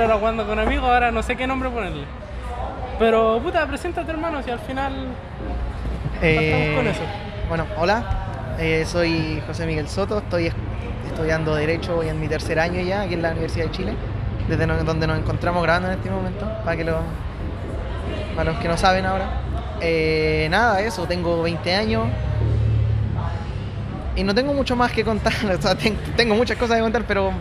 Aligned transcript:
primero 0.00 0.14
era 0.14 0.18
jugando 0.18 0.46
con 0.46 0.58
amigos, 0.58 0.88
ahora 0.88 1.10
no 1.10 1.22
sé 1.22 1.36
qué 1.36 1.46
nombre 1.46 1.68
ponerle. 1.68 2.04
Pero 2.98 3.38
puta, 3.42 3.66
preséntate 3.66 4.10
hermano, 4.10 4.42
si 4.42 4.50
al 4.50 4.58
final 4.60 4.92
Eh, 6.22 6.72
con 6.76 6.86
eso. 6.86 7.00
Bueno, 7.48 7.66
hola, 7.78 8.04
eh, 8.58 8.84
soy 8.86 9.42
José 9.46 9.66
Miguel 9.66 9.88
Soto, 9.88 10.18
estoy 10.18 10.46
es- 10.46 10.54
estudiando 11.06 11.54
Derecho, 11.54 11.96
voy 11.96 12.08
en 12.08 12.20
mi 12.20 12.28
tercer 12.28 12.58
año 12.58 12.80
ya 12.82 13.02
aquí 13.02 13.14
en 13.14 13.22
la 13.22 13.30
Universidad 13.32 13.66
de 13.66 13.70
Chile, 13.72 13.92
desde 14.48 14.66
donde 14.66 15.06
nos 15.06 15.18
encontramos 15.18 15.62
grabando 15.62 15.88
en 15.90 15.94
este 15.98 16.10
momento, 16.10 16.46
para, 16.64 16.76
que 16.76 16.84
lo, 16.84 16.98
para 18.36 18.52
los 18.52 18.60
que 18.60 18.68
no 18.68 18.76
saben 18.76 19.04
ahora. 19.06 19.26
Eh, 19.80 20.48
nada, 20.50 20.80
eso, 20.82 21.04
tengo 21.06 21.42
20 21.42 21.74
años 21.74 22.06
y 24.16 24.22
no 24.24 24.34
tengo 24.34 24.52
mucho 24.52 24.76
más 24.76 24.92
que 24.92 25.04
contar, 25.04 25.32
o 25.58 25.60
sea, 25.62 25.74
ten- 25.74 25.98
tengo 26.16 26.34
muchas 26.34 26.56
cosas 26.58 26.76
que 26.76 26.82
contar, 26.82 27.04
pero 27.06 27.32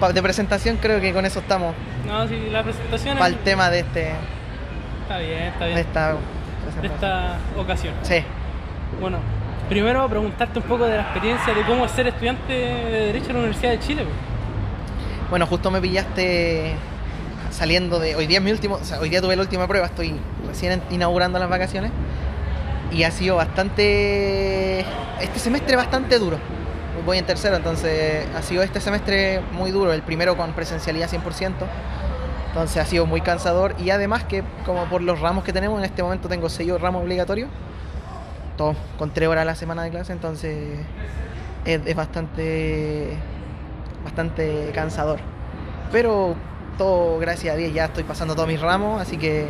de 0.00 0.22
presentación 0.22 0.76
creo 0.80 1.00
que 1.00 1.12
con 1.12 1.24
eso 1.26 1.40
estamos 1.40 1.74
no, 2.06 2.26
si 2.28 2.48
la 2.50 2.62
presentación 2.62 3.16
para 3.18 3.28
es- 3.30 3.36
el 3.36 3.40
tema 3.42 3.68
de, 3.70 3.80
este, 3.80 4.12
está 5.02 5.18
bien, 5.18 5.42
está 5.42 5.64
de 5.64 5.70
bien. 5.74 5.78
esta 5.86 6.12
De 6.80 6.86
esta 6.86 7.38
ocasión. 7.56 7.94
Sí. 8.02 8.22
Bueno, 9.00 9.18
primero 9.68 10.08
preguntarte 10.08 10.58
un 10.60 10.64
poco 10.66 10.84
de 10.86 10.96
la 10.96 11.02
experiencia 11.02 11.52
de 11.54 11.62
cómo 11.62 11.84
es 11.86 11.90
ser 11.92 12.06
estudiante 12.06 12.52
de 12.52 13.06
Derecho 13.06 13.26
en 13.28 13.32
la 13.34 13.38
Universidad 13.40 13.72
de 13.72 13.80
Chile. 13.80 14.02
pues. 14.04 15.28
Bueno, 15.30 15.46
justo 15.46 15.70
me 15.70 15.80
pillaste 15.80 16.74
saliendo 17.50 17.98
de. 17.98 18.14
Hoy 18.16 18.26
día 18.26 18.38
es 18.38 18.44
mi 18.44 18.50
último. 18.52 18.76
O 18.76 18.84
sea, 18.84 19.00
hoy 19.00 19.08
día 19.10 19.20
tuve 19.20 19.34
la 19.36 19.42
última 19.42 19.66
prueba, 19.66 19.86
estoy 19.86 20.14
recién 20.46 20.80
inaugurando 20.90 21.38
las 21.38 21.48
vacaciones. 21.48 21.90
Y 22.92 23.02
ha 23.02 23.10
sido 23.10 23.36
bastante. 23.36 24.80
Este 25.20 25.38
semestre 25.38 25.76
bastante 25.76 26.18
duro. 26.18 26.38
Voy 27.08 27.16
en 27.16 27.24
tercero, 27.24 27.56
entonces 27.56 28.26
ha 28.36 28.42
sido 28.42 28.62
este 28.62 28.82
semestre 28.82 29.40
muy 29.52 29.70
duro. 29.70 29.94
El 29.94 30.02
primero 30.02 30.36
con 30.36 30.52
presencialidad 30.52 31.08
100%. 31.08 31.54
Entonces 32.48 32.76
ha 32.76 32.84
sido 32.84 33.06
muy 33.06 33.22
cansador. 33.22 33.74
Y 33.78 33.88
además 33.88 34.24
que, 34.24 34.44
como 34.66 34.84
por 34.90 35.00
los 35.00 35.18
ramos 35.18 35.42
que 35.42 35.54
tenemos, 35.54 35.78
en 35.78 35.86
este 35.86 36.02
momento 36.02 36.28
tengo 36.28 36.50
sello 36.50 36.76
ramos 36.76 37.02
obligatorios. 37.02 37.48
Todo 38.58 38.76
con 38.98 39.10
tres 39.10 39.26
horas 39.26 39.40
a 39.40 39.44
la 39.46 39.54
semana 39.54 39.84
de 39.84 39.90
clase, 39.90 40.12
entonces 40.12 40.80
es, 41.64 41.80
es 41.86 41.96
bastante 41.96 43.16
bastante 44.04 44.70
cansador. 44.74 45.18
Pero 45.90 46.34
todo, 46.76 47.18
gracias 47.18 47.54
a 47.54 47.56
Dios, 47.56 47.72
ya 47.72 47.86
estoy 47.86 48.04
pasando 48.04 48.34
todos 48.34 48.48
mis 48.48 48.60
ramos, 48.60 49.00
así 49.00 49.16
que 49.16 49.48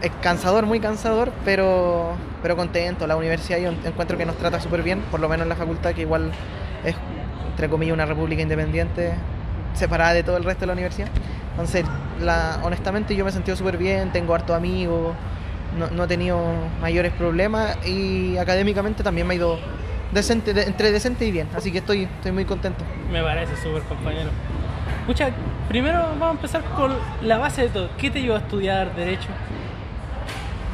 es 0.00 0.10
cansador, 0.20 0.66
muy 0.66 0.80
cansador, 0.80 1.30
pero, 1.44 2.16
pero 2.42 2.56
contento. 2.56 3.06
La 3.06 3.14
universidad 3.14 3.58
yo 3.58 3.70
encuentro 3.84 4.18
que 4.18 4.26
nos 4.26 4.36
trata 4.36 4.58
súper 4.58 4.82
bien, 4.82 5.00
por 5.12 5.20
lo 5.20 5.28
menos 5.28 5.44
en 5.44 5.48
la 5.48 5.54
facultad, 5.54 5.92
que 5.92 6.00
igual 6.00 6.32
es, 6.84 6.94
entre 7.50 7.68
comillas, 7.68 7.94
una 7.94 8.06
república 8.06 8.42
independiente, 8.42 9.12
separada 9.74 10.12
de 10.14 10.22
todo 10.22 10.36
el 10.36 10.44
resto 10.44 10.60
de 10.60 10.66
la 10.68 10.72
universidad. 10.74 11.08
Entonces, 11.52 11.84
la, 12.20 12.58
honestamente 12.62 13.14
yo 13.16 13.24
me 13.24 13.30
he 13.30 13.32
sentido 13.32 13.56
súper 13.56 13.76
bien, 13.76 14.10
tengo 14.12 14.34
harto 14.34 14.54
amigos, 14.54 15.14
no, 15.78 15.88
no 15.90 16.04
he 16.04 16.06
tenido 16.06 16.38
mayores 16.80 17.12
problemas 17.12 17.76
y 17.86 18.36
académicamente 18.36 19.02
también 19.02 19.26
me 19.26 19.34
ha 19.34 19.36
ido 19.36 19.58
decente, 20.12 20.52
de- 20.54 20.64
entre 20.64 20.92
decente 20.92 21.24
y 21.26 21.30
bien, 21.30 21.48
así 21.56 21.72
que 21.72 21.78
estoy, 21.78 22.02
estoy 22.04 22.32
muy 22.32 22.44
contento. 22.44 22.84
Me 23.10 23.22
parece 23.22 23.56
súper 23.56 23.82
compañero. 23.82 24.30
Escucha, 25.00 25.30
primero 25.68 25.98
vamos 26.00 26.28
a 26.28 26.30
empezar 26.32 26.62
con 26.76 26.92
la 27.22 27.38
base 27.38 27.62
de 27.62 27.68
todo. 27.70 27.88
¿Qué 27.98 28.10
te 28.10 28.20
llevó 28.20 28.36
a 28.36 28.38
estudiar 28.38 28.94
Derecho? 28.94 29.28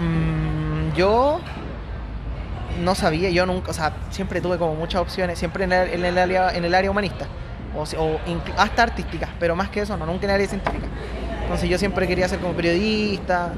Mm, 0.01 0.95
yo 0.97 1.41
no 2.79 2.95
sabía, 2.95 3.31
yo 3.31 3.47
nunca, 3.47 3.71
o 3.71 3.75
sea, 3.75 3.93
siempre 4.11 4.41
tuve 4.41 4.59
como 4.59 4.75
muchas 4.75 5.01
opciones, 5.01 5.39
siempre 5.39 5.65
en 5.65 5.73
el, 5.73 5.89
en 5.95 6.05
el 6.05 6.19
área, 6.19 6.51
en 6.55 6.65
el 6.65 6.75
área 6.75 6.91
humanista, 6.91 7.27
o, 7.77 8.19
hasta 8.57 8.83
artística, 8.83 9.29
pero 9.39 9.55
más 9.55 9.69
que 9.69 9.81
eso, 9.81 9.97
no, 9.97 10.07
nunca 10.07 10.25
en 10.25 10.31
el 10.31 10.35
área 10.37 10.49
científica. 10.49 10.87
Entonces 11.43 11.69
yo 11.69 11.79
siempre 11.79 12.07
quería 12.07 12.29
ser 12.29 12.39
como 12.41 12.55
periodista, 12.55 13.53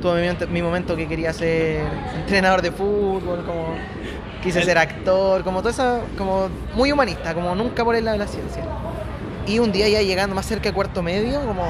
tuve 0.00 0.14
mi 0.14 0.20
momento, 0.26 0.46
mi 0.48 0.62
momento 0.62 0.96
que 0.96 1.06
quería 1.08 1.32
ser 1.32 1.82
entrenador 2.16 2.62
de 2.62 2.70
fútbol, 2.72 3.44
como 3.46 3.74
quise 4.42 4.60
El- 4.60 4.64
ser 4.64 4.78
actor, 4.78 5.42
como 5.44 5.60
todo 5.60 5.70
eso, 5.70 6.00
como 6.18 6.48
muy 6.74 6.92
humanista, 6.92 7.34
como 7.34 7.54
nunca 7.54 7.84
por 7.84 7.94
el 7.96 8.04
lado 8.04 8.18
de 8.18 8.24
la 8.24 8.30
ciencia. 8.30 8.64
Y 9.46 9.58
un 9.58 9.72
día 9.72 9.88
ya 9.88 10.02
llegando 10.02 10.34
más 10.36 10.46
cerca 10.46 10.68
de 10.68 10.74
cuarto 10.74 11.02
medio, 11.02 11.40
como 11.44 11.64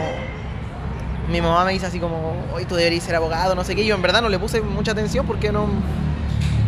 mi 1.31 1.41
mamá 1.41 1.65
me 1.65 1.73
dice 1.73 1.87
así 1.87 1.99
como, 1.99 2.35
hoy 2.55 2.65
tú 2.65 2.75
deberías 2.75 3.05
ser 3.05 3.15
abogado, 3.15 3.55
no 3.55 3.65
sé 3.65 3.75
qué. 3.75 3.85
Yo 3.87 3.95
en 3.95 4.03
verdad 4.03 4.21
no 4.23 4.29
le 4.29 4.39
puse 4.39 4.61
mucha 4.61 4.93
atención 4.93 5.25
porque 5.27 5.53
no 5.53 5.67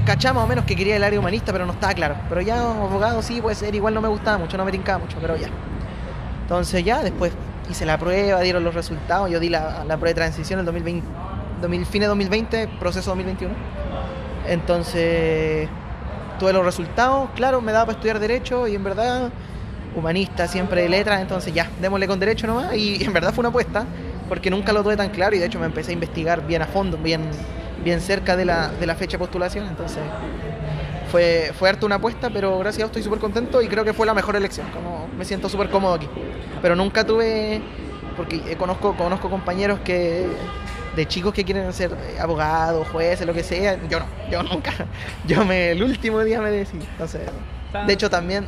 cachaba 0.05 0.35
más 0.35 0.45
o 0.45 0.47
menos 0.47 0.65
que 0.65 0.77
quería 0.77 0.97
el 0.97 1.05
área 1.05 1.19
humanista, 1.19 1.53
pero 1.53 1.67
no 1.67 1.73
estaba 1.73 1.95
claro. 1.95 2.17
Pero 2.29 2.41
ya 2.41 2.61
abogado 2.61 3.23
sí 3.23 3.41
puede 3.41 3.57
ser, 3.57 3.75
igual 3.75 3.95
no 3.95 4.01
me 4.01 4.09
gustaba 4.09 4.39
mucho, 4.39 4.57
no 4.57 4.65
me 4.65 4.73
tincaba 4.73 4.99
mucho, 4.99 5.19
pero 5.21 5.37
ya. 5.37 5.49
Entonces 6.43 6.85
ya 6.85 7.03
después 7.03 7.33
hice 7.71 7.87
la 7.87 7.99
prueba, 7.99 8.41
dieron 8.41 8.65
los 8.65 8.75
resultados, 8.75 9.31
yo 9.31 9.41
di 9.41 9.49
la, 9.49 9.85
la 9.85 9.97
prueba 9.97 10.09
de 10.09 10.15
transición 10.15 10.61
el 10.61 10.67
2020, 10.67 11.07
2000, 11.61 11.87
fines 11.87 12.05
de 12.05 12.09
2020, 12.09 12.69
proceso 12.79 13.11
2021. 13.11 13.55
Entonces 14.47 15.69
tuve 16.39 16.53
los 16.53 16.65
resultados, 16.65 17.31
claro, 17.35 17.61
me 17.61 17.73
daba 17.73 17.87
para 17.87 17.97
estudiar 17.97 18.19
derecho 18.19 18.67
y 18.67 18.75
en 18.75 18.85
verdad 18.85 19.31
humanista, 19.97 20.49
siempre 20.49 20.83
de 20.83 20.89
letras, 20.89 21.21
entonces 21.21 21.55
ya, 21.55 21.71
démosle 21.81 22.07
con 22.07 22.19
derecho 22.19 22.47
nomás 22.47 22.75
y 22.75 23.03
en 23.05 23.13
verdad 23.13 23.33
fue 23.33 23.43
una 23.43 23.49
apuesta 23.49 23.87
porque 24.29 24.51
nunca 24.51 24.73
lo 24.73 24.83
tuve 24.83 24.97
tan 24.97 25.11
claro 25.11 25.37
y 25.37 25.39
de 25.39 25.47
hecho 25.47 25.59
me 25.59 25.67
empecé 25.67 25.91
a 25.91 25.95
investigar 25.95 26.47
bien 26.47 26.63
a 26.63 26.67
fondo, 26.67 26.97
bien, 26.97 27.23
bien 27.85 28.01
cerca 28.01 28.37
de 28.37 28.45
la, 28.45 28.69
de 28.69 28.87
la 28.87 28.95
fecha 28.95 29.13
de 29.13 29.19
postulación, 29.19 29.67
entonces 29.69 30.03
fue, 31.11 31.53
fue 31.57 31.69
harto 31.69 31.87
una 31.87 31.97
apuesta, 31.97 32.31
pero 32.31 32.59
gracias 32.59 32.77
a 32.77 32.79
Dios 32.79 32.89
estoy 32.89 33.03
súper 33.03 33.21
contento 33.21 33.63
y 33.63 33.69
creo 33.69 33.85
que 33.85 33.93
fue 33.93 34.07
la 34.07 34.15
mejor 34.15 34.35
elección, 34.37 34.67
como 34.71 35.07
me 35.17 35.25
siento 35.25 35.49
súper 35.49 35.71
cómodo 35.71 35.95
aquí. 35.95 36.09
Pero 36.61 36.75
nunca 36.75 37.05
tuve, 37.05 37.63
porque 38.17 38.57
conozco, 38.57 38.97
conozco 38.97 39.31
compañeros 39.31 39.79
que 39.85 40.27
de 40.97 41.07
chicos 41.07 41.35
que 41.35 41.45
quieren 41.45 41.73
ser 41.73 41.97
abogados, 42.21 42.89
jueces, 42.89 43.27
lo 43.27 43.35
que 43.35 43.43
sea, 43.43 43.79
yo 43.89 44.01
no, 44.01 44.07
yo 44.31 44.43
nunca, 44.43 44.73
yo 45.27 45.45
me, 45.45 45.73
el 45.73 45.83
último 45.83 46.21
día 46.21 46.41
me 46.41 46.51
decidí, 46.51 46.85
entonces, 46.93 47.23
de 47.87 47.93
hecho 47.93 48.09
también 48.09 48.47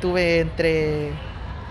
tuve 0.00 0.40
entre 0.40 1.12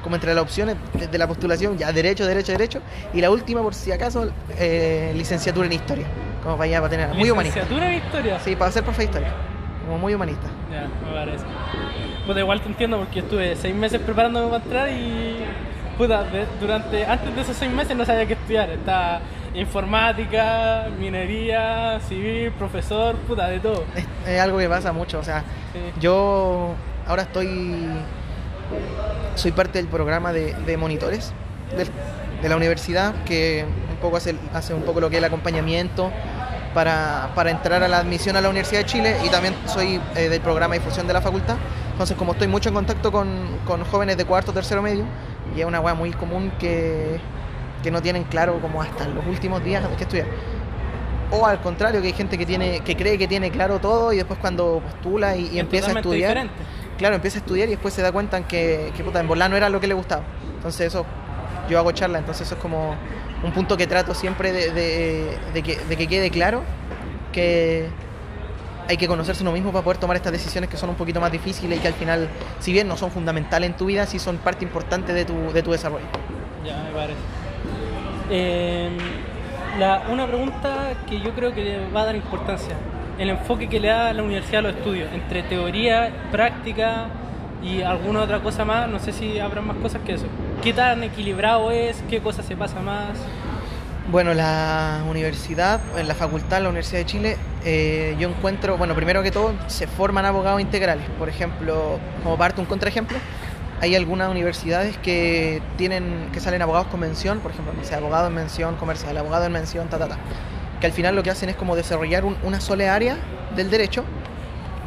como 0.03 0.15
entre 0.15 0.33
las 0.35 0.43
opciones 0.43 0.75
de, 0.93 1.07
de 1.07 1.17
la 1.17 1.27
postulación, 1.27 1.77
ya 1.77 1.91
derecho, 1.91 2.25
derecho, 2.27 2.51
derecho, 2.51 2.81
y 3.13 3.21
la 3.21 3.31
última, 3.31 3.61
por 3.61 3.73
si 3.73 3.91
acaso, 3.91 4.29
eh, 4.59 5.13
licenciatura 5.15 5.65
en 5.65 5.73
historia, 5.73 6.05
como 6.43 6.57
para 6.57 6.65
allá, 6.65 6.77
para 6.81 6.89
tener, 6.89 7.07
muy 7.15 7.31
humanista. 7.31 7.59
Licenciatura 7.61 7.91
en 7.91 7.97
Historia. 8.05 8.39
Sí, 8.39 8.55
para 8.55 8.71
ser 8.71 8.83
profe 8.83 8.99
de 8.99 9.05
historia, 9.05 9.29
como 9.85 9.97
muy 9.97 10.13
humanista. 10.13 10.47
Ya, 10.71 10.87
me 11.07 11.13
parece. 11.13 11.45
Puta, 12.27 12.39
igual 12.39 12.61
te 12.61 12.67
entiendo 12.69 12.97
porque 12.99 13.19
estuve 13.19 13.55
seis 13.55 13.73
meses 13.75 13.99
preparándome 14.01 14.47
para 14.49 14.63
entrar 14.63 14.89
y. 14.89 15.37
Puta, 15.97 16.23
de- 16.23 16.47
durante, 16.59 17.05
antes 17.05 17.35
de 17.35 17.41
esos 17.41 17.55
seis 17.55 17.71
meses 17.71 17.95
no 17.95 18.03
sabía 18.05 18.25
qué 18.25 18.33
estudiar. 18.33 18.69
Estaba 18.71 19.19
informática, 19.53 20.87
minería, 20.99 21.99
civil, 22.07 22.51
profesor, 22.53 23.15
puta, 23.27 23.47
de 23.47 23.59
todo. 23.59 23.83
Es, 23.95 24.05
es 24.27 24.39
algo 24.39 24.57
que 24.57 24.67
pasa 24.69 24.91
mucho, 24.91 25.19
o 25.19 25.23
sea, 25.23 25.43
Sí. 25.73 25.79
yo 25.99 26.73
ahora 27.07 27.23
estoy, 27.23 27.85
soy 29.35 29.51
parte 29.51 29.79
del 29.79 29.87
programa 29.87 30.33
de, 30.33 30.53
de 30.53 30.77
monitores 30.77 31.33
de 32.41 32.49
la 32.49 32.57
universidad, 32.57 33.13
que 33.23 33.65
un 33.89 33.95
poco 33.97 34.17
hace, 34.17 34.35
hace 34.53 34.73
un 34.73 34.83
poco 34.83 34.99
lo 34.99 35.09
que 35.09 35.15
es 35.15 35.19
el 35.19 35.25
acompañamiento 35.25 36.11
para, 36.73 37.31
para 37.35 37.51
entrar 37.51 37.83
a 37.83 37.87
la 37.87 37.99
admisión 37.99 38.35
a 38.35 38.41
la 38.41 38.49
Universidad 38.49 38.81
de 38.81 38.85
Chile 38.85 39.15
y 39.25 39.29
también 39.29 39.55
soy 39.65 40.01
eh, 40.15 40.29
del 40.29 40.41
programa 40.41 40.73
de 40.73 40.79
difusión 40.79 41.07
de 41.07 41.13
la 41.13 41.21
facultad. 41.21 41.55
Entonces, 41.91 42.17
como 42.17 42.33
estoy 42.33 42.47
mucho 42.47 42.69
en 42.69 42.75
contacto 42.75 43.11
con, 43.11 43.59
con 43.65 43.83
jóvenes 43.85 44.17
de 44.17 44.25
cuarto, 44.25 44.51
tercero 44.51 44.81
medio, 44.81 45.05
y 45.55 45.61
es 45.61 45.65
una 45.65 45.79
weá 45.79 45.93
muy 45.93 46.11
común 46.11 46.51
que, 46.59 47.19
que 47.81 47.91
no 47.91 48.01
tienen 48.01 48.23
claro 48.23 48.59
como 48.59 48.81
hasta 48.81 49.07
los 49.07 49.25
últimos 49.25 49.63
días 49.63 49.87
que 49.97 50.03
estudiar. 50.03 50.27
O 51.31 51.45
al 51.45 51.61
contrario, 51.61 52.01
que 52.01 52.07
hay 52.07 52.13
gente 52.13 52.37
que 52.37 52.45
tiene 52.45 52.81
que 52.81 52.95
cree 52.95 53.17
que 53.17 53.27
tiene 53.27 53.49
claro 53.51 53.79
todo 53.79 54.13
y 54.13 54.17
después 54.17 54.37
cuando 54.39 54.81
postula 54.83 55.35
y, 55.35 55.59
empieza 55.59 55.91
a 55.91 55.93
estudiar, 55.93 56.29
diferente. 56.29 56.53
Claro, 56.97 57.15
empieza 57.15 57.37
a 57.37 57.41
estudiar 57.41 57.67
y 57.67 57.71
después 57.71 57.93
se 57.93 58.01
da 58.01 58.11
cuenta 58.11 58.37
en 58.37 58.43
que, 58.45 58.91
que 58.95 59.03
puta, 59.03 59.19
en 59.19 59.27
volar 59.27 59.49
no 59.49 59.57
era 59.57 59.69
lo 59.69 59.79
que 59.79 59.87
le 59.87 59.93
gustaba. 59.93 60.23
Entonces 60.55 60.87
eso, 60.87 61.05
yo 61.69 61.77
hago 61.79 61.91
charla, 61.91 62.19
entonces 62.19 62.45
eso 62.47 62.55
es 62.55 62.61
como 62.61 62.95
un 63.43 63.51
punto 63.51 63.75
que 63.77 63.87
trato 63.87 64.13
siempre 64.13 64.51
de, 64.53 65.37
que, 65.63 65.75
de 65.77 65.97
que 65.97 66.07
quede 66.07 66.29
claro 66.29 66.61
que 67.31 67.87
hay 68.87 68.97
que 68.97 69.07
conocerse 69.07 69.43
uno 69.43 69.51
mismo 69.53 69.71
para 69.71 69.83
poder 69.83 69.97
tomar 69.97 70.15
estas 70.17 70.31
decisiones 70.33 70.69
que 70.69 70.77
son 70.77 70.89
un 70.89 70.95
poquito 70.95 71.19
más 71.21 71.31
difíciles 71.31 71.77
y 71.77 71.81
que 71.81 71.87
al 71.87 71.93
final, 71.93 72.27
si 72.59 72.71
bien 72.73 72.87
no 72.87 72.97
son 72.97 73.11
fundamentales 73.11 73.69
en 73.69 73.77
tu 73.77 73.85
vida, 73.85 74.05
sí 74.05 74.19
son 74.19 74.37
parte 74.37 74.63
importante 74.65 75.13
de 75.13 75.23
tu, 75.25 75.51
de 75.53 75.63
tu 75.63 75.71
desarrollo. 75.71 76.05
Ya, 76.65 76.83
me 76.83 76.91
parece. 76.91 77.19
Eh, 78.29 78.89
la- 79.79 80.03
una 80.09 80.27
pregunta 80.27 80.93
que 81.09 81.19
yo 81.19 81.31
creo 81.33 81.53
que 81.53 81.79
va 81.95 82.01
a 82.01 82.05
dar 82.05 82.15
importancia. 82.15 82.75
El 83.17 83.29
enfoque 83.29 83.69
que 83.69 83.79
le 83.79 83.89
da 83.89 84.13
la 84.13 84.23
universidad 84.23 84.59
a 84.59 84.61
los 84.69 84.75
estudios, 84.75 85.11
entre 85.13 85.43
teoría, 85.43 86.11
práctica 86.31 87.07
y 87.63 87.81
alguna 87.81 88.21
otra 88.21 88.39
cosa 88.39 88.65
más, 88.65 88.89
no 88.89 88.99
sé 88.99 89.11
si 89.11 89.39
habrá 89.39 89.61
más 89.61 89.77
cosas 89.77 90.01
que 90.05 90.13
eso. 90.13 90.25
¿Qué 90.61 90.73
tan 90.73 91.03
equilibrado 91.03 91.71
es? 91.71 92.03
¿Qué 92.09 92.19
cosa 92.21 92.43
se 92.43 92.55
pasa 92.55 92.79
más? 92.81 93.17
Bueno, 94.11 94.33
la 94.33 95.01
universidad, 95.09 95.79
en 95.97 96.07
la 96.07 96.15
facultad, 96.15 96.61
la 96.61 96.69
Universidad 96.69 96.99
de 96.99 97.05
Chile, 97.05 97.37
eh, 97.63 98.15
yo 98.19 98.27
encuentro, 98.27 98.77
bueno, 98.77 98.95
primero 98.95 99.23
que 99.23 99.31
todo, 99.31 99.53
se 99.67 99.87
forman 99.87 100.25
abogados 100.25 100.59
integrales. 100.59 101.05
Por 101.17 101.29
ejemplo, 101.29 101.99
como 102.21 102.37
parte 102.37 102.59
un 102.59 102.67
contraejemplo, 102.67 103.17
hay 103.79 103.95
algunas 103.95 104.29
universidades 104.29 104.97
que 104.97 105.61
tienen 105.77 106.29
que 106.33 106.41
salen 106.41 106.61
abogados 106.61 106.87
con 106.87 106.99
mención, 106.99 107.39
por 107.39 107.51
ejemplo, 107.51 107.73
no 107.73 107.83
sé, 107.83 107.95
abogado 107.95 108.27
en 108.27 108.33
mención 108.33 108.75
comercial, 108.75 109.17
abogado 109.17 109.45
en 109.45 109.53
mención, 109.53 109.87
ta, 109.87 109.97
ta, 109.97 110.09
ta. 110.09 110.17
Que 110.83 110.87
al 110.87 110.93
final 110.93 111.15
lo 111.15 111.23
que 111.23 111.29
hacen 111.29 111.47
es 111.47 111.55
como 111.55 111.77
desarrollar 111.77 112.25
una 112.25 112.59
sola 112.59 112.93
área 112.93 113.15
del 113.55 113.69
derecho 113.69 114.03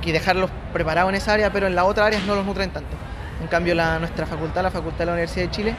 y 0.05 0.13
dejarlos 0.13 0.51
preparados 0.75 1.09
en 1.09 1.15
esa 1.15 1.33
área, 1.33 1.51
pero 1.51 1.67
en 1.69 1.75
la 1.75 1.87
otra 1.87 2.05
área 2.05 2.21
no 2.27 2.35
los 2.35 2.45
nutren 2.45 2.69
tanto. 2.69 2.95
En 3.41 3.47
cambio, 3.47 3.75
nuestra 3.75 4.27
facultad, 4.27 4.63
la 4.63 4.71
Facultad 4.71 4.99
de 4.99 5.07
la 5.07 5.13
Universidad 5.13 5.47
de 5.47 5.51
Chile, 5.53 5.75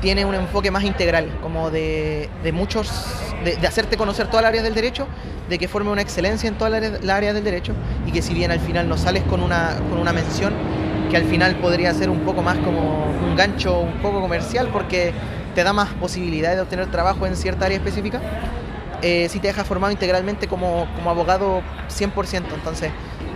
tiene 0.00 0.24
un 0.24 0.36
enfoque 0.36 0.70
más 0.70 0.84
integral, 0.84 1.40
como 1.42 1.72
de, 1.72 2.28
muchos, 2.54 2.88
de, 3.42 3.66
hacerte 3.66 3.96
conocer 3.96 4.28
todas 4.28 4.42
las 4.42 4.50
áreas 4.50 4.62
del 4.62 4.74
derecho, 4.74 5.08
de 5.48 5.58
que 5.58 5.66
forme 5.66 5.90
una 5.90 6.02
excelencia 6.02 6.46
en 6.46 6.54
todas 6.54 6.80
las 6.80 7.10
áreas 7.10 7.34
del 7.34 7.42
derecho 7.42 7.72
y 8.06 8.12
que 8.12 8.22
si 8.22 8.34
bien 8.34 8.52
al 8.52 8.60
final 8.60 8.88
no 8.88 8.96
sales 8.96 9.24
con 9.24 9.42
una, 9.42 9.74
con 9.90 9.98
una 9.98 10.12
mención, 10.12 10.54
que 11.10 11.16
al 11.16 11.24
final 11.24 11.56
podría 11.56 11.92
ser 11.94 12.10
un 12.10 12.20
poco 12.20 12.42
más 12.42 12.58
como 12.58 13.06
un 13.06 13.34
gancho 13.34 13.80
un 13.80 13.94
poco 13.94 14.20
comercial 14.20 14.68
porque 14.72 15.12
te 15.56 15.64
da 15.64 15.72
más 15.72 15.88
posibilidades 15.94 16.58
de 16.58 16.62
obtener 16.62 16.86
trabajo 16.92 17.26
en 17.26 17.34
cierta 17.34 17.64
área 17.66 17.78
específica, 17.78 18.20
eh, 19.02 19.28
si 19.28 19.40
te 19.40 19.48
deja 19.48 19.64
formado 19.64 19.92
integralmente 19.92 20.48
como, 20.48 20.86
como 20.94 21.10
abogado 21.10 21.62
100%. 21.88 22.44
Entonces, 22.54 22.90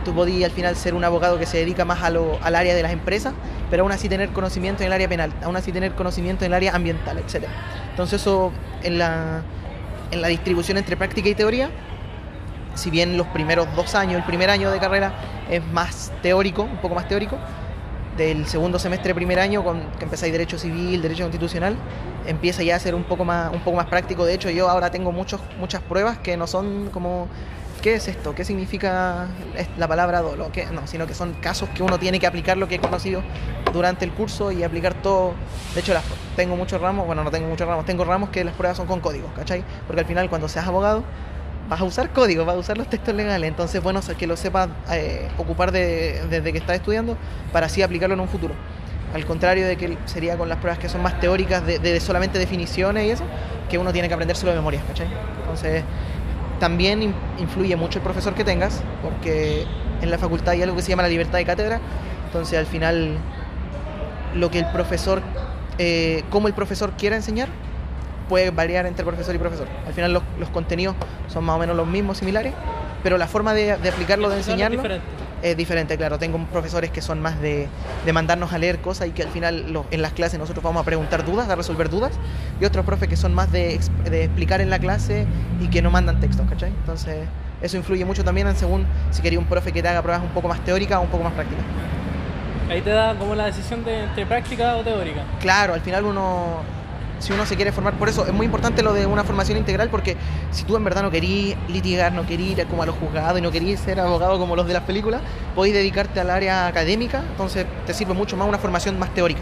tú 0.05 0.15
podías 0.15 0.51
al 0.51 0.55
final 0.55 0.77
ser 0.77 0.95
un 0.95 1.05
abogado 1.05 1.39
que 1.39 1.47
se 1.47 1.59
dedica 1.59 1.85
más 1.85 2.03
a 2.03 2.11
lo, 2.11 2.39
al 2.43 2.55
área 2.55 2.75
de 2.75 2.83
las 2.83 2.93
empresas, 2.93 3.35
pero 3.71 3.83
aún 3.83 3.93
así 3.93 4.09
tener 4.09 4.31
conocimiento 4.31 4.83
en 4.83 4.89
el 4.89 4.93
área 4.93 5.09
penal, 5.09 5.33
aún 5.43 5.57
así 5.57 5.73
tener 5.73 5.93
conocimiento 5.95 6.45
en 6.45 6.51
el 6.51 6.55
área 6.55 6.75
ambiental, 6.75 7.19
etc. 7.19 7.45
Entonces 7.91 8.21
eso 8.21 8.53
en 8.83 8.99
la, 8.99 9.43
en 10.11 10.21
la 10.21 10.29
distribución 10.29 10.79
entre 10.79 10.97
práctica 10.97 11.29
y 11.29 11.35
teoría, 11.35 11.71
si 12.75 12.91
bien 12.91 13.17
los 13.17 13.27
primeros 13.29 13.69
dos 13.77 13.95
años, 13.95 14.17
el 14.17 14.25
primer 14.25 14.51
año 14.51 14.71
de 14.71 14.79
carrera 14.79 15.13
es 15.51 15.65
más 15.73 16.13
teórico, 16.23 16.63
un 16.63 16.79
poco 16.79 16.95
más 16.95 17.07
teórico, 17.07 17.39
del 18.17 18.47
segundo 18.47 18.79
semestre, 18.79 19.15
primer 19.15 19.39
año, 19.39 19.65
con, 19.65 19.81
que 19.99 20.05
empezáis 20.05 20.33
Derecho 20.33 20.59
Civil, 20.59 21.01
Derecho 21.01 21.25
Constitucional, 21.25 21.77
empieza 22.27 22.63
ya 22.63 22.77
a 22.77 22.79
ser 22.79 22.95
un 22.95 23.05
poco 23.05 23.25
más, 23.25 23.53
un 23.53 23.61
poco 23.61 23.77
más 23.77 23.87
práctico. 23.87 24.25
De 24.25 24.35
hecho, 24.35 24.51
yo 24.51 24.69
ahora 24.69 24.91
tengo 24.91 25.13
muchos, 25.13 25.41
muchas 25.59 25.83
pruebas 25.83 26.19
que 26.19 26.37
no 26.37 26.47
son 26.47 26.91
como 26.91 27.29
¿qué 27.83 27.95
es 27.95 28.07
esto? 28.07 28.35
¿Qué 28.35 28.45
significa 28.45 29.27
la 29.77 29.89
palabra 29.89 30.23
dolo? 30.23 30.51
¿Qué? 30.53 30.67
No, 30.67 30.87
sino 30.87 31.07
que 31.07 31.15
son 31.15 31.35
casos 31.35 31.69
que 31.71 31.83
uno 31.83 31.99
tiene 31.99 32.21
que 32.21 32.27
aplicar 32.27 32.57
lo 32.57 32.69
que 32.69 32.77
he 32.77 32.79
conocido 32.79 33.23
durante 33.73 34.05
el 34.05 34.13
curso 34.13 34.53
y 34.53 34.63
aplicar 34.63 34.95
todo. 34.95 35.35
De 35.75 35.81
hecho, 35.81 35.93
las, 35.93 36.05
tengo 36.37 36.57
muchos 36.57 36.81
ramos, 36.81 37.07
bueno, 37.07 37.25
no 37.25 37.31
tengo 37.31 37.49
muchos 37.49 37.67
ramos, 37.67 37.85
tengo 37.85 38.05
ramos 38.05 38.31
que 38.31 38.45
las 38.45 38.55
pruebas 38.55 38.77
son 38.77 38.87
con 38.87 39.01
códigos, 39.01 39.33
¿cachai? 39.35 39.65
Porque 39.87 40.01
al 40.01 40.07
final 40.07 40.31
cuando 40.31 40.49
seas 40.49 40.67
abogado 40.67 41.03
vas 41.73 41.81
a 41.81 41.85
usar 41.85 42.11
códigos, 42.11 42.45
vas 42.45 42.57
a 42.57 42.59
usar 42.59 42.77
los 42.77 42.87
textos 42.87 43.15
legales, 43.15 43.49
entonces 43.49 43.83
bueno, 43.83 44.01
que 44.19 44.27
lo 44.27 44.37
sepas 44.37 44.69
eh, 44.91 45.29
ocupar 45.39 45.73
desde 45.73 46.53
que 46.53 46.59
estás 46.59 46.77
estudiando 46.77 47.17
para 47.51 47.65
así 47.67 47.81
aplicarlo 47.81 48.13
en 48.13 48.21
un 48.21 48.29
futuro. 48.29 48.55
Al 49.15 49.25
contrario 49.25 49.67
de 49.67 49.77
que 49.77 49.97
sería 50.05 50.37
con 50.37 50.51
las 50.51 50.59
pruebas 50.59 50.79
que 50.79 50.91
son 50.91 51.03
más 51.03 51.19
teóricas 51.19 51.65
de, 51.65 52.01
solamente 52.01 52.39
definiciones 52.39 53.07
y 53.07 53.11
eso, 53.11 53.25
que 53.71 53.79
uno 53.79 53.91
tiene 53.91 54.09
que 54.09 54.13
aprendérselo 54.13 54.51
de 54.51 54.59
memoria, 54.59 54.83
¿cachai? 54.87 55.07
Entonces, 55.41 55.83
también 56.61 57.15
influye 57.39 57.75
mucho 57.77 58.01
el 58.01 58.05
profesor 58.05 58.35
que 58.35 58.45
tengas, 58.45 58.83
porque 59.03 59.65
en 60.03 60.11
la 60.11 60.19
facultad 60.19 60.53
hay 60.53 60.63
algo 60.63 60.77
que 60.77 60.83
se 60.83 60.91
llama 60.91 61.03
la 61.03 61.09
libertad 61.09 61.39
de 61.39 61.47
cátedra, 61.47 61.81
entonces 62.27 62.59
al 62.59 62.67
final 62.67 63.17
lo 64.35 64.51
que 64.51 64.59
el 64.59 64.67
profesor, 64.67 65.23
eh, 65.79 66.23
como 66.29 66.49
el 66.49 66.55
profesor 66.55 66.93
quiera 66.99 67.17
enseñar, 67.17 67.49
puede 68.23 68.51
variar 68.51 68.87
entre 68.87 69.05
profesor 69.05 69.35
y 69.35 69.39
profesor. 69.39 69.67
Al 69.87 69.93
final 69.93 70.13
los, 70.13 70.23
los 70.39 70.49
contenidos 70.51 70.97
son 71.29 71.45
más 71.45 71.57
o 71.57 71.59
menos 71.59 71.77
los 71.77 71.87
mismos, 71.87 72.19
similares, 72.19 72.55
pero 73.03 73.19
la 73.19 73.27
forma 73.27 73.55
de, 73.55 73.77
de 73.77 73.89
aplicarlo, 73.89 74.29
de 74.29 74.39
enseñarlo 74.39 74.83
es 75.43 75.57
diferente, 75.57 75.97
claro. 75.97 76.19
Tengo 76.19 76.39
profesores 76.47 76.91
que 76.91 77.03
son 77.03 77.21
más 77.21 77.41
de, 77.41 77.67
de 78.07 78.13
mandarnos 78.13 78.53
a 78.53 78.59
leer 78.59 78.79
cosas 78.79 79.09
y 79.09 79.11
que 79.11 79.25
al 79.25 79.29
final 79.29 79.85
en 79.91 80.03
las 80.03 80.13
clases 80.13 80.39
nosotros 80.39 80.63
vamos 80.63 80.83
a 80.83 80.85
preguntar 80.85 81.25
dudas, 81.25 81.49
a 81.49 81.57
resolver 81.57 81.91
dudas. 81.91 82.13
Y 82.61 82.65
otros 82.65 82.85
profes 82.85 83.09
que 83.09 83.17
son 83.17 83.35
más 83.35 83.51
de, 83.51 83.81
de 84.09 84.25
explicar 84.25 84.61
en 84.61 84.71
la 84.71 84.79
clase 84.79 85.27
y 85.61 85.67
que 85.67 85.83
no 85.83 85.91
mandan 85.91 86.21
textos, 86.21 86.49
¿cachai? 86.49 86.69
Entonces 86.69 87.27
eso 87.61 87.77
influye 87.77 88.05
mucho 88.05 88.23
también 88.23 88.47
en 88.47 88.57
según 88.57 88.87
si 89.11 89.21
quería 89.21 89.39
un 89.41 89.47
profe 89.47 89.73
que 89.73 89.83
te 89.83 89.89
haga 89.89 90.01
pruebas 90.01 90.23
un 90.23 90.31
poco 90.31 90.47
más 90.47 90.61
teóricas 90.65 90.99
o 90.99 91.03
un 91.03 91.09
poco 91.09 91.25
más 91.25 91.33
prácticas. 91.33 91.65
Ahí 92.71 92.81
te 92.81 92.91
da 92.91 93.17
como 93.17 93.35
la 93.35 93.47
decisión 93.47 93.85
de 93.85 94.05
entre 94.05 94.25
práctica 94.25 94.77
o 94.77 94.83
teórica. 94.83 95.23
Claro, 95.41 95.75
al 95.75 95.81
final 95.81 96.05
uno 96.05 96.59
si 97.23 97.33
uno 97.33 97.47
se 97.47 97.57
quiere 97.57 97.73
formar. 97.73 97.95
Por 97.95 98.09
eso 98.09 98.27
es 98.27 98.33
muy 98.33 98.47
importante 98.47 98.83
lo 98.83 98.93
de 98.93 99.07
una 99.07 99.25
formación 99.25 99.57
integral, 99.57 99.89
porque 99.89 100.17
si 100.51 100.65
tú 100.65 100.77
en 100.77 100.85
verdad 100.85 101.03
no 101.03 101.11
querís 101.11 101.57
litigar, 101.69 102.13
no 102.13 102.27
querís 102.27 102.59
ir 102.59 102.67
como 102.67 102.83
a 102.83 102.87
los 102.87 102.97
juzgados 102.97 103.39
y 103.39 103.43
no 103.43 103.51
querís 103.51 103.81
ser 103.81 104.01
abogado 104.01 104.39
como 104.39 104.57
los 104.57 104.67
de 104.67 104.75
las 104.75 104.83
películas, 104.83 105.23
podéis 105.55 105.75
dedicarte 105.75 106.19
al 106.21 106.31
área 106.31 106.67
académica, 106.67 107.23
entonces 107.31 107.65
te 107.87 107.95
sirve 107.95 108.13
mucho 108.13 108.37
más 108.37 108.49
una 108.49 108.59
formación 108.59 108.99
más 108.99 109.15
teórica. 109.15 109.41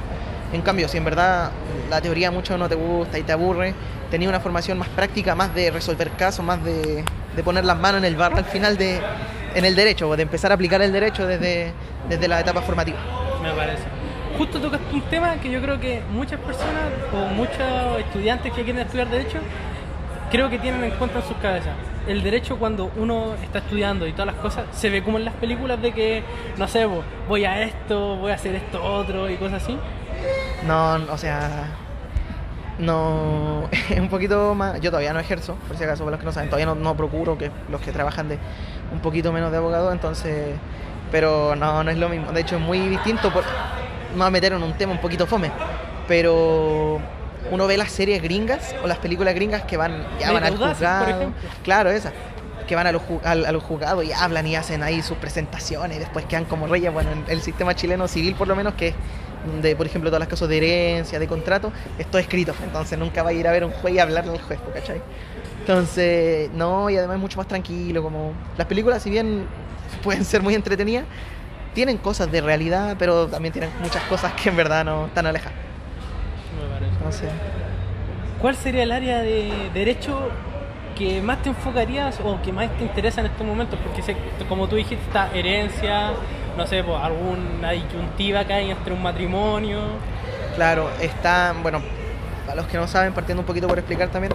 En 0.52 0.62
cambio, 0.62 0.88
si 0.88 0.98
en 0.98 1.04
verdad 1.04 1.52
la 1.88 2.00
teoría 2.00 2.30
mucho 2.30 2.58
no 2.58 2.68
te 2.68 2.74
gusta 2.74 3.18
y 3.18 3.22
te 3.22 3.32
aburre, 3.32 3.74
tenía 4.10 4.28
una 4.28 4.40
formación 4.40 4.78
más 4.78 4.88
práctica, 4.88 5.34
más 5.34 5.54
de 5.54 5.70
resolver 5.70 6.10
casos, 6.10 6.44
más 6.44 6.62
de, 6.62 7.04
poner 7.44 7.64
las 7.64 7.78
manos 7.78 8.00
en 8.00 8.04
el 8.04 8.16
barro 8.16 8.36
al 8.36 8.44
final 8.44 8.76
de, 8.76 9.00
en 9.54 9.64
el 9.64 9.74
derecho, 9.74 10.14
de 10.14 10.22
empezar 10.22 10.50
a 10.50 10.54
aplicar 10.54 10.82
el 10.82 10.92
derecho 10.92 11.26
desde, 11.26 11.72
desde 12.08 12.28
la 12.28 12.40
etapa 12.40 12.60
formativa. 12.60 12.98
Me 13.42 13.52
parece 13.52 13.99
justo 14.40 14.58
tocaste 14.58 14.94
un 14.94 15.02
tema 15.02 15.34
que 15.34 15.50
yo 15.50 15.60
creo 15.60 15.78
que 15.78 16.00
muchas 16.10 16.40
personas 16.40 16.84
o 17.12 17.34
muchos 17.34 17.60
estudiantes 17.98 18.50
que 18.54 18.64
quieren 18.64 18.80
estudiar 18.80 19.10
derecho 19.10 19.36
creo 20.30 20.48
que 20.48 20.58
tienen 20.58 20.82
en 20.82 20.92
cuenta 20.92 21.18
en 21.18 21.24
sus 21.26 21.36
cabezas. 21.36 21.74
El 22.06 22.22
derecho 22.22 22.58
cuando 22.58 22.90
uno 22.96 23.34
está 23.42 23.58
estudiando 23.58 24.06
y 24.06 24.12
todas 24.12 24.28
las 24.28 24.36
cosas 24.36 24.64
se 24.72 24.88
ve 24.88 25.04
como 25.04 25.18
en 25.18 25.26
las 25.26 25.34
películas 25.34 25.82
de 25.82 25.92
que, 25.92 26.22
no 26.56 26.66
sé, 26.68 26.88
voy 27.28 27.44
a 27.44 27.60
esto, 27.60 28.16
voy 28.16 28.32
a 28.32 28.36
hacer 28.36 28.54
esto 28.54 28.82
otro 28.82 29.28
y 29.28 29.36
cosas 29.36 29.62
así. 29.62 29.76
No, 30.66 30.94
o 31.12 31.18
sea, 31.18 31.66
no, 32.78 33.68
es 33.90 34.00
un 34.00 34.08
poquito 34.08 34.54
más, 34.54 34.80
yo 34.80 34.90
todavía 34.90 35.12
no 35.12 35.20
ejerzo, 35.20 35.56
por 35.68 35.76
si 35.76 35.84
acaso, 35.84 36.02
para 36.04 36.12
los 36.12 36.20
que 36.20 36.26
no 36.26 36.32
saben, 36.32 36.48
todavía 36.48 36.64
no, 36.64 36.76
no 36.76 36.96
procuro 36.96 37.36
que 37.36 37.50
los 37.68 37.82
que 37.82 37.92
trabajan 37.92 38.30
de 38.30 38.38
un 38.90 39.00
poquito 39.00 39.34
menos 39.34 39.50
de 39.50 39.58
abogado, 39.58 39.92
entonces, 39.92 40.56
pero 41.12 41.54
no, 41.56 41.84
no 41.84 41.90
es 41.90 41.98
lo 41.98 42.08
mismo, 42.08 42.32
de 42.32 42.40
hecho 42.40 42.56
es 42.56 42.62
muy 42.62 42.78
distinto. 42.88 43.30
Por, 43.30 43.44
me 44.16 44.24
a 44.24 44.30
meter 44.30 44.52
en 44.52 44.62
un 44.62 44.72
tema 44.74 44.92
un 44.92 45.00
poquito 45.00 45.26
fome, 45.26 45.50
pero 46.08 47.00
uno 47.50 47.66
ve 47.66 47.76
las 47.76 47.90
series 47.90 48.22
gringas 48.22 48.74
o 48.82 48.86
las 48.86 48.98
películas 48.98 49.34
gringas 49.34 49.62
que 49.62 49.76
van, 49.76 50.06
ya 50.18 50.32
van 50.32 50.44
al 50.44 50.56
juzgado. 50.56 51.32
Claro, 51.62 51.90
esas. 51.90 52.12
Que 52.66 52.76
van 52.76 52.86
a 52.86 52.92
los, 52.92 53.02
a, 53.24 53.60
juzgados 53.60 54.04
y 54.04 54.12
hablan 54.12 54.46
y 54.46 54.54
hacen 54.54 54.84
ahí 54.84 55.02
sus 55.02 55.18
presentaciones 55.18 55.96
y 55.96 56.00
después 56.00 56.24
quedan 56.26 56.44
como 56.44 56.68
reyes. 56.68 56.92
Bueno, 56.92 57.10
en 57.10 57.24
el 57.26 57.40
sistema 57.42 57.74
chileno 57.74 58.06
civil, 58.06 58.36
por 58.36 58.46
lo 58.46 58.54
menos, 58.54 58.74
que 58.74 58.94
de, 59.60 59.74
por 59.74 59.86
ejemplo, 59.86 60.10
todas 60.10 60.20
las 60.20 60.28
casos 60.28 60.48
de 60.48 60.58
herencia, 60.58 61.18
de 61.18 61.26
contrato, 61.26 61.72
es 61.98 62.06
todo 62.06 62.18
escrito. 62.18 62.54
Entonces 62.62 62.96
nunca 62.96 63.24
va 63.24 63.30
a 63.30 63.32
ir 63.32 63.48
a 63.48 63.52
ver 63.52 63.64
un 63.64 63.72
juez 63.72 63.94
y 63.94 63.98
hablarle 63.98 64.32
al 64.32 64.40
juez, 64.40 64.60
¿cachai? 64.72 65.02
Entonces, 65.60 66.50
no, 66.52 66.90
y 66.90 66.96
además 66.96 67.16
es 67.16 67.20
mucho 67.20 67.38
más 67.38 67.48
tranquilo. 67.48 68.02
Como 68.02 68.34
las 68.56 68.66
películas, 68.68 69.02
si 69.02 69.10
bien 69.10 69.46
pueden 70.04 70.24
ser 70.24 70.42
muy 70.42 70.54
entretenidas, 70.54 71.06
tienen 71.74 71.98
cosas 71.98 72.30
de 72.30 72.40
realidad, 72.40 72.96
pero 72.98 73.26
también 73.26 73.52
tienen 73.52 73.70
muchas 73.80 74.02
cosas 74.04 74.32
que 74.34 74.48
en 74.48 74.56
verdad 74.56 74.84
no 74.84 75.06
están 75.06 75.26
alejadas. 75.26 75.58
No 77.04 77.12
sé. 77.12 77.28
¿Cuál 78.40 78.56
sería 78.56 78.82
el 78.82 78.92
área 78.92 79.20
de 79.20 79.70
derecho 79.74 80.30
que 80.96 81.20
más 81.22 81.42
te 81.42 81.50
enfocarías 81.50 82.20
o 82.20 82.40
que 82.42 82.52
más 82.52 82.70
te 82.76 82.84
interesa 82.84 83.20
en 83.20 83.26
estos 83.28 83.46
momentos? 83.46 83.78
Porque 83.82 84.16
como 84.48 84.68
tú 84.68 84.76
dijiste, 84.76 85.04
está 85.04 85.30
herencia, 85.34 86.12
no 86.56 86.66
sé, 86.66 86.82
pues, 86.82 86.96
alguna 87.00 87.70
disyuntiva 87.70 88.44
que 88.44 88.52
hay 88.52 88.70
entre 88.70 88.92
un 88.92 89.02
matrimonio. 89.02 89.80
Claro, 90.56 90.90
está, 91.00 91.54
bueno, 91.62 91.80
para 92.44 92.56
los 92.56 92.66
que 92.66 92.76
no 92.76 92.86
saben, 92.86 93.12
partiendo 93.12 93.40
un 93.40 93.46
poquito 93.46 93.68
por 93.68 93.78
explicar 93.78 94.08
también, 94.08 94.34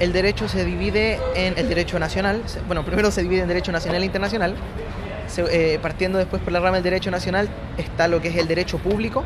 el 0.00 0.12
derecho 0.12 0.48
se 0.48 0.64
divide 0.64 1.20
en 1.34 1.58
el 1.58 1.68
derecho 1.68 1.98
nacional, 1.98 2.42
bueno, 2.66 2.84
primero 2.84 3.10
se 3.10 3.22
divide 3.22 3.42
en 3.42 3.48
derecho 3.48 3.72
nacional 3.72 4.02
e 4.02 4.06
internacional, 4.06 4.54
eh, 5.38 5.78
partiendo 5.80 6.18
después 6.18 6.42
por 6.42 6.52
la 6.52 6.60
rama 6.60 6.76
del 6.76 6.84
derecho 6.84 7.10
nacional, 7.10 7.48
está 7.78 8.08
lo 8.08 8.20
que 8.20 8.28
es 8.28 8.36
el 8.36 8.48
derecho 8.48 8.78
público, 8.78 9.24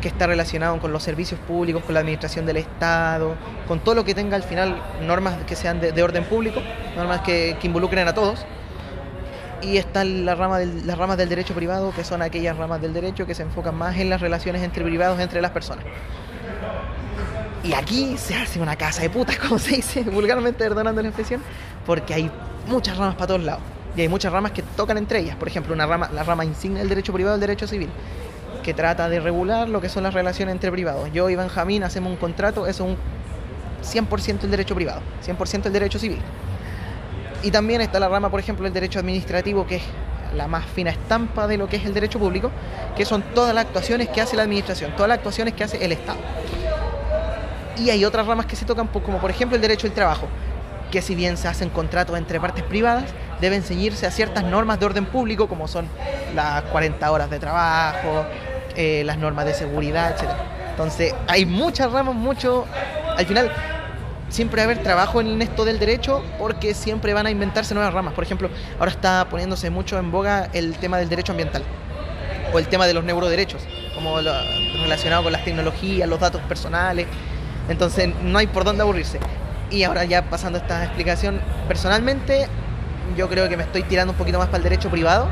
que 0.00 0.08
está 0.08 0.26
relacionado 0.26 0.78
con 0.80 0.92
los 0.92 1.02
servicios 1.02 1.38
públicos, 1.40 1.84
con 1.84 1.94
la 1.94 2.00
administración 2.00 2.46
del 2.46 2.56
Estado, 2.56 3.34
con 3.68 3.80
todo 3.80 3.94
lo 3.94 4.04
que 4.04 4.14
tenga 4.14 4.36
al 4.36 4.42
final 4.42 4.82
normas 5.02 5.34
que 5.46 5.54
sean 5.54 5.80
de, 5.80 6.02
orden 6.02 6.24
público, 6.24 6.60
normas 6.96 7.20
que, 7.20 7.56
involucren 7.62 8.08
a 8.08 8.14
todos. 8.14 8.44
Y 9.62 9.76
está 9.76 10.04
la 10.04 10.34
rama 10.34 10.60
las 10.60 10.96
ramas 10.96 11.18
del 11.18 11.28
derecho 11.28 11.54
privado, 11.54 11.92
que 11.94 12.02
son 12.02 12.22
aquellas 12.22 12.56
ramas 12.56 12.80
del 12.80 12.94
derecho 12.94 13.26
que 13.26 13.34
se 13.34 13.42
enfocan 13.42 13.74
más 13.74 13.98
en 13.98 14.08
las 14.08 14.22
relaciones 14.22 14.62
entre 14.62 14.82
privados, 14.82 15.20
entre 15.20 15.42
las 15.42 15.50
personas. 15.50 15.84
Y 17.62 17.74
aquí 17.74 18.16
se 18.16 18.34
hace 18.34 18.58
una 18.58 18.76
casa 18.76 19.02
de 19.02 19.10
putas, 19.10 19.38
como 19.48 19.58
se 19.58 19.76
dice 19.76 20.02
vulgarmente, 20.02 20.64
perdonando 20.64 21.02
la 21.02 21.08
expresión, 21.08 21.42
porque 21.84 22.14
hay 22.14 22.30
muchas 22.66 22.96
ramas 22.96 23.16
para 23.16 23.26
todos 23.26 23.42
lados. 23.42 23.62
Y 24.00 24.04
hay 24.04 24.08
muchas 24.08 24.32
ramas 24.32 24.52
que 24.52 24.62
tocan 24.62 24.96
entre 24.96 25.18
ellas. 25.18 25.36
Por 25.36 25.46
ejemplo, 25.46 25.74
una 25.74 25.84
rama, 25.84 26.08
la 26.14 26.22
rama 26.22 26.42
insignia 26.46 26.78
del 26.78 26.88
derecho 26.88 27.12
privado 27.12 27.34
el 27.34 27.40
derecho 27.40 27.66
civil, 27.66 27.90
que 28.62 28.72
trata 28.72 29.10
de 29.10 29.20
regular 29.20 29.68
lo 29.68 29.82
que 29.82 29.90
son 29.90 30.04
las 30.04 30.14
relaciones 30.14 30.54
entre 30.54 30.72
privados. 30.72 31.12
Yo 31.12 31.28
y 31.28 31.36
Benjamín 31.36 31.84
hacemos 31.84 32.10
un 32.10 32.16
contrato, 32.16 32.66
eso 32.66 32.86
es 32.86 32.90
un 33.94 34.06
100% 34.06 34.44
el 34.44 34.50
derecho 34.50 34.74
privado, 34.74 35.02
100% 35.22 35.66
el 35.66 35.72
derecho 35.74 35.98
civil. 35.98 36.18
Y 37.42 37.50
también 37.50 37.82
está 37.82 38.00
la 38.00 38.08
rama, 38.08 38.30
por 38.30 38.40
ejemplo, 38.40 38.64
del 38.64 38.72
derecho 38.72 38.98
administrativo, 38.98 39.66
que 39.66 39.76
es 39.76 39.82
la 40.34 40.48
más 40.48 40.64
fina 40.64 40.88
estampa 40.88 41.46
de 41.46 41.58
lo 41.58 41.68
que 41.68 41.76
es 41.76 41.84
el 41.84 41.92
derecho 41.92 42.18
público, 42.18 42.50
que 42.96 43.04
son 43.04 43.22
todas 43.34 43.54
las 43.54 43.66
actuaciones 43.66 44.08
que 44.08 44.22
hace 44.22 44.34
la 44.34 44.44
administración, 44.44 44.92
todas 44.92 45.10
las 45.10 45.18
actuaciones 45.18 45.52
que 45.52 45.62
hace 45.62 45.84
el 45.84 45.92
Estado. 45.92 46.20
Y 47.76 47.90
hay 47.90 48.06
otras 48.06 48.26
ramas 48.26 48.46
que 48.46 48.56
se 48.56 48.64
tocan, 48.64 48.86
como 48.86 49.18
por 49.18 49.30
ejemplo 49.30 49.56
el 49.56 49.60
derecho 49.60 49.86
al 49.86 49.92
trabajo, 49.92 50.26
que 50.90 51.02
si 51.02 51.14
bien 51.14 51.36
se 51.36 51.48
hacen 51.48 51.68
contratos 51.68 52.16
entre 52.16 52.40
partes 52.40 52.64
privadas, 52.64 53.04
deben 53.40 53.62
ceñirse 53.62 54.06
a 54.06 54.10
ciertas 54.10 54.44
normas 54.44 54.80
de 54.80 54.86
orden 54.86 55.06
público, 55.06 55.48
como 55.48 55.68
son 55.68 55.88
las 56.34 56.62
40 56.62 57.10
horas 57.10 57.30
de 57.30 57.38
trabajo, 57.38 58.24
eh, 58.76 59.02
las 59.04 59.18
normas 59.18 59.46
de 59.46 59.54
seguridad, 59.54 60.12
etc. 60.12 60.30
Entonces, 60.70 61.14
hay 61.28 61.46
muchas 61.46 61.90
ramas, 61.92 62.14
mucho... 62.14 62.66
Al 63.16 63.26
final, 63.26 63.50
siempre 64.30 64.62
va 64.62 64.62
a 64.62 64.72
haber 64.72 64.82
trabajo 64.82 65.20
en 65.20 65.42
esto 65.42 65.64
del 65.64 65.78
derecho 65.78 66.22
porque 66.38 66.72
siempre 66.74 67.12
van 67.12 67.26
a 67.26 67.30
inventarse 67.30 67.74
nuevas 67.74 67.92
ramas. 67.92 68.14
Por 68.14 68.24
ejemplo, 68.24 68.48
ahora 68.78 68.90
está 68.90 69.26
poniéndose 69.28 69.70
mucho 69.70 69.98
en 69.98 70.10
boga 70.10 70.48
el 70.52 70.76
tema 70.76 70.98
del 70.98 71.08
derecho 71.08 71.32
ambiental 71.32 71.62
o 72.52 72.58
el 72.58 72.68
tema 72.68 72.86
de 72.86 72.94
los 72.94 73.04
neuroderechos, 73.04 73.62
como 73.94 74.20
lo, 74.20 74.32
relacionado 74.82 75.22
con 75.24 75.32
las 75.32 75.44
tecnologías, 75.44 76.08
los 76.08 76.20
datos 76.20 76.40
personales. 76.42 77.06
Entonces, 77.68 78.10
no 78.22 78.38
hay 78.38 78.46
por 78.46 78.64
dónde 78.64 78.82
aburrirse. 78.82 79.20
Y 79.70 79.84
ahora 79.84 80.04
ya 80.04 80.28
pasando 80.30 80.58
esta 80.58 80.84
explicación, 80.84 81.40
personalmente 81.68 82.48
yo 83.16 83.28
creo 83.28 83.48
que 83.48 83.56
me 83.56 83.64
estoy 83.64 83.82
tirando 83.82 84.12
un 84.12 84.18
poquito 84.18 84.38
más 84.38 84.48
para 84.48 84.58
el 84.58 84.64
derecho 84.64 84.90
privado, 84.90 85.28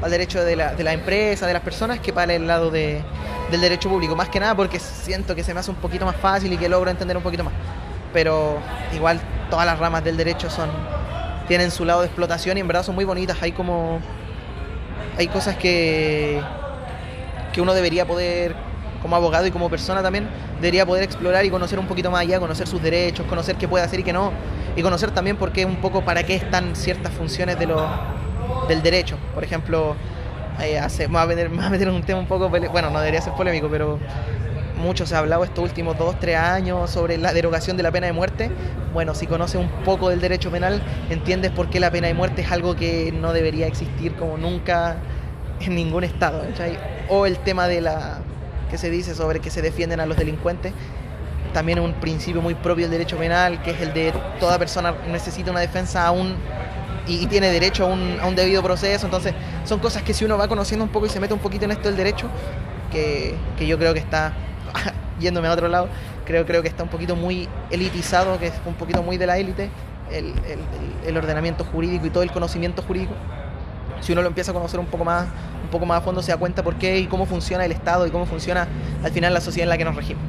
para 0.00 0.06
el 0.06 0.12
derecho 0.12 0.44
de 0.44 0.56
la, 0.56 0.74
de 0.74 0.84
la 0.84 0.92
empresa, 0.92 1.46
de 1.46 1.52
las 1.52 1.62
personas, 1.62 2.00
que 2.00 2.12
para 2.12 2.34
el 2.34 2.46
lado 2.46 2.70
de, 2.70 3.02
del 3.50 3.60
derecho 3.60 3.88
público. 3.88 4.16
Más 4.16 4.28
que 4.28 4.40
nada 4.40 4.54
porque 4.54 4.78
siento 4.78 5.34
que 5.34 5.44
se 5.44 5.54
me 5.54 5.60
hace 5.60 5.70
un 5.70 5.76
poquito 5.76 6.04
más 6.04 6.16
fácil 6.16 6.52
y 6.52 6.56
que 6.56 6.68
logro 6.68 6.90
entender 6.90 7.16
un 7.16 7.22
poquito 7.22 7.44
más. 7.44 7.54
Pero 8.12 8.58
igual 8.94 9.20
todas 9.50 9.66
las 9.66 9.78
ramas 9.78 10.04
del 10.04 10.16
derecho 10.16 10.50
son 10.50 10.70
tienen 11.48 11.70
su 11.70 11.84
lado 11.84 12.00
de 12.00 12.06
explotación 12.06 12.56
y 12.56 12.60
en 12.60 12.68
verdad 12.68 12.82
son 12.82 12.94
muy 12.94 13.04
bonitas. 13.04 13.36
Hay 13.42 13.52
como 13.52 14.00
hay 15.16 15.28
cosas 15.28 15.56
que 15.56 16.40
que 17.52 17.60
uno 17.60 17.74
debería 17.74 18.06
poder 18.06 18.54
como 19.02 19.16
abogado 19.16 19.46
y 19.46 19.50
como 19.50 19.68
persona 19.68 20.02
también 20.02 20.28
debería 20.60 20.86
poder 20.86 21.02
explorar 21.02 21.44
y 21.44 21.50
conocer 21.50 21.78
un 21.78 21.86
poquito 21.86 22.10
más 22.10 22.22
allá, 22.22 22.38
conocer 22.38 22.66
sus 22.66 22.80
derechos, 22.80 23.26
conocer 23.26 23.56
qué 23.56 23.68
puede 23.68 23.84
hacer 23.84 24.00
y 24.00 24.02
qué 24.04 24.12
no, 24.12 24.32
y 24.76 24.82
conocer 24.82 25.10
también 25.10 25.36
por 25.36 25.52
qué 25.52 25.64
un 25.66 25.76
poco 25.76 26.04
para 26.04 26.22
qué 26.22 26.36
están 26.36 26.76
ciertas 26.76 27.12
funciones 27.12 27.58
de 27.58 27.66
lo, 27.66 27.84
del 28.68 28.82
derecho. 28.82 29.18
Por 29.34 29.44
ejemplo, 29.44 29.96
eh, 30.60 30.78
hace, 30.78 31.08
me, 31.08 31.18
a 31.18 31.26
meter, 31.26 31.50
me 31.50 31.64
a 31.64 31.70
meter 31.70 31.88
un 31.88 32.02
tema 32.02 32.20
un 32.20 32.26
poco, 32.26 32.48
bueno, 32.48 32.90
no 32.90 32.98
debería 33.00 33.20
ser 33.20 33.32
polémico, 33.34 33.68
pero 33.68 33.98
mucho 34.78 35.06
se 35.06 35.14
ha 35.14 35.18
hablado 35.18 35.44
estos 35.44 35.64
últimos 35.64 35.96
dos, 35.96 36.18
tres 36.18 36.36
años 36.36 36.90
sobre 36.90 37.16
la 37.18 37.32
derogación 37.32 37.76
de 37.76 37.82
la 37.82 37.90
pena 37.90 38.06
de 38.06 38.12
muerte. 38.12 38.50
Bueno, 38.92 39.14
si 39.14 39.26
conoces 39.26 39.60
un 39.60 39.68
poco 39.84 40.10
del 40.10 40.20
derecho 40.20 40.50
penal, 40.50 40.82
entiendes 41.10 41.50
por 41.50 41.70
qué 41.70 41.80
la 41.80 41.90
pena 41.90 42.08
de 42.08 42.14
muerte 42.14 42.42
es 42.42 42.50
algo 42.50 42.74
que 42.76 43.12
no 43.12 43.32
debería 43.32 43.66
existir 43.66 44.14
como 44.14 44.36
nunca 44.36 44.96
en 45.60 45.74
ningún 45.74 46.04
estado. 46.04 46.42
¿cachai? 46.48 46.78
O 47.08 47.26
el 47.26 47.38
tema 47.38 47.68
de 47.68 47.80
la 47.80 48.20
que 48.72 48.78
se 48.78 48.90
dice 48.90 49.14
sobre 49.14 49.38
que 49.38 49.50
se 49.50 49.60
defienden 49.60 50.00
a 50.00 50.06
los 50.06 50.16
delincuentes, 50.16 50.72
también 51.52 51.78
un 51.78 51.92
principio 51.92 52.40
muy 52.40 52.54
propio 52.54 52.86
del 52.86 52.92
derecho 52.92 53.18
penal, 53.18 53.62
que 53.62 53.72
es 53.72 53.82
el 53.82 53.92
de 53.92 54.14
toda 54.40 54.58
persona 54.58 54.94
necesita 55.08 55.50
una 55.50 55.60
defensa 55.60 56.06
aún 56.06 56.36
y, 57.06 57.22
y, 57.22 57.26
tiene 57.26 57.50
derecho 57.50 57.84
a 57.84 57.88
un, 57.88 58.18
a 58.18 58.26
un, 58.26 58.34
debido 58.34 58.62
proceso. 58.62 59.04
Entonces, 59.04 59.34
son 59.66 59.78
cosas 59.78 60.02
que 60.02 60.14
si 60.14 60.24
uno 60.24 60.38
va 60.38 60.48
conociendo 60.48 60.82
un 60.84 60.90
poco 60.90 61.04
y 61.04 61.10
se 61.10 61.20
mete 61.20 61.34
un 61.34 61.40
poquito 61.40 61.66
en 61.66 61.72
esto 61.72 61.88
del 61.88 61.98
derecho, 61.98 62.28
que, 62.90 63.34
que 63.58 63.66
yo 63.66 63.76
creo 63.78 63.92
que 63.92 64.00
está 64.00 64.32
yéndome 65.20 65.48
a 65.48 65.52
otro 65.52 65.68
lado, 65.68 65.88
creo, 66.24 66.46
creo 66.46 66.62
que 66.62 66.68
está 66.68 66.82
un 66.82 66.88
poquito 66.88 67.14
muy 67.14 67.50
elitizado, 67.70 68.38
que 68.38 68.46
es 68.46 68.54
un 68.64 68.74
poquito 68.74 69.02
muy 69.02 69.18
de 69.18 69.26
la 69.26 69.36
élite, 69.36 69.68
el, 70.10 70.32
el, 70.46 70.60
el 71.06 71.16
ordenamiento 71.18 71.62
jurídico 71.64 72.06
y 72.06 72.10
todo 72.10 72.22
el 72.22 72.32
conocimiento 72.32 72.80
jurídico. 72.80 73.12
Si 74.02 74.12
uno 74.12 74.20
lo 74.20 74.28
empieza 74.28 74.50
a 74.50 74.54
conocer 74.54 74.78
un 74.80 74.86
poco 74.86 75.04
más, 75.04 75.26
un 75.62 75.70
poco 75.70 75.86
más 75.86 75.98
a 75.98 76.00
fondo, 76.02 76.20
se 76.22 76.32
da 76.32 76.36
cuenta 76.36 76.62
por 76.62 76.74
qué 76.74 76.98
y 76.98 77.06
cómo 77.06 77.24
funciona 77.24 77.64
el 77.64 77.72
Estado 77.72 78.06
y 78.06 78.10
cómo 78.10 78.26
funciona 78.26 78.68
al 79.02 79.10
final 79.12 79.32
la 79.32 79.40
sociedad 79.40 79.64
en 79.64 79.70
la 79.70 79.78
que 79.78 79.84
nos 79.84 79.94
regimos. 79.96 80.22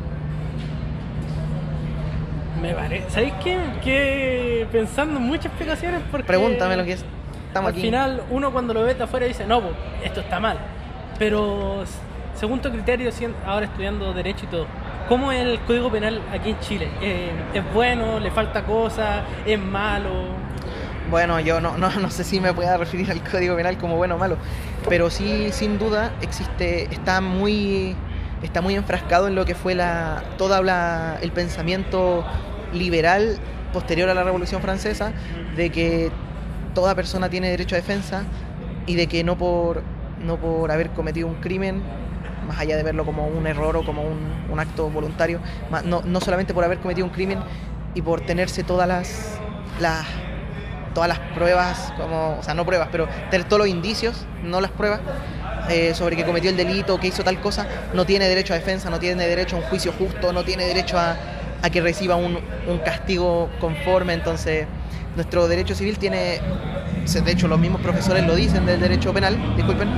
Me 2.61 2.73
parece. 2.73 3.09
¿Sabéis 3.09 3.33
qué? 3.43 3.59
Que 3.83 4.67
pensando 4.71 5.19
en 5.19 5.25
muchas 5.25 5.47
explicaciones 5.47 6.01
porque. 6.09 6.27
Pregúntame 6.27 6.77
lo 6.77 6.85
que 6.85 6.93
es. 6.93 7.05
Estamos 7.47 7.69
al 7.69 7.73
aquí. 7.73 7.81
final, 7.81 8.21
uno 8.29 8.51
cuando 8.51 8.73
lo 8.73 8.83
ve 8.83 8.93
de 8.93 9.03
afuera 9.03 9.25
dice, 9.25 9.45
no, 9.45 9.61
pues, 9.61 9.73
esto 10.03 10.21
está 10.21 10.39
mal. 10.39 10.57
Pero, 11.19 11.83
según 12.35 12.61
tu 12.61 12.71
criterio, 12.71 13.11
ahora 13.45 13.65
estudiando 13.65 14.13
Derecho 14.13 14.45
y 14.45 14.47
todo, 14.47 14.65
¿cómo 15.09 15.31
es 15.31 15.41
el 15.41 15.59
Código 15.61 15.91
Penal 15.91 16.21
aquí 16.31 16.51
en 16.51 16.59
Chile? 16.61 16.89
¿Es, 17.01 17.59
es 17.59 17.73
bueno? 17.73 18.19
¿Le 18.19 18.31
falta 18.31 18.63
cosas? 18.63 19.23
¿Es 19.45 19.59
malo? 19.59 20.09
Bueno, 21.13 21.39
yo 21.39 21.61
no, 21.61 21.77
no, 21.77 21.91
no 21.91 22.09
sé 22.09 22.23
si 22.23 22.39
me 22.39 22.55
pueda 22.55 22.75
referir 22.75 23.11
al 23.11 23.21
Código 23.23 23.55
Penal 23.55 23.77
como 23.77 23.97
bueno 23.97 24.15
o 24.15 24.17
malo, 24.17 24.35
pero 24.89 25.11
sí, 25.11 25.49
sin 25.51 25.77
duda, 25.77 26.11
existe, 26.21 26.91
está 26.91 27.21
muy, 27.21 27.95
está 28.41 28.61
muy 28.61 28.73
enfrascado 28.73 29.27
en 29.27 29.35
lo 29.35 29.45
que 29.45 29.53
fue 29.53 29.75
la, 29.75 30.23
toda 30.39 30.63
la, 30.63 31.19
el 31.21 31.31
pensamiento 31.31 32.25
liberal 32.73 33.37
posterior 33.73 34.09
a 34.09 34.15
la 34.15 34.23
Revolución 34.23 34.63
Francesa, 34.63 35.13
de 35.55 35.69
que 35.69 36.09
toda 36.73 36.95
persona 36.95 37.29
tiene 37.29 37.47
derecho 37.51 37.75
a 37.75 37.77
defensa 37.77 38.23
y 38.87 38.95
de 38.95 39.05
que 39.05 39.23
no 39.23 39.37
por, 39.37 39.83
no 40.25 40.37
por 40.37 40.71
haber 40.71 40.89
cometido 40.89 41.27
un 41.27 41.35
crimen, 41.35 41.83
más 42.47 42.57
allá 42.57 42.75
de 42.75 42.81
verlo 42.81 43.05
como 43.05 43.27
un 43.27 43.45
error 43.45 43.77
o 43.77 43.85
como 43.85 44.01
un, 44.01 44.47
un 44.51 44.59
acto 44.59 44.89
voluntario, 44.89 45.41
no, 45.85 46.01
no, 46.01 46.21
solamente 46.21 46.55
por 46.55 46.63
haber 46.63 46.79
cometido 46.79 47.05
un 47.05 47.13
crimen 47.13 47.37
y 47.93 48.01
por 48.01 48.21
tenerse 48.21 48.63
todas 48.63 48.87
las, 48.87 49.37
todas 50.93 51.09
las 51.09 51.19
pruebas, 51.19 51.93
como, 51.97 52.37
o 52.39 52.43
sea, 52.43 52.53
no 52.53 52.65
pruebas, 52.65 52.89
pero 52.91 53.07
tener 53.29 53.47
todos 53.47 53.59
los 53.59 53.67
indicios, 53.67 54.25
no 54.43 54.61
las 54.61 54.71
pruebas, 54.71 55.01
eh, 55.69 55.93
sobre 55.93 56.15
que 56.15 56.25
cometió 56.25 56.49
el 56.49 56.57
delito, 56.57 56.99
que 56.99 57.07
hizo 57.07 57.23
tal 57.23 57.39
cosa, 57.39 57.65
no 57.93 58.05
tiene 58.05 58.27
derecho 58.27 58.53
a 58.53 58.57
defensa, 58.57 58.89
no 58.89 58.99
tiene 58.99 59.25
derecho 59.25 59.55
a 59.55 59.59
un 59.59 59.65
juicio 59.65 59.93
justo, 59.97 60.33
no 60.33 60.43
tiene 60.43 60.65
derecho 60.65 60.97
a, 60.97 61.15
a 61.61 61.69
que 61.69 61.81
reciba 61.81 62.15
un, 62.15 62.37
un 62.67 62.77
castigo 62.79 63.49
conforme, 63.59 64.13
entonces 64.13 64.67
nuestro 65.15 65.47
derecho 65.47 65.75
civil 65.75 65.97
tiene, 65.97 66.39
de 67.05 67.31
hecho 67.31 67.47
los 67.47 67.59
mismos 67.59 67.81
profesores 67.81 68.25
lo 68.25 68.35
dicen 68.35 68.65
del 68.65 68.79
derecho 68.79 69.13
penal, 69.13 69.37
disculpen, 69.55 69.89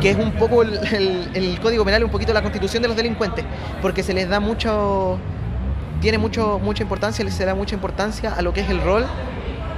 que 0.00 0.10
es 0.10 0.16
un 0.16 0.32
poco 0.32 0.62
el, 0.62 1.30
el, 1.34 1.60
código 1.60 1.84
penal, 1.84 2.04
un 2.04 2.10
poquito 2.10 2.32
la 2.32 2.42
constitución 2.42 2.82
de 2.82 2.88
los 2.88 2.96
delincuentes, 2.96 3.44
porque 3.82 4.02
se 4.02 4.14
les 4.14 4.28
da 4.28 4.40
mucho, 4.40 5.18
tiene 6.00 6.18
mucho, 6.18 6.58
mucha 6.62 6.82
importancia, 6.82 7.28
se 7.30 7.44
da 7.44 7.54
mucha 7.54 7.74
importancia 7.74 8.32
a 8.34 8.42
lo 8.42 8.52
que 8.52 8.60
es 8.60 8.70
el 8.70 8.80
rol 8.82 9.04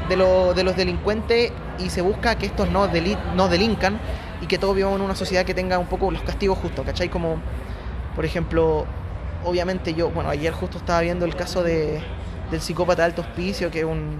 de, 0.08 0.54
de 0.54 0.64
los 0.64 0.76
delincuentes 0.76 1.52
y 1.78 1.90
se 1.90 2.02
busca 2.02 2.36
que 2.36 2.46
estos 2.46 2.70
no, 2.70 2.88
no 3.34 3.48
delincan 3.48 4.00
y 4.40 4.46
que 4.46 4.58
todos 4.58 4.74
vivamos 4.74 4.98
en 4.98 5.04
una 5.04 5.14
sociedad 5.14 5.44
que 5.44 5.54
tenga 5.54 5.78
un 5.78 5.86
poco 5.86 6.10
los 6.10 6.22
castigos 6.22 6.58
justos, 6.58 6.84
¿cachai? 6.84 7.08
Como, 7.08 7.36
por 8.14 8.24
ejemplo, 8.24 8.86
obviamente 9.44 9.94
yo, 9.94 10.10
bueno, 10.10 10.30
ayer 10.30 10.52
justo 10.52 10.78
estaba 10.78 11.00
viendo 11.00 11.24
el 11.24 11.34
caso 11.34 11.62
de, 11.62 12.00
del 12.50 12.60
psicópata 12.60 13.02
de 13.02 13.06
alto 13.06 13.22
hospicio, 13.22 13.70
que 13.70 13.80
es 13.80 13.84
un, 13.84 14.18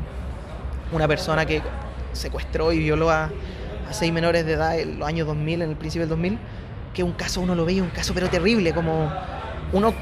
una 0.92 1.06
persona 1.06 1.46
que 1.46 1.62
secuestró 2.12 2.72
y 2.72 2.78
violó 2.78 3.10
a, 3.10 3.24
a, 3.24 3.92
seis 3.92 4.12
menores 4.12 4.44
de 4.44 4.54
edad 4.54 4.78
en 4.78 4.98
los 4.98 5.08
años 5.08 5.26
2000, 5.26 5.62
en 5.62 5.70
el 5.70 5.76
principio 5.76 6.02
del 6.02 6.10
2000, 6.10 6.38
que 6.94 7.02
un 7.02 7.12
caso 7.12 7.40
uno 7.40 7.54
lo 7.54 7.64
veía, 7.64 7.82
un 7.82 7.90
caso 7.90 8.12
pero 8.14 8.28
terrible, 8.28 8.72
como 8.72 9.12
uno 9.72 9.94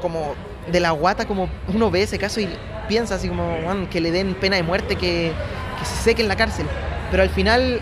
como 0.00 0.34
de 0.66 0.80
la 0.80 0.90
guata, 0.90 1.26
como 1.26 1.48
uno 1.72 1.90
ve 1.90 2.02
ese 2.02 2.18
caso 2.18 2.40
y 2.40 2.48
piensa 2.88 3.14
así 3.14 3.28
como, 3.28 3.60
man, 3.60 3.86
que 3.86 4.00
le 4.00 4.10
den 4.10 4.34
pena 4.34 4.56
de 4.56 4.62
muerte, 4.62 4.96
que, 4.96 5.32
se 5.82 6.02
seque 6.02 6.22
en 6.22 6.28
la 6.28 6.36
cárcel. 6.36 6.66
Pero 7.10 7.22
al 7.22 7.30
final, 7.30 7.80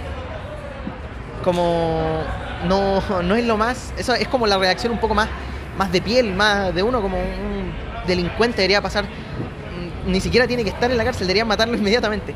como 1.43 2.23
no, 2.67 3.03
no 3.23 3.35
es 3.35 3.45
lo 3.45 3.57
más, 3.57 3.93
eso 3.99 4.15
es 4.15 4.29
como 4.29 4.47
la 4.47 4.59
reacción 4.59 4.93
un 4.93 4.99
poco 4.99 5.15
más, 5.15 5.29
más 5.77 5.91
de 5.91 6.01
piel, 6.01 6.35
más 6.35 6.75
de 6.75 6.83
uno, 6.83 7.03
como 7.03 7.19
un 7.19 7.73
delincuente 8.07 8.59
debería 8.59 8.81
pasar, 8.81 9.07
ni 10.07 10.21
siquiera 10.21 10.47
tiene 10.47 10.63
que 10.65 10.71
estar 10.71 10.91
en 10.91 10.97
la 10.97 11.05
cárcel, 11.05 11.27
debería 11.27 11.45
matarlo 11.45 11.77
inmediatamente. 11.79 12.35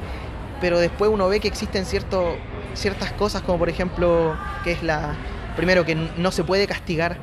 Pero 0.60 0.78
después 0.78 1.10
uno 1.10 1.28
ve 1.28 1.40
que 1.40 1.48
existen 1.48 1.84
cierto, 1.84 2.36
ciertas 2.74 3.12
cosas, 3.12 3.42
como 3.42 3.58
por 3.58 3.68
ejemplo, 3.68 4.36
que 4.64 4.72
es 4.72 4.82
la, 4.82 5.14
primero, 5.56 5.84
que 5.84 5.94
no 5.94 6.30
se 6.30 6.44
puede 6.44 6.66
castigar 6.66 7.18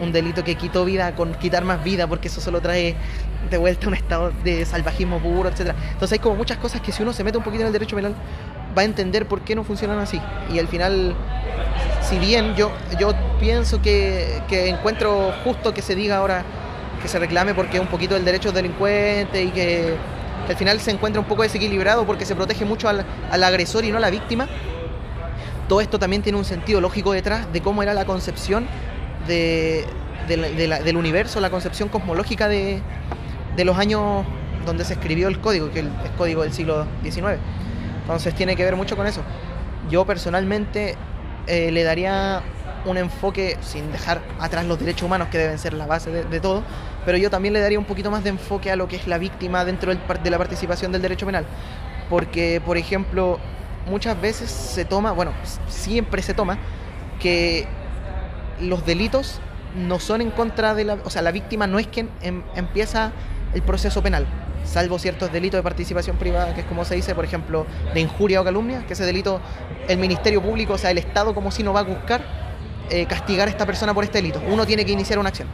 un 0.00 0.12
delito 0.12 0.44
que 0.44 0.54
quitó 0.56 0.84
vida 0.84 1.14
con 1.14 1.34
quitar 1.34 1.64
más 1.64 1.82
vida, 1.82 2.06
porque 2.06 2.28
eso 2.28 2.40
solo 2.40 2.60
trae 2.60 2.96
de 3.50 3.58
vuelta 3.58 3.88
un 3.88 3.94
estado 3.94 4.32
de 4.42 4.64
salvajismo 4.64 5.18
puro, 5.18 5.48
etcétera. 5.48 5.76
Entonces 5.92 6.12
hay 6.12 6.18
como 6.18 6.36
muchas 6.36 6.58
cosas 6.58 6.80
que 6.80 6.92
si 6.92 7.02
uno 7.02 7.12
se 7.12 7.24
mete 7.24 7.38
un 7.38 7.44
poquito 7.44 7.62
en 7.62 7.68
el 7.68 7.72
derecho 7.72 7.96
penal 7.96 8.14
va 8.76 8.82
a 8.82 8.84
entender 8.84 9.26
por 9.26 9.42
qué 9.42 9.54
no 9.54 9.64
funcionan 9.64 9.98
así. 9.98 10.20
Y 10.52 10.58
al 10.58 10.68
final, 10.68 11.14
si 12.02 12.18
bien 12.18 12.54
yo, 12.54 12.72
yo 12.98 13.12
pienso 13.38 13.80
que, 13.80 14.42
que 14.48 14.68
encuentro 14.68 15.32
justo 15.44 15.72
que 15.72 15.82
se 15.82 15.94
diga 15.94 16.16
ahora 16.16 16.44
que 17.00 17.08
se 17.08 17.18
reclame 17.18 17.54
porque 17.54 17.78
un 17.80 17.86
poquito 17.86 18.16
el 18.16 18.24
derecho 18.24 18.48
del 18.48 18.62
delincuente 18.62 19.42
y 19.44 19.50
que, 19.50 19.94
que 20.46 20.52
al 20.52 20.56
final 20.56 20.80
se 20.80 20.90
encuentra 20.90 21.20
un 21.20 21.26
poco 21.26 21.42
desequilibrado 21.42 22.06
porque 22.06 22.24
se 22.24 22.34
protege 22.34 22.64
mucho 22.64 22.88
al, 22.88 23.04
al 23.30 23.44
agresor 23.44 23.84
y 23.84 23.90
no 23.90 23.98
a 23.98 24.00
la 24.00 24.10
víctima, 24.10 24.48
todo 25.68 25.80
esto 25.80 25.98
también 25.98 26.22
tiene 26.22 26.38
un 26.38 26.44
sentido 26.44 26.80
lógico 26.80 27.12
detrás 27.12 27.52
de 27.52 27.60
cómo 27.60 27.82
era 27.82 27.94
la 27.94 28.04
concepción 28.04 28.66
del 29.26 30.96
universo, 30.96 31.40
la 31.40 31.50
concepción 31.50 31.88
cosmológica 31.88 32.48
de, 32.48 32.82
los 33.58 33.78
años 33.78 34.24
donde 34.66 34.84
se 34.84 34.94
escribió 34.94 35.28
el 35.28 35.40
código, 35.40 35.70
que 35.70 35.80
es 35.80 35.86
código 36.16 36.42
del 36.42 36.52
siglo 36.52 36.86
XIX. 37.02 37.38
Entonces 38.02 38.34
tiene 38.34 38.56
que 38.56 38.64
ver 38.64 38.76
mucho 38.76 38.96
con 38.96 39.06
eso. 39.06 39.22
yo 39.90 40.04
personalmente 40.04 40.96
eh, 41.46 41.70
le 41.70 41.82
daría 41.82 42.42
un 42.86 42.96
enfoque, 42.98 43.56
sin 43.60 43.90
dejar 43.92 44.20
atrás 44.38 44.66
los 44.66 44.78
derechos 44.78 45.04
humanos 45.04 45.28
que 45.28 45.38
deben 45.38 45.58
ser 45.58 45.72
la 45.72 45.86
base 45.86 46.10
de, 46.10 46.40
todo, 46.40 46.62
pero 47.04 47.16
yo 47.18 47.30
también 47.30 47.54
le 47.54 47.60
daría 47.60 47.78
un 47.78 47.84
poquito 47.84 48.10
más 48.10 48.24
de 48.24 48.30
enfoque 48.30 48.70
a 48.70 48.76
lo 48.76 48.88
que 48.88 48.96
es 48.96 49.06
la 49.06 49.18
víctima 49.18 49.64
dentro 49.64 49.94
del 49.94 50.00
de 50.22 50.30
la 50.30 50.38
participación 50.38 50.92
del 50.92 51.02
derecho 51.02 51.26
penal. 51.26 51.46
Porque, 52.10 52.60
por 52.64 52.76
ejemplo, 52.76 53.38
muchas 53.86 54.20
veces 54.20 54.50
se 54.50 54.84
toma, 54.84 55.12
bueno, 55.12 55.32
siempre 55.68 56.22
se 56.22 56.34
toma, 56.34 56.58
que 57.20 57.66
los 58.60 58.84
delitos 58.86 59.40
no 59.76 59.98
son 59.98 60.20
en 60.20 60.30
contra 60.30 60.74
de 60.74 60.84
la... 60.84 60.94
O 61.04 61.10
sea, 61.10 61.22
la 61.22 61.32
víctima 61.32 61.66
no 61.66 61.78
es 61.78 61.86
quien 61.86 62.10
em- 62.22 62.42
empieza 62.54 63.12
el 63.54 63.62
proceso 63.62 64.02
penal, 64.02 64.26
salvo 64.64 64.98
ciertos 64.98 65.32
delitos 65.32 65.58
de 65.58 65.62
participación 65.62 66.16
privada, 66.16 66.54
que 66.54 66.62
es 66.62 66.66
como 66.66 66.84
se 66.84 66.94
dice, 66.94 67.14
por 67.14 67.24
ejemplo, 67.24 67.66
de 67.92 68.00
injuria 68.00 68.40
o 68.40 68.44
calumnia, 68.44 68.84
que 68.86 68.94
ese 68.94 69.04
delito 69.04 69.40
el 69.88 69.98
Ministerio 69.98 70.42
Público, 70.42 70.74
o 70.74 70.78
sea, 70.78 70.90
el 70.90 70.98
Estado 70.98 71.34
como 71.34 71.50
si 71.50 71.62
no 71.62 71.72
va 71.72 71.80
a 71.80 71.84
buscar 71.84 72.24
eh, 72.90 73.06
castigar 73.06 73.48
a 73.48 73.50
esta 73.50 73.66
persona 73.66 73.94
por 73.94 74.04
este 74.04 74.18
delito. 74.18 74.42
Uno 74.48 74.66
tiene 74.66 74.84
que 74.84 74.92
iniciar 74.92 75.18
una 75.18 75.28
acción. 75.28 75.48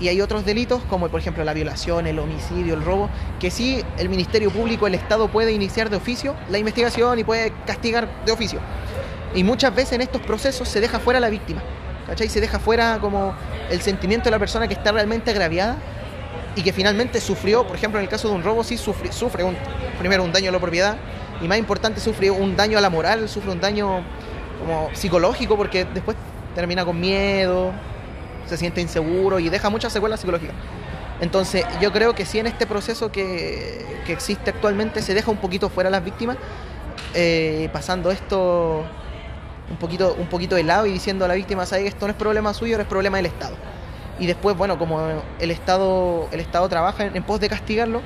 Y 0.00 0.08
hay 0.08 0.20
otros 0.20 0.44
delitos, 0.44 0.82
como 0.90 1.08
por 1.08 1.20
ejemplo 1.20 1.44
la 1.44 1.54
violación, 1.54 2.06
el 2.06 2.18
homicidio, 2.18 2.74
el 2.74 2.84
robo, 2.84 3.08
que 3.38 3.50
sí 3.50 3.82
el 3.96 4.08
Ministerio 4.08 4.50
Público, 4.50 4.86
el 4.88 4.94
Estado 4.94 5.28
puede 5.28 5.52
iniciar 5.52 5.88
de 5.88 5.96
oficio 5.96 6.34
la 6.50 6.58
investigación 6.58 7.18
y 7.18 7.24
puede 7.24 7.52
castigar 7.64 8.08
de 8.24 8.32
oficio. 8.32 8.58
Y 9.34 9.44
muchas 9.44 9.74
veces 9.74 9.92
en 9.92 10.00
estos 10.00 10.20
procesos 10.22 10.68
se 10.68 10.80
deja 10.80 10.98
fuera 10.98 11.20
la 11.20 11.28
víctima, 11.28 11.62
¿cachai? 12.06 12.28
Se 12.28 12.40
deja 12.40 12.58
fuera 12.58 12.98
como 13.00 13.34
el 13.70 13.80
sentimiento 13.80 14.24
de 14.26 14.30
la 14.32 14.38
persona 14.38 14.68
que 14.68 14.74
está 14.74 14.92
realmente 14.92 15.30
agraviada 15.30 15.76
y 16.56 16.62
que 16.62 16.72
finalmente 16.72 17.20
sufrió, 17.20 17.66
por 17.66 17.76
ejemplo 17.76 17.98
en 17.98 18.04
el 18.04 18.10
caso 18.10 18.28
de 18.28 18.34
un 18.34 18.42
robo, 18.42 18.62
sí 18.64 18.76
sufre, 18.76 19.12
sufre 19.12 19.44
un, 19.44 19.56
primero 19.98 20.22
un 20.22 20.32
daño 20.32 20.50
a 20.50 20.52
la 20.52 20.60
propiedad 20.60 20.96
y 21.40 21.48
más 21.48 21.58
importante 21.58 22.00
sufre 22.00 22.30
un 22.30 22.56
daño 22.56 22.78
a 22.78 22.80
la 22.80 22.90
moral, 22.90 23.28
sufre 23.28 23.50
un 23.50 23.60
daño 23.60 24.02
como 24.60 24.90
psicológico 24.94 25.56
porque 25.56 25.84
después 25.84 26.16
termina 26.54 26.84
con 26.84 27.00
miedo, 27.00 27.72
se 28.46 28.56
siente 28.56 28.80
inseguro 28.80 29.38
y 29.38 29.48
deja 29.48 29.68
muchas 29.70 29.92
secuelas 29.92 30.20
psicológicas. 30.20 30.54
Entonces 31.20 31.64
yo 31.80 31.92
creo 31.92 32.14
que 32.14 32.24
sí 32.24 32.38
en 32.38 32.46
este 32.46 32.66
proceso 32.66 33.10
que, 33.10 34.00
que 34.06 34.12
existe 34.12 34.50
actualmente 34.50 35.02
se 35.02 35.14
deja 35.14 35.30
un 35.30 35.38
poquito 35.38 35.68
fuera 35.68 35.90
las 35.90 36.04
víctimas, 36.04 36.36
eh, 37.14 37.68
pasando 37.72 38.10
esto 38.10 38.84
un 39.70 39.76
poquito, 39.76 40.14
un 40.18 40.26
poquito 40.26 40.56
de 40.56 40.62
lado 40.62 40.86
y 40.86 40.92
diciendo 40.92 41.24
a 41.24 41.28
la 41.28 41.34
víctima, 41.34 41.66
¿sabes? 41.66 41.86
Esto 41.86 42.06
no 42.06 42.12
es 42.12 42.16
problema 42.16 42.54
suyo, 42.54 42.78
es 42.78 42.86
problema 42.86 43.16
del 43.16 43.26
Estado. 43.26 43.56
Y 44.18 44.26
después, 44.26 44.56
bueno, 44.56 44.78
como 44.78 45.00
el 45.40 45.50
Estado, 45.50 46.28
el 46.30 46.40
Estado 46.40 46.68
trabaja 46.68 47.04
en, 47.04 47.16
en 47.16 47.22
pos 47.22 47.40
de 47.40 47.48
castigarlo, 47.48 48.00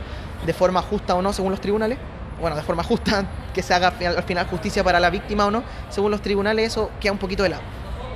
de 0.46 0.52
forma 0.52 0.80
justa 0.82 1.14
o 1.14 1.22
no, 1.22 1.32
según 1.32 1.50
los 1.50 1.60
tribunales, 1.60 1.98
bueno, 2.40 2.56
de 2.56 2.62
forma 2.62 2.82
justa, 2.84 3.26
que 3.52 3.62
se 3.62 3.74
haga 3.74 3.88
al 3.88 4.22
final 4.22 4.46
justicia 4.46 4.84
para 4.84 5.00
la 5.00 5.10
víctima 5.10 5.46
o 5.46 5.50
no, 5.50 5.62
según 5.90 6.10
los 6.10 6.22
tribunales, 6.22 6.68
eso 6.68 6.90
queda 7.00 7.12
un 7.12 7.18
poquito 7.18 7.42
de 7.42 7.50
lado. 7.50 7.62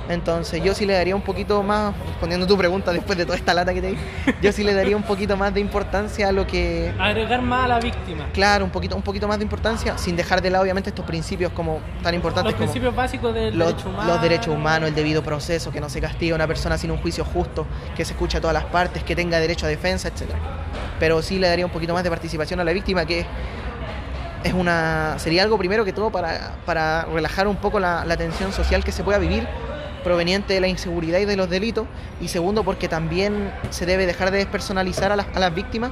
Entonces 0.09 0.61
yo 0.63 0.73
sí 0.73 0.85
le 0.85 0.93
daría 0.93 1.15
un 1.15 1.21
poquito 1.21 1.63
más, 1.63 1.93
respondiendo 2.05 2.45
tu 2.45 2.57
pregunta 2.57 2.91
después 2.91 3.17
de 3.17 3.25
toda 3.25 3.37
esta 3.37 3.53
lata 3.53 3.73
que 3.73 3.81
te 3.81 3.87
di, 3.87 3.97
yo 4.41 4.51
sí 4.51 4.63
le 4.63 4.73
daría 4.73 4.97
un 4.97 5.03
poquito 5.03 5.37
más 5.37 5.53
de 5.53 5.61
importancia 5.61 6.27
a 6.29 6.31
lo 6.31 6.45
que, 6.45 6.93
Agregar 6.99 7.41
más 7.41 7.65
a 7.65 7.67
la 7.69 7.79
víctima. 7.79 8.27
claro, 8.33 8.65
un 8.65 8.71
poquito, 8.71 8.95
un 8.95 9.01
poquito 9.01 9.27
más 9.27 9.37
de 9.37 9.43
importancia, 9.43 9.97
sin 9.97 10.15
dejar 10.15 10.41
de 10.41 10.49
lado 10.49 10.63
obviamente 10.63 10.89
estos 10.89 11.05
principios 11.05 11.51
como 11.53 11.79
tan 12.01 12.13
importantes 12.13 12.51
Los 12.51 12.59
como 12.59 12.65
principios 12.71 12.95
básicos 12.95 13.33
del 13.33 13.57
los, 13.57 13.69
derecho 13.69 13.89
humano. 13.89 14.13
los 14.13 14.21
derechos 14.21 14.53
humanos, 14.53 14.89
el 14.89 14.95
debido 14.95 15.23
proceso, 15.23 15.71
que 15.71 15.79
no 15.79 15.89
se 15.89 16.01
castiga 16.01 16.33
a 16.33 16.35
una 16.35 16.47
persona 16.47 16.77
sin 16.77 16.91
un 16.91 16.97
juicio 16.97 17.23
justo, 17.23 17.65
que 17.95 18.03
se 18.03 18.11
escuche 18.13 18.37
a 18.37 18.41
todas 18.41 18.53
las 18.53 18.65
partes, 18.65 19.03
que 19.03 19.15
tenga 19.15 19.39
derecho 19.39 19.65
a 19.65 19.69
defensa, 19.69 20.09
etcétera. 20.09 20.39
Pero 20.99 21.21
sí 21.21 21.39
le 21.39 21.47
daría 21.47 21.65
un 21.65 21.71
poquito 21.71 21.93
más 21.93 22.03
de 22.03 22.09
participación 22.09 22.59
a 22.59 22.63
la 22.63 22.73
víctima, 22.73 23.05
que 23.05 23.25
es 24.43 24.53
una 24.53 25.15
sería 25.19 25.43
algo 25.43 25.57
primero 25.57 25.85
que 25.85 25.93
todo 25.93 26.09
para, 26.09 26.55
para 26.65 27.05
relajar 27.05 27.47
un 27.47 27.55
poco 27.55 27.79
la, 27.79 28.03
la 28.03 28.17
tensión 28.17 28.51
social 28.51 28.83
que 28.83 28.91
se 28.91 29.01
pueda 29.01 29.17
vivir 29.17 29.47
proveniente 30.03 30.53
de 30.53 30.59
la 30.59 30.67
inseguridad 30.67 31.19
y 31.19 31.25
de 31.25 31.35
los 31.35 31.49
delitos 31.49 31.87
y 32.21 32.27
segundo 32.27 32.63
porque 32.63 32.87
también 32.87 33.51
se 33.69 33.85
debe 33.85 34.05
dejar 34.05 34.31
de 34.31 34.37
despersonalizar 34.37 35.11
a 35.11 35.15
las, 35.15 35.27
a 35.33 35.39
las 35.39 35.53
víctimas 35.53 35.91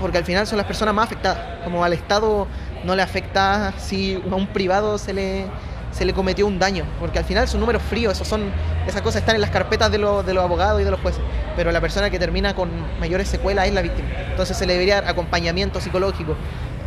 porque 0.00 0.18
al 0.18 0.24
final 0.24 0.46
son 0.46 0.56
las 0.56 0.66
personas 0.66 0.94
más 0.94 1.06
afectadas. 1.06 1.62
Como 1.62 1.84
al 1.84 1.92
Estado 1.92 2.46
no 2.84 2.96
le 2.96 3.02
afecta 3.02 3.74
si 3.78 4.22
a 4.30 4.34
un 4.34 4.46
privado 4.46 4.98
se 4.98 5.12
le 5.12 5.46
se 5.92 6.04
le 6.04 6.12
cometió 6.12 6.46
un 6.46 6.60
daño 6.60 6.84
porque 7.00 7.18
al 7.18 7.24
final 7.24 7.48
son 7.48 7.58
números 7.58 7.82
fríos 7.82 8.12
esos 8.12 8.28
son 8.28 8.52
esas 8.86 9.02
cosas 9.02 9.22
están 9.22 9.34
en 9.34 9.40
las 9.40 9.50
carpetas 9.50 9.90
de, 9.90 9.98
los 9.98 10.24
de 10.24 10.34
los 10.34 10.44
abogados 10.44 10.80
y 10.80 10.84
de 10.84 10.90
los 10.92 11.00
jueces 11.00 11.20
pero 11.56 11.72
la 11.72 11.80
persona 11.80 12.10
que 12.10 12.18
termina 12.18 12.54
con 12.54 12.70
mayores 13.00 13.28
secuelas 13.28 13.66
es 13.66 13.74
la 13.74 13.82
víctima. 13.82 14.08
Entonces 14.30 14.56
se 14.56 14.66
le 14.66 14.74
debería 14.74 15.02
dar 15.02 15.08
acompañamiento 15.08 15.80
psicológico 15.80 16.36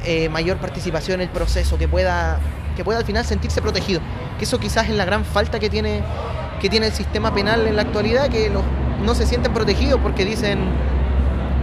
eh, 0.05 0.29
mayor 0.29 0.57
participación 0.57 1.21
en 1.21 1.27
el 1.27 1.33
proceso, 1.33 1.77
que 1.77 1.87
pueda, 1.87 2.39
que 2.75 2.83
pueda 2.83 2.99
al 2.99 3.05
final 3.05 3.25
sentirse 3.25 3.61
protegido. 3.61 4.01
Que 4.37 4.45
eso 4.45 4.59
quizás 4.59 4.89
es 4.89 4.95
la 4.95 5.05
gran 5.05 5.25
falta 5.25 5.59
que 5.59 5.69
tiene, 5.69 6.01
que 6.61 6.69
tiene 6.69 6.87
el 6.87 6.93
sistema 6.93 7.33
penal 7.33 7.67
en 7.67 7.75
la 7.75 7.81
actualidad, 7.83 8.29
que 8.29 8.51
no 9.03 9.15
se 9.15 9.25
sienten 9.25 9.53
protegidos 9.53 9.99
porque 10.01 10.25
dicen, 10.25 10.59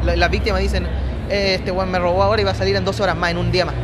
la- 0.04 0.16
las 0.16 0.30
víctimas 0.30 0.60
dicen, 0.60 0.86
"Eh, 1.28 1.54
este 1.58 1.70
weón 1.70 1.90
me 1.90 1.98
robó 1.98 2.22
ahora 2.22 2.40
y 2.42 2.44
va 2.44 2.50
a 2.50 2.54
salir 2.54 2.76
en 2.76 2.84
dos 2.84 3.00
horas 3.00 3.16
más, 3.16 3.30
en 3.30 3.38
un 3.38 3.50
día 3.52 3.64
más. 3.64 3.74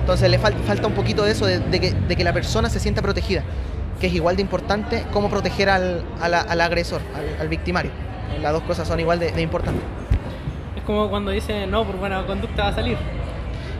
Entonces 0.00 0.30
le 0.30 0.38
fal- 0.40 0.54
falta 0.66 0.86
un 0.86 0.94
poquito 0.94 1.24
de 1.24 1.32
eso, 1.32 1.46
de, 1.46 1.60
que, 1.80 1.92
de 1.92 2.16
que 2.16 2.24
la 2.24 2.32
persona 2.32 2.68
se 2.68 2.78
sienta 2.78 3.00
protegida, 3.02 3.42
que 4.00 4.06
es 4.08 4.12
igual 4.14 4.36
de 4.36 4.42
importante 4.42 5.04
como 5.12 5.28
proteger 5.30 5.70
al, 5.70 6.02
la- 6.28 6.40
al 6.40 6.60
agresor, 6.60 7.00
al, 7.14 7.40
al 7.40 7.48
victimario. 7.48 7.90
Las 8.42 8.52
dos 8.52 8.62
cosas 8.64 8.86
son 8.86 9.00
igual 9.00 9.18
de, 9.18 9.32
de 9.32 9.40
importantes. 9.42 9.82
Es 10.76 10.82
como 10.82 11.08
cuando 11.08 11.30
dicen, 11.30 11.70
no, 11.70 11.84
por 11.84 11.96
buena 11.96 12.26
conducta 12.26 12.64
va 12.64 12.68
a 12.68 12.74
salir. 12.74 12.98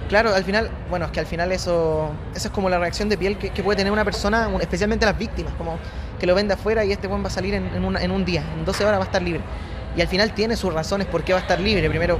Claro, 0.09 0.35
al 0.35 0.45
final, 0.45 0.71
bueno, 0.91 1.07
es 1.07 1.11
que 1.13 1.21
al 1.21 1.27
final 1.27 1.51
eso, 1.53 2.11
eso 2.35 2.49
es 2.49 2.55
como 2.55 2.69
la 2.69 2.79
reacción 2.79 3.09
de 3.09 3.17
piel 3.17 3.39
que, 3.39 3.51
que 3.51 3.63
puede 3.63 3.77
tener 3.79 3.93
una 3.93 4.05
persona, 4.05 4.49
especialmente 4.61 5.07
las 5.07 5.17
víctimas, 5.19 5.53
como 5.57 5.79
que 6.21 6.27
lo 6.27 6.35
vende 6.35 6.55
afuera 6.55 6.85
y 6.85 6.93
este 6.93 7.07
buen 7.09 7.23
va 7.23 7.29
a 7.29 7.31
salir 7.31 7.55
en, 7.55 7.67
en 7.75 7.85
una- 7.85 8.01
en 8.03 8.11
un 8.11 8.25
día, 8.25 8.43
en 8.57 8.65
12 8.65 8.85
horas 8.85 8.99
va 9.01 9.05
a 9.05 9.07
estar 9.07 9.23
libre. 9.23 9.41
Y 9.97 10.01
al 10.01 10.09
final 10.09 10.33
tiene 10.35 10.57
sus 10.57 10.73
razones 10.75 11.07
por 11.07 11.23
qué 11.23 11.33
va 11.33 11.39
a 11.39 11.43
estar 11.43 11.59
libre. 11.61 11.89
Primero, 11.89 12.19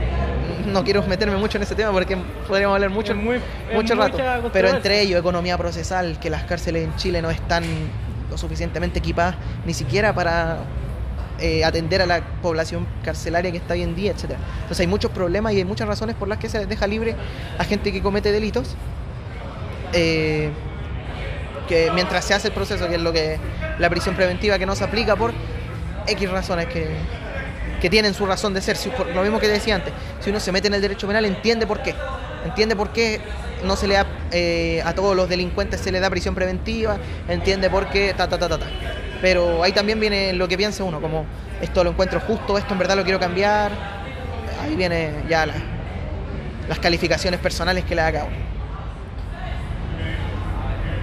no 0.67 0.83
quiero 0.85 1.03
meterme 1.07 1.37
mucho 1.37 1.59
en 1.59 1.65
ese 1.65 1.75
tema 1.75 1.91
porque 1.93 2.17
podríamos 2.49 2.75
hablar 2.77 2.91
mucho, 2.91 3.15
muy- 3.15 3.41
mucho 3.75 3.95
rato. 3.97 4.17
Pero 4.53 4.69
entre 4.77 5.01
ellos, 5.01 5.21
economía 5.21 5.59
procesal, 5.59 6.19
que 6.21 6.31
las 6.31 6.45
cárceles 6.45 6.85
en 6.85 6.97
Chile 6.97 7.21
no 7.21 7.31
están 7.31 7.65
lo 8.31 8.39
suficientemente 8.39 8.99
equipadas 9.01 9.35
ni 9.67 9.75
siquiera 9.75 10.13
para 10.15 10.59
eh, 11.41 11.65
atender 11.65 12.01
a 12.03 12.07
la 12.07 12.21
población 12.43 12.87
carcelaria 13.05 13.51
que 13.51 13.59
está 13.59 13.75
hoy 13.75 13.83
en 13.83 13.95
día, 13.95 14.13
etcétera. 14.13 14.39
Entonces 14.57 14.81
hay 14.81 14.87
muchos 14.87 15.11
problemas 15.11 15.53
y 15.53 15.57
hay 15.59 15.65
muchas 15.65 15.89
razones 15.89 16.15
por 16.17 16.29
las 16.29 16.39
que 16.39 16.49
se 16.49 16.59
les 16.59 16.69
deja 16.69 16.87
libre 16.87 17.15
a 17.59 17.65
gente 17.65 17.93
que 17.93 18.01
comete 18.03 18.33
delitos. 18.33 18.75
eh, 19.93 20.51
que 21.69 21.91
mientras 21.95 22.25
se 22.27 22.35
hace 22.35 22.49
el 22.49 22.55
proceso, 22.55 22.89
que 22.89 22.97
es 22.97 23.01
lo 23.01 23.13
que 23.13 23.39
la 23.79 23.89
prisión 23.89 24.15
preventiva 24.15 24.59
que 24.59 24.67
no 24.67 24.77
se 24.77 24.85
aplica 24.85 25.17
por 25.17 25.33
X 26.07 26.31
razones 26.31 26.67
que, 26.67 26.89
que 27.81 27.89
tienen 27.89 28.13
su 28.13 28.27
razón 28.27 28.53
de 28.53 28.61
ser. 28.61 28.77
Si- 28.77 28.91
lo 29.15 29.23
mismo 29.23 29.41
que 29.41 29.49
decía 29.49 29.77
antes, 29.77 29.93
si 30.21 30.29
uno 30.31 30.41
se 30.41 30.53
mete 30.53 30.67
en 30.69 30.75
el 30.75 30.83
derecho 30.83 31.07
penal 31.07 31.25
entiende 31.25 31.67
por 31.67 31.83
qué. 31.83 31.95
Entiende 32.45 32.77
por 32.77 32.91
qué 32.91 33.19
no 33.65 33.77
se 33.77 33.87
le 33.89 33.95
da 33.95 34.07
eh, 34.31 34.83
a 34.85 34.93
todos 34.95 35.17
los 35.17 35.27
delincuentes 35.27 35.81
se 35.81 35.91
le 35.91 36.01
da 36.01 36.11
prisión 36.11 36.35
preventiva, 36.35 36.99
entiende 37.29 37.71
por 37.71 37.89
qué 37.89 38.13
ta 38.15 38.29
ta 38.29 38.37
ta 38.39 38.47
ta 38.51 38.59
ta. 38.59 38.67
Pero 39.25 39.63
ahí 39.63 39.73
también 39.73 39.99
viene 39.99 40.35
lo 40.35 40.47
que 40.49 40.59
piensa 40.59 40.85
uno, 40.85 41.01
como 41.01 41.25
esto 41.63 41.83
lo 41.83 41.89
encuentro 41.89 42.21
justo, 42.21 42.59
esto 42.59 42.75
en 42.75 42.79
verdad 42.79 42.95
lo 42.95 43.05
quiero 43.05 43.19
cambiar. 43.19 43.71
Ahí 44.63 44.77
viene 44.77 45.15
ya 45.31 45.47
la- 45.47 45.55
las 46.69 46.79
calificaciones 46.79 47.41
personales 47.41 47.85
que 47.85 47.95
le 47.95 48.03
cada 48.03 48.25
uno. 48.25 48.37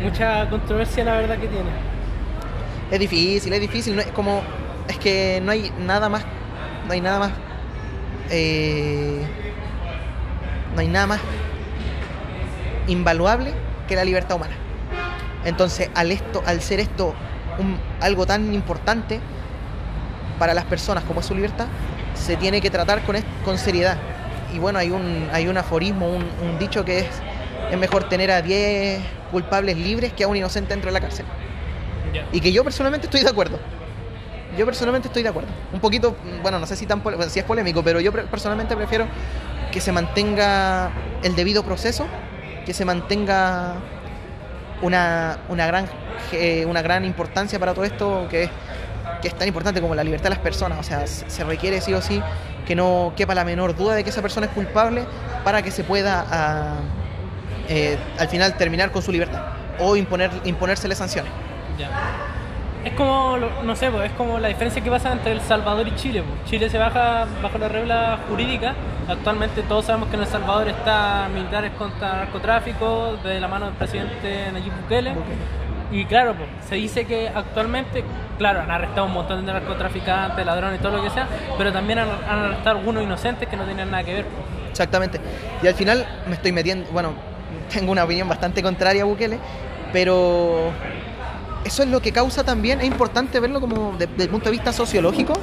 Mucha 0.03 0.47
controversia 0.51 1.03
la 1.03 1.17
verdad 1.17 1.39
que 1.39 1.47
tiene. 1.47 1.71
Es 2.91 2.99
difícil, 2.99 3.51
es 3.53 3.59
difícil, 3.59 3.95
no 3.95 4.01
es 4.03 4.07
como 4.11 4.43
es 4.87 4.99
que 4.99 5.41
no 5.43 5.51
hay 5.51 5.71
nada 5.79 6.07
más 6.07 6.23
no 6.85 6.93
hay 6.93 7.01
nada 7.01 7.17
más 7.17 7.31
eh, 8.29 9.19
no 10.75 10.81
hay 10.81 10.87
nada 10.89 11.07
más 11.07 11.21
invaluable 12.85 13.51
que 13.87 13.95
la 13.95 14.05
libertad 14.05 14.35
humana. 14.35 14.53
Entonces, 15.43 15.89
al 15.95 16.11
esto 16.11 16.43
al 16.45 16.61
ser 16.61 16.79
esto 16.79 17.15
un- 17.59 17.77
algo 17.99 18.25
tan 18.25 18.53
importante 18.53 19.19
para 20.39 20.53
las 20.53 20.65
personas 20.65 21.03
como 21.03 21.19
es 21.19 21.25
su 21.25 21.35
libertad, 21.35 21.67
se 22.13 22.35
tiene 22.35 22.61
que 22.61 22.69
tratar 22.69 23.01
con, 23.03 23.15
con 23.45 23.57
seriedad. 23.57 23.97
Y 24.53 24.59
bueno, 24.59 24.79
hay 24.79 24.91
un, 24.91 25.29
hay 25.31 25.47
un 25.47 25.57
aforismo, 25.57 26.09
un, 26.09 26.23
un 26.41 26.59
dicho 26.59 26.83
que 26.83 26.99
es, 26.99 27.07
es 27.71 27.77
mejor 27.77 28.09
tener 28.09 28.31
a 28.31 28.41
10 28.41 29.01
culpables 29.31 29.77
libres 29.77 30.11
que 30.13 30.23
a 30.23 30.27
un 30.27 30.35
inocente 30.35 30.73
dentro 30.73 30.89
de 30.89 30.93
la 30.93 30.99
cárcel. 30.99 31.25
Y 32.33 32.41
que 32.41 32.51
yo 32.51 32.63
personalmente 32.63 33.07
estoy 33.07 33.21
de 33.21 33.29
acuerdo. 33.29 33.57
Yo 34.57 34.65
personalmente 34.65 35.07
estoy 35.07 35.23
de 35.23 35.29
acuerdo. 35.29 35.49
Un 35.71 35.79
poquito, 35.79 36.15
bueno, 36.41 36.59
no 36.59 36.65
sé 36.65 36.75
si, 36.75 36.85
tan 36.85 37.01
si 37.29 37.39
es 37.39 37.45
polémico, 37.45 37.83
pero 37.83 38.01
yo 38.01 38.11
personalmente 38.11 38.75
prefiero 38.75 39.05
que 39.71 39.79
se 39.79 39.93
mantenga 39.93 40.91
el 41.23 41.35
debido 41.35 41.63
proceso, 41.63 42.05
que 42.65 42.73
se 42.73 42.83
mantenga 42.83 43.75
una, 44.81 45.37
una, 45.49 45.67
gran, 45.67 45.87
eh, 46.31 46.65
una 46.65 46.81
gran 46.81 47.05
importancia 47.05 47.59
para 47.59 47.73
todo 47.73 47.85
esto 47.85 48.27
que 48.29 48.43
es, 48.43 48.49
que 49.21 49.27
es 49.27 49.35
tan 49.35 49.47
importante 49.47 49.81
como 49.81 49.95
la 49.95 50.03
libertad 50.03 50.25
de 50.25 50.31
las 50.31 50.39
personas. 50.39 50.79
O 50.79 50.83
sea, 50.83 51.05
se 51.07 51.43
requiere 51.43 51.81
sí 51.81 51.93
o 51.93 52.01
sí 52.01 52.21
que 52.65 52.75
no 52.75 53.13
quepa 53.15 53.35
la 53.35 53.43
menor 53.43 53.75
duda 53.75 53.95
de 53.95 54.03
que 54.03 54.09
esa 54.09 54.21
persona 54.21 54.47
es 54.47 54.51
culpable 54.53 55.05
para 55.43 55.61
que 55.61 55.71
se 55.71 55.83
pueda 55.83 56.25
ah, 56.29 56.75
eh, 57.69 57.97
al 58.19 58.27
final 58.27 58.55
terminar 58.55 58.91
con 58.91 59.01
su 59.01 59.11
libertad. 59.11 59.41
o 59.79 59.95
imponer, 59.95 60.29
imponérsele 60.43 60.95
sanciones. 60.95 61.31
Es 62.83 62.93
como, 62.93 63.37
no 63.37 63.75
sé, 63.75 63.91
pues, 63.91 64.09
es 64.09 64.17
como 64.17 64.39
la 64.39 64.47
diferencia 64.47 64.83
que 64.83 64.89
pasa 64.89 65.11
entre 65.11 65.33
El 65.33 65.41
Salvador 65.41 65.87
y 65.87 65.95
Chile. 65.95 66.23
pues. 66.23 66.49
Chile 66.49 66.69
se 66.69 66.77
baja 66.77 67.27
bajo 67.41 67.57
la 67.57 67.67
regla 67.67 68.19
jurídica. 68.27 68.73
Actualmente 69.07 69.61
todos 69.63 69.85
sabemos 69.85 70.09
que 70.09 70.15
en 70.15 70.23
El 70.23 70.27
Salvador 70.27 70.67
está 70.67 71.29
militares 71.33 71.71
contra 71.77 72.13
narcotráfico 72.13 73.17
de 73.23 73.39
la 73.39 73.47
mano 73.47 73.67
del 73.67 73.75
presidente 73.75 74.51
Nayib 74.51 74.73
Bukele. 74.81 75.13
Y 75.91 76.05
claro, 76.05 76.33
pues, 76.33 76.49
se 76.67 76.75
dice 76.75 77.05
que 77.05 77.27
actualmente, 77.27 78.03
claro, 78.37 78.61
han 78.61 78.71
arrestado 78.71 79.05
un 79.05 79.13
montón 79.13 79.45
de 79.45 79.53
narcotraficantes, 79.53 80.43
ladrones 80.45 80.79
y 80.79 80.81
todo 80.81 80.97
lo 80.97 81.03
que 81.03 81.09
sea, 81.09 81.27
pero 81.57 81.71
también 81.71 81.99
han, 81.99 82.09
han 82.27 82.39
arrestado 82.45 82.79
algunos 82.79 83.03
inocentes 83.03 83.47
que 83.47 83.57
no 83.57 83.65
tenían 83.65 83.91
nada 83.91 84.03
que 84.03 84.13
ver. 84.13 84.25
pues. 84.25 84.69
Exactamente. 84.71 85.19
Y 85.61 85.67
al 85.67 85.75
final 85.75 86.07
me 86.27 86.33
estoy 86.33 86.51
metiendo, 86.51 86.89
bueno, 86.91 87.13
tengo 87.71 87.91
una 87.91 88.05
opinión 88.05 88.27
bastante 88.27 88.63
contraria 88.63 89.03
a 89.03 89.05
Bukele, 89.05 89.37
pero 89.93 90.71
eso 91.65 91.83
es 91.83 91.89
lo 91.89 92.01
que 92.01 92.11
causa 92.11 92.43
también, 92.43 92.79
es 92.81 92.87
importante 92.87 93.39
verlo 93.39 93.61
como 93.61 93.95
de- 93.97 94.07
desde 94.07 94.23
el 94.23 94.29
punto 94.29 94.45
de 94.45 94.51
vista 94.51 94.73
sociológico, 94.73 95.33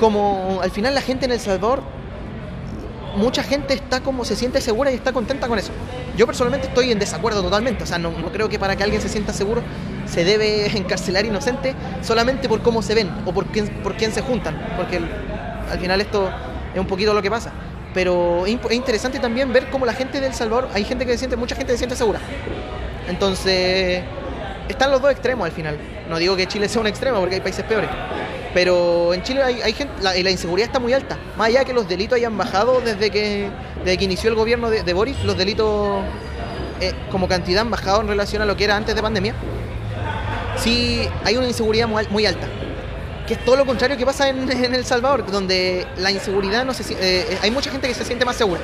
como 0.00 0.60
al 0.62 0.70
final 0.70 0.94
la 0.94 1.00
gente 1.00 1.24
en 1.26 1.32
El 1.32 1.40
Salvador, 1.40 1.82
mucha 3.16 3.42
gente 3.42 3.72
está 3.72 4.00
como, 4.00 4.24
se 4.26 4.36
siente 4.36 4.60
segura 4.60 4.90
y 4.92 4.94
está 4.94 5.12
contenta 5.12 5.48
con 5.48 5.58
eso. 5.58 5.72
Yo 6.16 6.26
personalmente 6.26 6.66
estoy 6.68 6.92
en 6.92 6.98
desacuerdo 6.98 7.42
totalmente, 7.42 7.82
o 7.84 7.86
sea, 7.86 7.98
no, 7.98 8.10
no 8.10 8.30
creo 8.30 8.48
que 8.48 8.58
para 8.58 8.76
que 8.76 8.82
alguien 8.84 9.00
se 9.00 9.08
sienta 9.08 9.32
seguro 9.32 9.62
se 10.06 10.24
debe 10.24 10.66
encarcelar 10.76 11.24
inocente 11.24 11.74
solamente 12.02 12.48
por 12.48 12.60
cómo 12.62 12.82
se 12.82 12.94
ven 12.94 13.10
o 13.24 13.32
por 13.32 13.46
quién, 13.46 13.68
por 13.82 13.96
quién 13.96 14.12
se 14.12 14.20
juntan, 14.20 14.60
porque 14.76 14.96
el- 14.98 15.08
al 15.70 15.78
final 15.78 16.00
esto 16.00 16.30
es 16.74 16.80
un 16.80 16.86
poquito 16.86 17.14
lo 17.14 17.22
que 17.22 17.30
pasa. 17.30 17.52
Pero 17.94 18.44
es 18.44 18.58
interesante 18.72 19.18
también 19.18 19.50
ver 19.54 19.70
cómo 19.70 19.86
la 19.86 19.94
gente 19.94 20.20
de 20.20 20.30
Salvador, 20.34 20.68
hay 20.74 20.84
gente 20.84 21.06
que 21.06 21.12
se 21.12 21.18
siente, 21.18 21.36
mucha 21.36 21.56
gente 21.56 21.72
se 21.72 21.78
siente 21.78 21.96
segura. 21.96 22.20
Entonces, 23.08 24.02
están 24.68 24.90
los 24.90 25.00
dos 25.00 25.10
extremos 25.10 25.46
al 25.46 25.52
final. 25.52 25.78
No 26.08 26.18
digo 26.18 26.36
que 26.36 26.46
Chile 26.46 26.68
sea 26.68 26.80
un 26.80 26.86
extremo 26.86 27.18
porque 27.20 27.36
hay 27.36 27.40
países 27.40 27.64
peores. 27.64 27.90
Pero 28.54 29.12
en 29.12 29.22
Chile 29.22 29.42
hay, 29.42 29.60
hay 29.62 29.72
gente, 29.74 30.02
la, 30.02 30.14
la 30.14 30.30
inseguridad 30.30 30.66
está 30.68 30.78
muy 30.78 30.92
alta. 30.92 31.16
Más 31.36 31.48
allá 31.48 31.64
que 31.64 31.72
los 31.74 31.86
delitos 31.88 32.16
hayan 32.16 32.36
bajado 32.38 32.80
desde 32.80 33.10
que, 33.10 33.48
desde 33.84 33.98
que 33.98 34.04
inició 34.04 34.30
el 34.30 34.36
gobierno 34.36 34.70
de, 34.70 34.82
de 34.82 34.92
Boris, 34.94 35.22
los 35.24 35.36
delitos 35.36 36.02
eh, 36.80 36.92
como 37.10 37.28
cantidad 37.28 37.60
han 37.62 37.70
bajado 37.70 38.00
en 38.00 38.08
relación 38.08 38.40
a 38.42 38.46
lo 38.46 38.56
que 38.56 38.64
era 38.64 38.76
antes 38.76 38.94
de 38.94 39.02
pandemia. 39.02 39.34
Sí, 40.56 41.08
hay 41.24 41.36
una 41.36 41.46
inseguridad 41.48 41.86
muy, 41.86 42.06
muy 42.08 42.26
alta. 42.26 42.46
Que 43.26 43.34
es 43.34 43.44
todo 43.44 43.56
lo 43.56 43.66
contrario 43.66 43.96
que 43.96 44.06
pasa 44.06 44.28
en, 44.28 44.50
El 44.74 44.84
Salvador, 44.84 45.26
donde 45.30 45.86
la 45.98 46.10
inseguridad 46.10 46.64
no 46.64 46.72
se 46.72 46.82
si- 46.84 46.96
eh, 46.98 47.38
hay 47.42 47.50
mucha 47.50 47.70
gente 47.70 47.88
que 47.88 47.94
se 47.94 48.04
siente 48.04 48.24
más 48.24 48.36
segura 48.36 48.60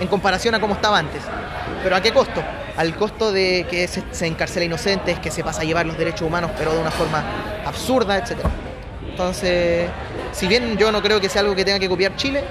en 0.00 0.08
comparación 0.08 0.54
a 0.54 0.60
cómo 0.60 0.74
estaba 0.74 0.98
antes. 0.98 1.22
Pero 1.82 1.94
¿a 1.96 2.00
qué 2.00 2.12
costo? 2.12 2.42
Al 2.76 2.94
costo 2.96 3.32
de 3.32 3.66
que 3.70 3.88
se, 3.88 4.02
se 4.10 4.26
encarcela 4.26 4.66
inocentes, 4.66 5.18
que 5.18 5.30
se 5.30 5.42
pasa 5.42 5.62
a 5.62 5.64
llevar 5.64 5.86
los 5.86 5.96
derechos 5.96 6.22
humanos, 6.22 6.50
pero 6.58 6.74
de 6.74 6.80
una 6.80 6.90
forma 6.90 7.24
absurda, 7.64 8.18
etc. 8.18 8.38
Entonces, 9.08 9.88
si 10.32 10.46
bien 10.46 10.76
yo 10.76 10.92
no 10.92 11.00
creo 11.00 11.20
que 11.20 11.28
sea 11.28 11.40
algo 11.40 11.54
que 11.54 11.64
tenga 11.64 11.78
que 11.78 11.88
copiar 11.88 12.16
Chile, 12.16 12.44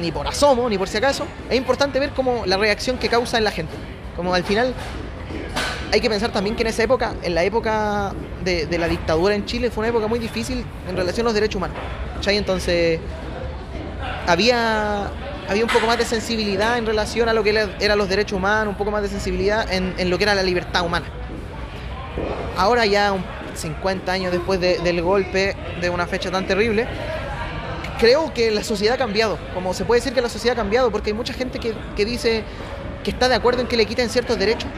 ni 0.00 0.12
por 0.12 0.26
asomo, 0.26 0.68
ni 0.68 0.78
por 0.78 0.88
si 0.88 0.98
acaso, 0.98 1.26
es 1.48 1.56
importante 1.56 1.98
ver 1.98 2.10
cómo 2.10 2.44
la 2.46 2.56
reacción 2.56 2.98
que 2.98 3.08
causa 3.08 3.38
en 3.38 3.44
la 3.44 3.50
gente. 3.50 3.72
Como 4.16 4.34
al 4.34 4.44
final 4.44 4.74
hay 5.92 6.00
que 6.00 6.10
pensar 6.10 6.30
también 6.30 6.56
que 6.56 6.62
en 6.62 6.68
esa 6.68 6.82
época, 6.82 7.14
en 7.22 7.34
la 7.34 7.44
época 7.44 8.12
de, 8.44 8.78
la 8.78 8.88
dictadura 8.88 9.34
en 9.34 9.46
Chile, 9.46 9.70
fue 9.70 9.82
una 9.82 9.88
época 9.88 10.06
muy 10.06 10.18
difícil 10.18 10.64
en 10.88 10.96
relación 10.96 11.26
a 11.26 11.28
los 11.28 11.34
derechos 11.34 11.56
humanos. 11.56 11.76
¿cachai? 12.16 12.36
Entonces, 12.36 13.00
había, 14.26 15.10
había 15.48 15.64
un 15.64 15.70
poco 15.70 15.86
más 15.86 15.98
de 15.98 16.04
sensibilidad 16.04 16.78
en 16.78 16.86
relación 16.86 17.28
a 17.28 17.32
lo 17.32 17.42
que 17.42 17.50
era- 17.50 17.68
eran 17.80 17.96
los 17.98 18.08
derechos 18.08 18.36
humanos, 18.36 18.72
un 18.72 18.76
poco 18.78 18.90
más 18.90 19.02
de 19.02 19.08
sensibilidad 19.08 19.66
en, 19.72 20.10
lo 20.10 20.18
que 20.18 20.24
era 20.24 20.34
la 20.34 20.42
libertad 20.42 20.84
humana. 20.84 21.06
Ahora 22.56 22.86
ya, 22.86 23.12
un 23.12 23.24
50 23.54 24.10
años 24.12 24.32
después 24.32 24.60
de- 24.60 24.78
del 24.78 25.02
golpe, 25.02 25.56
de 25.80 25.90
una 25.90 26.06
fecha 26.06 26.30
tan 26.30 26.46
terrible, 26.46 26.86
creo 27.98 28.32
que 28.34 28.50
la 28.50 28.62
sociedad 28.62 28.94
ha 28.94 28.98
cambiado. 28.98 29.38
Como 29.54 29.74
se 29.74 29.84
puede 29.84 30.00
decir 30.00 30.12
que 30.12 30.20
la 30.20 30.28
sociedad 30.28 30.54
ha 30.58 30.60
cambiado, 30.62 30.90
porque 30.90 31.10
hay 31.10 31.14
mucha 31.14 31.32
gente 31.32 31.58
que, 31.58 31.74
que 31.96 32.04
dice 32.04 32.44
que 33.04 33.10
está 33.10 33.28
de 33.28 33.34
acuerdo 33.36 33.60
en 33.62 33.68
que 33.68 33.76
le 33.76 33.86
quiten 33.86 34.08
ciertos 34.10 34.38
derechos 34.38 34.68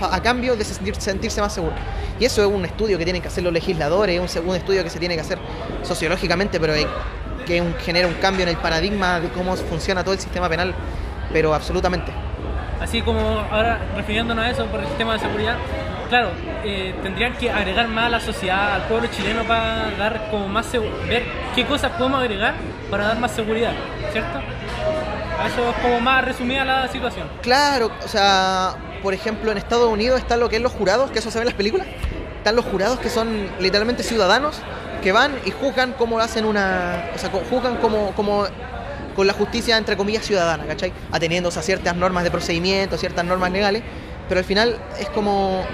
a, 0.00 0.22
cambio 0.22 0.54
de 0.54 0.64
sentir- 0.64 0.94
sentirse 0.98 1.40
más 1.40 1.52
seguro. 1.52 1.74
Y 2.18 2.24
eso 2.24 2.42
es 2.42 2.48
un 2.48 2.64
estudio 2.64 2.96
que 2.98 3.04
tienen 3.04 3.20
que 3.22 3.28
hacer 3.28 3.42
los 3.42 3.52
legisladores, 3.52 4.20
es 4.22 4.36
un, 4.36 4.48
un 4.50 4.56
estudio 4.56 4.84
que 4.84 4.90
se 4.90 4.98
tiene 4.98 5.14
que 5.14 5.22
hacer 5.22 5.38
sociológicamente, 5.82 6.60
pero 6.60 6.74
hay- 6.74 6.86
que 7.46 7.60
un- 7.60 7.74
genera 7.78 8.06
un 8.08 8.14
cambio 8.14 8.42
en 8.42 8.48
el 8.50 8.56
paradigma 8.56 9.20
de 9.20 9.28
cómo 9.28 9.56
funciona 9.56 10.02
todo 10.02 10.14
el 10.14 10.20
sistema 10.20 10.48
penal, 10.48 10.74
pero 11.32 11.54
absolutamente. 11.54 12.12
Así 12.80 13.02
como 13.02 13.20
ahora 13.50 13.78
refiriéndonos 13.96 14.44
a 14.44 14.50
eso 14.50 14.66
por 14.66 14.80
el 14.80 14.86
tema 14.96 15.12
de 15.14 15.18
seguridad, 15.20 15.56
claro, 16.08 16.30
eh, 16.64 16.94
tendrían 17.02 17.34
que 17.34 17.50
agregar 17.50 17.88
más 17.88 18.06
a 18.06 18.08
la 18.08 18.20
sociedad, 18.20 18.74
al 18.74 18.82
pueblo 18.84 19.08
chileno 19.14 19.44
para 19.44 19.90
dar 19.98 20.28
como 20.30 20.48
más 20.48 20.70
ver 21.06 21.24
qué 21.54 21.66
cosas 21.66 21.92
podemos 21.92 22.20
agregar 22.20 22.54
para 22.90 23.04
dar 23.08 23.18
más 23.18 23.30
seguridad, 23.32 23.72
¿cierto? 24.12 24.38
Eso 25.46 25.70
es 25.70 25.76
como 25.82 26.00
más 26.00 26.24
resumida 26.24 26.64
la 26.64 26.88
situación. 26.88 27.26
Claro, 27.42 27.90
o 28.04 28.08
sea, 28.08 28.74
por 29.02 29.14
ejemplo, 29.14 29.50
en 29.52 29.58
Estados 29.58 29.88
Unidos 29.88 30.18
están 30.18 30.40
lo 30.40 30.48
que 30.48 30.56
es 30.56 30.62
los 30.62 30.72
jurados, 30.72 31.10
que 31.10 31.18
eso 31.18 31.30
se 31.30 31.38
ve 31.38 31.42
en 31.42 31.46
las 31.46 31.54
películas. 31.54 31.86
Están 32.38 32.56
los 32.56 32.64
jurados 32.64 32.98
que 32.98 33.08
son 33.10 33.48
literalmente 33.58 34.02
ciudadanos 34.02 34.60
que 35.00 35.12
van 35.12 35.32
y 35.44 35.50
juzgan 35.50 35.92
cómo 35.92 36.18
hacen 36.18 36.44
una. 36.44 37.10
O 37.14 37.18
sea, 37.18 37.30
juzgan 37.30 37.76
como, 37.76 38.12
como 38.12 38.46
con 39.14 39.26
la 39.26 39.32
justicia, 39.32 39.76
entre 39.76 39.96
comillas, 39.96 40.24
ciudadana, 40.24 40.64
¿cachai? 40.66 40.92
Ateniéndose 41.12 41.58
a 41.58 41.62
ciertas 41.62 41.96
normas 41.96 42.24
de 42.24 42.30
procedimiento, 42.30 42.96
ciertas 42.96 43.24
normas 43.24 43.52
legales, 43.52 43.82
pero 44.28 44.38
al 44.38 44.44
final 44.44 44.76
es 44.98 45.08
como 45.10 45.64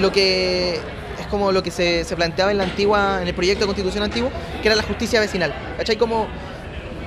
lo 0.00 0.12
que. 0.12 0.80
Es 1.20 1.26
como 1.26 1.50
lo 1.50 1.62
que 1.64 1.72
se, 1.72 2.04
se 2.04 2.14
planteaba 2.14 2.52
en 2.52 2.58
la 2.58 2.64
antigua, 2.64 3.18
en 3.20 3.28
el 3.28 3.34
proyecto 3.34 3.64
de 3.64 3.66
constitución 3.66 4.04
antiguo, 4.04 4.30
que 4.62 4.68
era 4.68 4.76
la 4.76 4.84
justicia 4.84 5.18
vecinal. 5.20 5.52
¿Cachai? 5.76 5.96
Como 5.96 6.28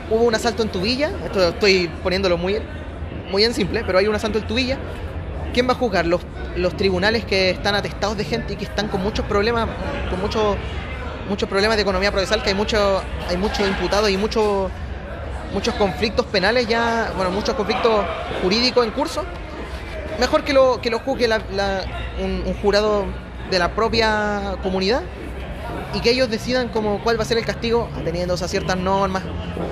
hubo 0.09 0.23
un 0.23 0.35
asalto 0.35 0.63
en 0.63 0.69
tu 0.69 0.81
villa, 0.81 1.11
esto 1.23 1.49
estoy 1.49 1.89
poniéndolo 2.03 2.37
muy, 2.37 2.57
muy 3.31 3.45
en 3.45 3.53
simple, 3.53 3.83
pero 3.85 3.97
hay 3.97 4.07
un 4.07 4.15
asalto 4.15 4.37
en 4.37 4.47
tu 4.47 4.55
villa. 4.55 4.77
¿Quién 5.53 5.67
va 5.67 5.71
a 5.73 5.75
juzgar? 5.75 6.05
Los, 6.05 6.21
los 6.55 6.75
tribunales 6.75 7.25
que 7.25 7.49
están 7.49 7.75
atestados 7.75 8.17
de 8.17 8.25
gente 8.25 8.53
y 8.53 8.55
que 8.57 8.65
están 8.65 8.89
con 8.89 9.01
muchos 9.01 9.25
problemas, 9.25 9.69
con 10.09 10.19
muchos 10.19 10.57
muchos 11.31 11.47
problemas 11.49 11.77
de 11.77 11.83
economía 11.83 12.11
procesal, 12.11 12.43
que 12.43 12.49
hay 12.49 12.55
mucho, 12.55 13.01
hay 13.29 13.37
muchos 13.37 13.65
imputados 13.67 14.09
y 14.09 14.17
muchos 14.17 14.69
muchos 15.53 15.73
conflictos 15.75 16.25
penales 16.27 16.67
ya, 16.67 17.11
bueno, 17.15 17.29
muchos 17.31 17.55
conflictos 17.55 18.05
jurídicos 18.41 18.85
en 18.85 18.91
curso. 18.91 19.23
Mejor 20.19 20.43
que 20.43 20.53
lo, 20.53 20.79
que 20.81 20.89
lo 20.89 20.99
juzgue 20.99 21.27
la- 21.27 21.41
la- 21.53 21.83
un, 22.21 22.43
un 22.45 22.53
jurado 22.61 23.05
de 23.49 23.59
la 23.59 23.69
propia 23.73 24.55
comunidad 24.63 25.01
y 25.93 25.99
que 26.01 26.11
ellos 26.11 26.29
decidan 26.29 26.69
como 26.69 27.01
cuál 27.03 27.17
va 27.19 27.23
a 27.23 27.25
ser 27.25 27.37
el 27.37 27.45
castigo, 27.45 27.89
ateniéndose 27.99 28.45
a 28.45 28.47
ciertas 28.47 28.77
normas, 28.77 29.23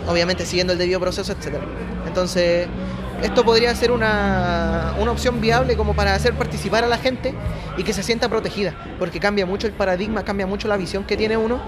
obviamente 0.07 0.45
siguiendo 0.45 0.73
el 0.73 0.79
debido 0.79 0.99
proceso, 0.99 1.31
etcétera. 1.33 1.63
Entonces, 2.07 2.67
esto 3.21 3.43
podría 3.43 3.73
ser 3.75 3.91
una, 3.91 4.93
una 4.99 5.11
opción 5.11 5.41
viable 5.41 5.75
como 5.75 5.93
para 5.93 6.13
hacer 6.13 6.33
participar 6.33 6.83
a 6.83 6.87
la 6.87 6.97
gente 6.97 7.33
y 7.77 7.83
que 7.83 7.93
se 7.93 8.03
sienta 8.03 8.29
protegida, 8.29 8.73
porque 8.97 9.19
cambia 9.19 9.45
mucho 9.45 9.67
el 9.67 9.73
paradigma, 9.73 10.23
cambia 10.23 10.47
mucho 10.47 10.67
la 10.67 10.77
visión 10.77 11.03
que 11.03 11.17
tiene 11.17 11.37
uno 11.37 11.59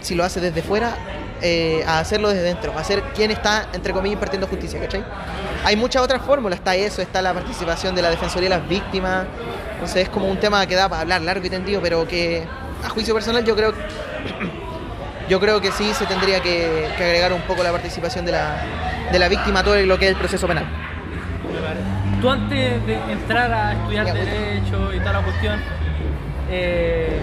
si 0.00 0.14
lo 0.14 0.24
hace 0.24 0.40
desde 0.40 0.62
fuera 0.62 0.96
eh, 1.42 1.82
a 1.86 1.98
hacerlo 1.98 2.28
desde 2.28 2.42
dentro, 2.42 2.76
a 2.78 2.84
ser 2.84 3.02
quien 3.14 3.30
está, 3.30 3.68
entre 3.72 3.92
comillas, 3.92 4.14
impartiendo 4.14 4.46
justicia, 4.46 4.80
¿cachai? 4.80 5.04
Hay 5.64 5.76
muchas 5.76 6.02
otras 6.02 6.22
fórmulas, 6.22 6.58
está 6.58 6.76
eso, 6.76 7.02
está 7.02 7.22
la 7.22 7.34
participación 7.34 7.94
de 7.94 8.02
la 8.02 8.10
Defensoría 8.10 8.48
de 8.48 8.56
las 8.56 8.68
Víctimas, 8.68 9.26
entonces 9.72 10.04
es 10.04 10.08
como 10.08 10.28
un 10.28 10.38
tema 10.38 10.66
que 10.66 10.74
da 10.74 10.88
para 10.88 11.02
hablar 11.02 11.22
largo 11.22 11.44
y 11.46 11.50
tendido, 11.50 11.80
pero 11.82 12.06
que 12.06 12.46
a 12.84 12.88
juicio 12.88 13.14
personal 13.14 13.44
yo 13.44 13.56
creo 13.56 13.72
yo 15.28 15.40
creo 15.40 15.60
que 15.60 15.72
sí 15.72 15.92
se 15.94 16.06
tendría 16.06 16.40
que, 16.40 16.88
que 16.96 17.04
agregar 17.04 17.32
un 17.32 17.42
poco 17.42 17.62
la 17.62 17.72
participación 17.72 18.26
de 18.26 18.32
la, 18.32 18.93
de 19.14 19.18
la 19.20 19.28
víctima 19.28 19.62
todo 19.62 19.76
lo 19.76 19.96
que 19.98 20.06
es 20.06 20.10
el 20.10 20.16
proceso 20.18 20.46
penal. 20.48 20.64
Tú 22.20 22.28
antes 22.30 22.84
de 22.86 22.94
entrar 23.12 23.52
a 23.52 23.72
estudiar 23.74 24.06
Ya, 24.06 24.12
bueno. 24.14 24.30
Derecho 24.30 24.92
y 24.94 24.98
toda 24.98 25.12
la 25.12 25.22
cuestión, 25.22 25.60
eh, 26.50 27.20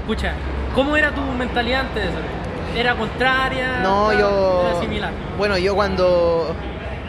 escucha, 0.00 0.32
¿cómo 0.74 0.96
era 0.96 1.10
tu 1.14 1.20
mentalidad 1.20 1.80
antes 1.80 2.02
de 2.04 2.08
eso? 2.08 2.18
¿Era 2.76 2.94
contraria? 2.94 3.80
No, 3.82 4.12
yo. 4.12 4.68
¿Era 4.70 4.80
similar? 4.80 5.10
Bueno, 5.36 5.58
yo 5.58 5.74
cuando. 5.74 6.54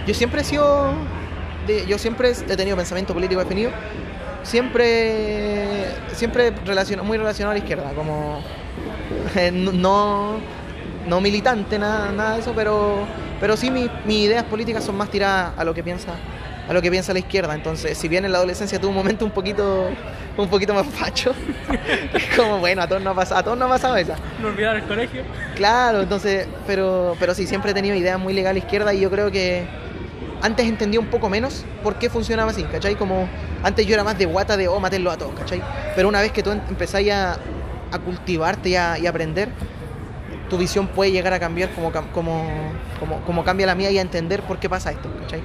Yo 0.06 0.14
siempre 0.14 0.42
he 0.42 0.44
sido. 0.44 0.92
de- 1.68 1.86
yo 1.86 1.98
siempre 1.98 2.32
he 2.32 2.56
tenido 2.58 2.76
pensamiento 2.76 3.14
político 3.14 3.40
definido. 3.42 3.72
Siempre. 4.44 5.86
Siempre 6.14 6.52
relaciona- 6.66 7.04
muy 7.04 7.18
relacionado 7.18 7.52
a 7.52 7.54
la 7.56 7.60
izquierda. 7.60 7.92
Como. 7.96 8.42
eh, 9.36 9.52
No. 9.74 10.38
No 11.08 11.22
militante, 11.22 11.80
nada, 11.80 12.12
nada 12.12 12.34
de 12.34 12.40
eso, 12.40 12.54
pero. 12.56 13.06
Pero 13.40 13.56
sí, 13.58 13.72
mi- 13.72 13.90
mis 14.06 14.26
ideas 14.28 14.44
políticas 14.44 14.84
son 14.84 14.96
más 14.98 15.10
tiradas 15.10 15.52
a 15.58 15.64
lo 15.64 15.74
que 15.74 15.84
piensa. 15.84 16.14
A 16.68 16.74
lo 16.74 16.82
que 16.82 16.92
piensa 16.92 17.14
la 17.14 17.20
izquierda. 17.20 17.56
Entonces, 17.56 17.98
si 17.98 18.08
bien 18.08 18.26
en 18.26 18.32
la 18.32 18.38
adolescencia 18.38 18.80
tuve 18.80 18.90
un 18.90 18.96
momento 18.96 19.26
un 19.26 19.32
poquito. 19.32 19.90
Un 20.38 20.48
poquito 20.48 20.74
más 20.74 20.86
facho. 20.88 21.34
es 22.14 22.36
como, 22.38 22.60
bueno, 22.60 22.82
a 22.82 22.88
todos 22.88 23.02
nos 23.02 23.12
ha 23.12 23.16
pasado, 23.16 23.40
a 23.40 23.44
todos 23.44 23.58
nos 23.58 23.66
ha 23.68 23.72
pasado 23.74 23.98
esa. 23.98 24.16
No 24.42 24.48
olvidar 24.50 24.76
el 24.78 24.84
colegio. 24.84 25.24
Claro, 25.56 26.02
entonces, 26.02 26.48
pero, 26.66 27.16
pero 27.20 27.34
sí, 27.34 27.46
siempre 27.46 27.72
he 27.72 27.74
tenido 27.74 27.96
ideas 27.96 28.18
muy 28.20 28.34
legales 28.34 28.64
izquierda 28.64 28.94
y 28.94 29.02
yo 29.02 29.10
creo 29.10 29.32
que, 29.32 29.68
antes 30.42 30.66
entendía 30.66 31.00
un 31.02 31.08
poco 31.08 31.28
menos 31.30 31.66
por 31.84 31.96
qué 31.96 32.10
funcionaba 32.10 32.52
así, 32.52 32.64
¿cachai? 32.64 32.96
Como 32.96 33.28
antes 33.64 33.86
yo 33.86 33.94
era 33.96 34.06
más 34.06 34.18
de 34.18 34.26
guata 34.28 34.56
de, 34.56 34.70
oh, 34.70 34.80
matenlo 34.80 35.12
a 35.12 35.18
todos, 35.18 35.34
¿cachai? 35.34 35.62
Pero 35.96 36.08
una 36.08 36.22
vez 36.22 36.32
que 36.32 36.42
tú 36.42 36.52
em- 36.52 36.62
empezáis 36.70 37.12
a, 37.12 37.34
a 37.92 38.00
cultivarte 38.00 38.70
y 38.70 38.76
a, 38.78 38.98
y 38.98 39.08
a 39.08 39.10
aprender, 39.10 39.50
tu 40.50 40.58
visión 40.58 40.88
puede 40.88 41.12
llegar 41.12 41.34
a 41.34 41.40
cambiar 41.40 41.70
como, 41.72 41.92
como, 42.14 42.44
como, 43.00 43.22
como 43.22 43.44
cambia 43.44 43.66
la 43.68 43.76
mía 43.76 43.92
y 43.92 43.98
a 43.98 44.02
entender 44.02 44.42
por 44.44 44.60
qué 44.60 44.70
pasa 44.70 44.92
esto, 44.92 45.10
¿cachai? 45.22 45.42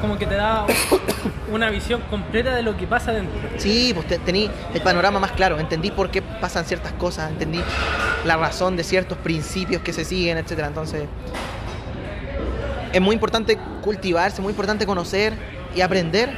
Como 0.00 0.18
que 0.18 0.26
te 0.26 0.34
da 0.34 0.66
una 1.52 1.70
visión 1.70 2.00
completa 2.10 2.54
de 2.54 2.62
lo 2.62 2.76
que 2.76 2.86
pasa 2.86 3.12
dentro. 3.12 3.34
Sí, 3.56 3.92
pues 3.94 4.06
te- 4.06 4.18
tení 4.18 4.50
el 4.74 4.80
panorama 4.82 5.18
más 5.18 5.32
claro, 5.32 5.58
entendí 5.58 5.90
por 5.90 6.10
qué 6.10 6.22
pasan 6.22 6.64
ciertas 6.64 6.92
cosas, 6.92 7.30
entendí 7.30 7.60
la 8.24 8.36
razón 8.36 8.76
de 8.76 8.84
ciertos 8.84 9.18
principios 9.18 9.82
que 9.82 9.92
se 9.92 10.04
siguen, 10.04 10.38
etcétera. 10.38 10.68
Entonces, 10.68 11.04
es 12.92 13.00
muy 13.00 13.14
importante 13.14 13.58
cultivarse, 13.82 14.40
muy 14.42 14.50
importante 14.50 14.86
conocer 14.86 15.34
y 15.74 15.80
aprender 15.80 16.30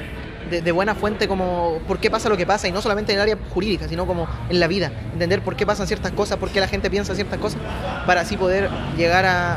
de, 0.50 0.62
de 0.62 0.72
buena 0.72 0.94
fuente 0.94 1.28
como 1.28 1.78
por 1.86 1.98
qué 1.98 2.10
pasa 2.10 2.28
lo 2.28 2.36
que 2.36 2.46
pasa 2.46 2.68
y 2.68 2.72
no 2.72 2.80
solamente 2.80 3.12
en 3.12 3.18
el 3.18 3.22
área 3.22 3.38
jurídica, 3.50 3.88
sino 3.88 4.06
como 4.06 4.28
en 4.48 4.60
la 4.60 4.66
vida, 4.66 4.90
entender 5.12 5.42
por 5.42 5.56
qué 5.56 5.66
pasan 5.66 5.86
ciertas 5.86 6.12
cosas, 6.12 6.38
por 6.38 6.50
qué 6.50 6.60
la 6.60 6.68
gente 6.68 6.90
piensa 6.90 7.14
ciertas 7.14 7.38
cosas, 7.38 7.60
para 8.06 8.22
así 8.22 8.36
poder 8.36 8.70
llegar 8.96 9.26
a, 9.26 9.54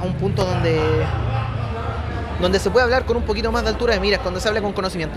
a 0.00 0.04
un 0.04 0.14
punto 0.14 0.44
donde 0.44 0.80
donde 2.42 2.58
se 2.58 2.70
puede 2.70 2.84
hablar 2.84 3.04
con 3.06 3.16
un 3.16 3.22
poquito 3.22 3.52
más 3.52 3.62
de 3.62 3.70
altura 3.70 3.94
de 3.94 4.00
miras, 4.00 4.20
cuando 4.20 4.40
se 4.40 4.48
habla 4.48 4.60
con 4.60 4.72
conocimiento. 4.72 5.16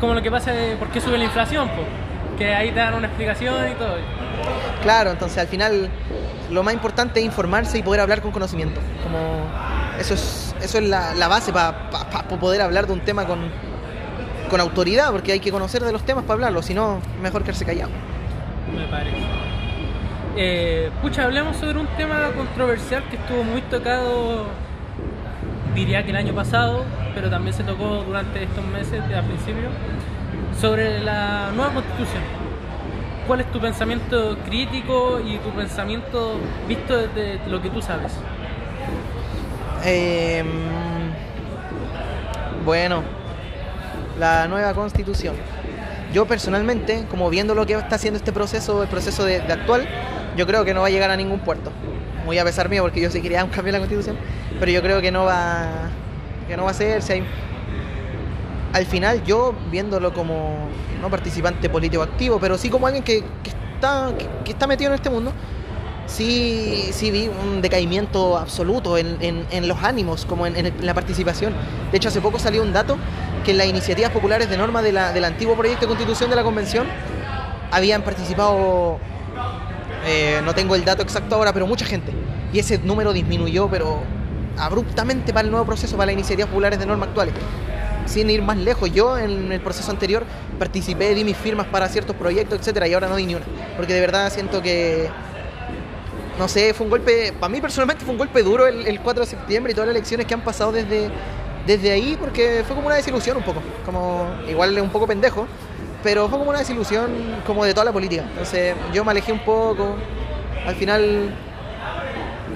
Como 0.00 0.14
lo 0.14 0.22
que 0.22 0.30
pasa 0.30 0.52
de 0.52 0.76
por 0.76 0.88
qué 0.88 1.00
sube 1.00 1.18
la 1.18 1.24
inflación, 1.24 1.68
po. 1.68 1.82
que 2.38 2.54
ahí 2.54 2.70
te 2.70 2.78
dan 2.78 2.94
una 2.94 3.08
explicación 3.08 3.70
y 3.70 3.74
todo. 3.74 3.96
Claro, 4.82 5.10
entonces 5.10 5.36
al 5.38 5.48
final 5.48 5.90
lo 6.50 6.62
más 6.62 6.72
importante 6.72 7.20
es 7.20 7.26
informarse 7.26 7.78
y 7.78 7.82
poder 7.82 8.00
hablar 8.00 8.22
con 8.22 8.30
conocimiento. 8.30 8.80
Como 9.02 9.18
eso 9.98 10.14
es, 10.14 10.54
eso 10.62 10.78
es 10.78 10.84
la, 10.84 11.14
la 11.14 11.28
base 11.28 11.52
para 11.52 11.90
poder 12.40 12.62
hablar 12.62 12.86
de 12.86 12.92
un 12.92 13.00
tema 13.00 13.26
con, 13.26 13.50
con 14.50 14.60
autoridad, 14.60 15.12
porque 15.12 15.32
hay 15.32 15.40
que 15.40 15.50
conocer 15.50 15.82
de 15.82 15.92
los 15.92 16.02
temas 16.02 16.24
para 16.24 16.34
hablarlo, 16.34 16.60
si 16.60 16.74
no, 16.74 17.00
mejor 17.22 17.42
quedarse 17.42 17.64
callado. 17.64 17.90
me 18.76 18.84
parece. 18.88 19.16
Eh, 20.36 20.90
pucha, 21.00 21.24
hablemos 21.24 21.56
sobre 21.56 21.78
un 21.78 21.86
tema 21.96 22.30
controversial 22.36 23.02
que 23.08 23.16
estuvo 23.16 23.42
muy 23.44 23.62
tocado, 23.62 24.46
diría 25.74 26.04
que 26.04 26.10
el 26.10 26.16
año 26.16 26.34
pasado, 26.34 26.84
pero 27.14 27.30
también 27.30 27.54
se 27.54 27.62
tocó 27.62 28.04
durante 28.04 28.42
estos 28.42 28.64
meses, 28.66 29.00
al 29.14 29.24
principio, 29.24 29.68
sobre 30.60 31.00
la 31.00 31.50
nueva 31.54 31.72
constitución. 31.72 32.22
¿Cuál 33.26 33.40
es 33.40 33.52
tu 33.52 33.60
pensamiento 33.60 34.36
crítico 34.44 35.20
y 35.20 35.38
tu 35.38 35.50
pensamiento 35.50 36.40
visto 36.66 36.96
desde 36.96 37.38
lo 37.48 37.62
que 37.62 37.70
tú 37.70 37.80
sabes? 37.80 38.12
Eh, 39.84 40.44
bueno, 42.64 43.02
la 44.18 44.48
nueva 44.48 44.74
constitución. 44.74 45.34
Yo 46.12 46.26
personalmente, 46.26 47.04
como 47.08 47.30
viendo 47.30 47.54
lo 47.54 47.66
que 47.66 47.74
está 47.74 47.94
haciendo 47.96 48.18
este 48.18 48.32
proceso, 48.32 48.82
el 48.82 48.88
proceso 48.88 49.24
de, 49.24 49.36
actual, 49.36 49.86
yo 50.36 50.46
creo 50.46 50.64
que 50.64 50.74
no 50.74 50.80
va 50.80 50.88
a 50.88 50.90
llegar 50.90 51.10
a 51.10 51.16
ningún 51.16 51.40
puerto. 51.40 51.70
Muy 52.24 52.38
a 52.38 52.44
pesar 52.44 52.68
mío, 52.68 52.82
porque 52.82 53.00
yo 53.00 53.10
sí 53.10 53.20
quería 53.22 53.44
un 53.44 53.50
cambio 53.50 53.68
en 53.70 53.74
la 53.74 53.78
constitución, 53.78 54.16
pero 54.58 54.70
yo 54.72 54.82
creo 54.82 55.00
que 55.00 55.10
no 55.12 55.24
va, 55.24 55.68
que 56.48 56.56
no 56.56 56.64
va 56.64 56.70
a 56.70 56.74
ser. 56.74 57.02
Si 57.02 57.12
hay... 57.12 57.24
Al 58.72 58.86
final, 58.86 59.24
yo 59.24 59.52
viéndolo 59.70 60.12
como 60.14 60.68
no 61.00 61.10
participante 61.10 61.68
político 61.68 62.02
activo, 62.02 62.38
pero 62.38 62.56
sí 62.56 62.70
como 62.70 62.86
alguien 62.86 63.02
que, 63.02 63.24
está, 63.44 64.12
que, 64.44 64.52
está 64.52 64.66
metido 64.68 64.90
en 64.90 64.94
este 64.94 65.10
mundo, 65.10 65.32
sí, 66.06 66.88
sí 66.92 67.10
vi 67.10 67.28
un 67.28 67.62
decaimiento 67.62 68.38
absoluto 68.38 68.96
en, 68.96 69.16
en- 69.20 69.66
los 69.68 69.82
ánimos, 69.82 70.24
como 70.24 70.46
en 70.46 70.72
la 70.82 70.94
participación. 70.94 71.52
De 71.90 71.96
hecho, 71.96 72.10
hace 72.10 72.20
poco 72.20 72.38
salió 72.38 72.62
un 72.62 72.72
dato 72.72 72.96
que 73.44 73.52
en 73.52 73.58
las 73.58 73.66
iniciativas 73.66 74.10
populares 74.10 74.48
de 74.50 74.56
norma 74.56 74.82
de 74.82 74.92
la- 74.92 75.12
del 75.12 75.24
antiguo 75.24 75.56
proyecto 75.56 75.82
de 75.82 75.88
constitución 75.88 76.30
de 76.30 76.36
la 76.36 76.42
convención 76.42 76.86
habían 77.70 78.02
participado, 78.02 78.98
eh, 80.06 80.40
no 80.44 80.54
tengo 80.54 80.74
el 80.74 80.84
dato 80.84 81.02
exacto 81.02 81.34
ahora, 81.36 81.52
pero 81.52 81.66
mucha 81.66 81.84
gente. 81.86 82.12
Y 82.52 82.58
ese 82.58 82.78
número 82.78 83.12
disminuyó, 83.12 83.68
pero 83.68 84.00
abruptamente 84.58 85.32
para 85.32 85.44
el 85.44 85.50
nuevo 85.50 85.66
proceso, 85.66 85.96
para 85.96 86.06
las 86.06 86.14
iniciativas 86.14 86.48
populares 86.48 86.78
de 86.78 86.86
norma 86.86 87.06
actuales. 87.06 87.34
Sin 88.06 88.28
ir 88.28 88.42
más 88.42 88.56
lejos, 88.56 88.92
yo 88.92 89.16
en 89.18 89.52
el 89.52 89.60
proceso 89.60 89.90
anterior 89.90 90.24
participé, 90.58 91.14
di 91.14 91.22
mis 91.22 91.36
firmas 91.36 91.66
para 91.66 91.88
ciertos 91.88 92.16
proyectos, 92.16 92.58
etcétera, 92.58 92.88
y 92.88 92.94
ahora 92.94 93.08
no 93.08 93.16
di 93.16 93.26
ni 93.26 93.34
una. 93.36 93.44
Porque 93.76 93.94
de 93.94 94.00
verdad 94.00 94.32
siento 94.32 94.60
que 94.60 95.08
no 96.38 96.48
sé, 96.48 96.72
fue 96.72 96.84
un 96.86 96.90
golpe, 96.90 97.34
para 97.38 97.50
mí 97.50 97.60
personalmente 97.60 98.02
fue 98.02 98.12
un 98.12 98.18
golpe 98.18 98.42
duro 98.42 98.66
el, 98.66 98.86
el 98.86 99.00
4 99.00 99.24
de 99.24 99.30
septiembre 99.30 99.72
y 99.72 99.74
todas 99.74 99.88
las 99.88 99.94
elecciones 99.94 100.26
que 100.26 100.32
han 100.32 100.40
pasado 100.40 100.72
desde, 100.72 101.10
desde 101.70 101.92
ahí, 101.92 102.16
porque 102.18 102.64
fue 102.66 102.74
como 102.74 102.88
una 102.88 102.96
desilusión 102.96 103.36
un 103.36 103.44
poco, 103.44 103.62
como 103.84 104.28
igual 104.48 104.76
un 104.80 104.90
poco 104.90 105.06
pendejo, 105.06 105.46
pero 106.02 106.28
fue 106.28 106.36
como 106.36 106.50
una 106.50 106.58
desilusión 106.58 107.42
como 107.46 107.64
de 107.64 107.72
toda 107.72 107.84
la 107.84 107.92
política. 107.92 108.24
Entonces 108.28 108.74
yo 108.92 109.04
me 109.04 109.12
alejé 109.12 109.30
un 109.30 109.44
poco, 109.44 109.94
al 110.66 110.74
final 110.74 111.32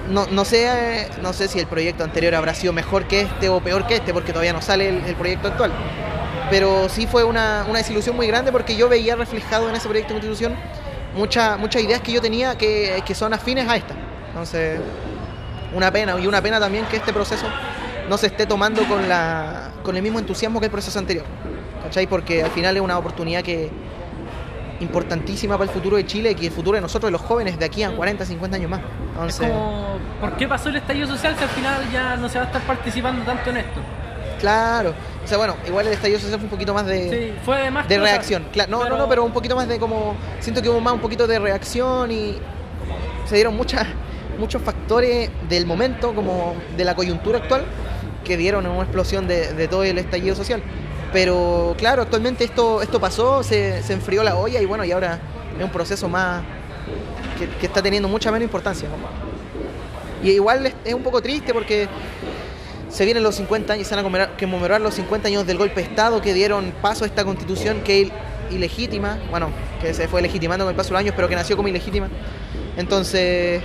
no, 0.09 0.27
no 0.27 0.43
sé, 0.43 1.09
no 1.21 1.31
sé 1.31 1.47
si 1.47 1.59
el 1.59 1.67
proyecto 1.67 2.03
anterior 2.03 2.35
habrá 2.35 2.53
sido 2.53 2.73
mejor 2.73 3.07
que 3.07 3.21
este 3.21 3.47
o 3.47 3.61
peor 3.61 3.87
que 3.87 3.95
este, 3.95 4.13
porque 4.13 4.33
todavía 4.33 4.51
no 4.51 4.61
sale 4.61 4.89
el, 4.89 5.15
proyecto 5.15 5.47
actual. 5.47 5.71
Pero 6.49 6.89
sí 6.89 7.07
fue 7.07 7.23
una, 7.23 7.65
una 7.69 7.79
desilusión 7.79 8.17
muy 8.17 8.27
grande 8.27 8.51
porque 8.51 8.75
yo 8.75 8.89
veía 8.89 9.15
reflejado 9.15 9.69
en 9.69 9.75
ese 9.75 9.87
proyecto 9.87 10.13
de 10.13 10.19
constitución 10.19 10.55
muchas 11.15 11.57
muchas 11.57 11.81
ideas 11.81 12.01
que 12.01 12.11
yo 12.11 12.21
tenía 12.21 12.57
que, 12.57 13.01
que 13.05 13.15
son 13.15 13.33
afines 13.33 13.65
a 13.69 13.77
esta. 13.77 13.95
Entonces, 14.27 14.77
una 15.73 15.89
pena, 15.89 16.19
y 16.19 16.27
una 16.27 16.41
pena 16.41 16.59
también 16.59 16.85
que 16.87 16.97
este 16.97 17.13
proceso 17.13 17.47
no 18.09 18.17
se 18.17 18.27
esté 18.27 18.45
tomando 18.45 18.83
con, 18.87 19.07
la, 19.09 19.71
con 19.83 19.95
el 19.95 20.01
mismo 20.03 20.19
entusiasmo 20.19 20.59
que 20.59 20.65
el 20.67 20.71
proceso 20.71 20.97
anterior. 20.99 21.25
¿Cachai? 21.83 22.07
Porque 22.07 22.43
al 22.43 22.51
final 22.51 22.75
es 22.75 22.81
una 22.81 22.97
oportunidad 22.97 23.43
que 23.43 23.69
importantísima 24.79 25.57
para 25.57 25.69
el 25.69 25.73
futuro 25.73 25.97
de 25.97 26.05
Chile 26.05 26.35
y 26.39 26.45
el 26.45 26.51
futuro 26.51 26.75
de 26.75 26.81
nosotros, 26.81 27.07
de 27.07 27.11
los 27.11 27.21
jóvenes, 27.21 27.57
de 27.57 27.65
aquí 27.65 27.83
a 27.83 27.91
40, 27.91 28.25
50 28.25 28.57
años 28.57 28.69
más. 28.69 28.81
Es 28.81 28.85
Entonces, 29.13 29.47
como, 29.47 29.97
¿por 30.19 30.35
qué 30.35 30.47
pasó 30.47 30.69
el 30.69 30.75
estallido 30.77 31.07
social 31.07 31.35
si 31.37 31.43
al 31.43 31.49
final 31.49 31.91
ya 31.91 32.15
no 32.17 32.27
se 32.27 32.37
va 32.39 32.43
a 32.45 32.47
estar 32.47 32.61
participando 32.63 33.23
tanto 33.23 33.49
en 33.51 33.57
esto? 33.57 33.79
claro. 34.39 34.93
O 35.23 35.27
sea, 35.27 35.37
bueno, 35.39 35.55
igual 35.65 35.87
el 35.87 35.93
estallido 35.93 36.19
social 36.19 36.37
fue 36.39 36.43
un 36.45 36.51
poquito 36.51 36.71
más 36.71 36.85
de... 36.85 37.09
Sí, 37.09 37.39
fue 37.43 37.71
más 37.71 37.87
de 37.87 37.97
reacción. 37.97 38.45
Cla- 38.53 38.67
no, 38.67 38.87
no, 38.87 38.95
no, 38.95 39.09
pero 39.09 39.23
un 39.23 39.31
poquito 39.31 39.55
más 39.55 39.67
de 39.67 39.79
como. 39.79 40.15
Siento 40.39 40.61
que 40.61 40.69
hubo 40.69 40.79
más 40.79 40.93
un 40.93 40.99
poquito 40.99 41.25
de 41.25 41.39
reacción 41.39 42.11
y 42.11 42.37
se 43.25 43.33
dieron 43.33 43.55
muchas, 43.55 43.87
muchos 44.37 44.61
factores 44.61 45.31
del 45.49 45.65
momento, 45.65 46.13
como 46.13 46.53
de 46.77 46.85
la 46.85 46.93
coyuntura 46.95 47.39
actual, 47.39 47.63
que 48.25 48.35
dieron 48.35 48.65
una 48.65 48.81
explosión 48.81 49.27
de, 49.27 49.67
todo 49.69 49.85
el 49.85 49.97
estallido 49.97 50.35
social. 50.35 50.61
Pero 51.13 51.75
claro, 51.77 52.01
actualmente 52.01 52.43
esto, 52.43 52.81
esto 52.81 52.99
pasó, 52.99 53.41
se, 53.41 53.81
se 53.83 53.93
enfrió 53.93 54.21
la 54.23 54.35
olla 54.35 54.61
y 54.61 54.65
bueno, 54.65 54.83
y 54.83 54.91
ahora 54.91 55.21
es 55.57 55.63
un 55.63 55.71
proceso 55.71 56.09
más 56.09 56.43
que, 57.59 57.65
está 57.65 57.81
teniendo 57.81 58.09
mucha 58.09 58.31
menos 58.31 58.43
importancia. 58.43 58.87
Y 60.23 60.31
igual 60.31 60.73
es, 60.83 60.93
un 60.93 61.03
poco 61.03 61.21
triste 61.21 61.53
porque 61.53 61.87
se 62.89 63.05
vienen 63.05 63.23
los 63.23 63.35
50 63.35 63.73
años, 63.73 63.87
se 63.87 63.95
van 63.95 64.05
a 64.05 64.29
conmemorar, 64.37 64.81
los 64.81 64.95
50 64.95 65.27
años 65.27 65.45
del 65.45 65.57
golpe 65.57 65.81
de 65.81 65.87
Estado 65.87 66.21
que 66.21 66.33
dieron 66.33 66.73
paso 66.81 67.03
a 67.03 67.07
esta 67.07 67.23
constitución 67.23 67.81
que 67.81 68.11
ilegítima, 68.51 69.19
bueno, 69.29 69.49
que 69.81 69.93
se 69.93 70.07
fue 70.07 70.21
legitimando 70.21 70.65
con 70.65 70.71
el 70.71 70.75
paso 70.75 70.89
de 70.89 70.93
los 70.93 70.99
años, 70.99 71.13
pero 71.15 71.27
que 71.27 71.35
nació 71.35 71.55
como 71.55 71.67
ilegítima. 71.67 72.09
Entonces, 72.77 73.61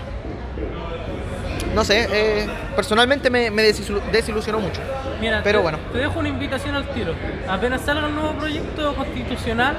no 1.75 1.85
sé, 1.85 2.09
eh, 2.13 2.47
personalmente 2.77 3.31
me, 3.31 3.51
me 3.51 3.63
desilu- 3.69 4.03
desilusionó 4.11 4.59
mucho. 4.61 4.81
Mira, 5.21 5.41
pero 5.45 5.59
te, 5.59 5.63
bueno. 5.63 5.79
te 5.93 5.99
dejo 5.99 6.19
una 6.19 6.29
invitación 6.29 6.75
al 6.75 6.89
tiro. 6.91 7.15
Apenas 7.49 7.83
salga 7.83 8.07
un 8.09 8.15
nuevo 8.15 8.33
proyecto 8.35 8.95
constitucional, 8.95 9.77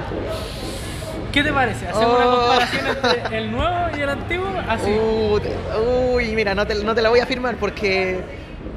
¿qué 1.32 1.42
te 1.42 1.52
parece? 1.52 1.88
¿Hacemos 1.88 2.16
una 2.16 2.26
Oh. 2.26 2.36
comparación 2.38 2.86
entre 2.86 3.38
el 3.38 3.50
nuevo 3.52 3.96
y 3.96 4.00
el 4.00 4.08
antiguo? 4.08 4.48
Así. 4.68 4.90
Uh, 4.90 5.40
te- 5.40 5.56
uy, 6.14 6.34
mira, 6.34 6.54
no 6.54 6.66
te, 6.66 6.74
no 6.76 6.94
te 6.94 7.02
la 7.02 7.08
voy 7.08 7.20
a 7.20 7.26
firmar 7.26 7.56
porque 7.56 8.20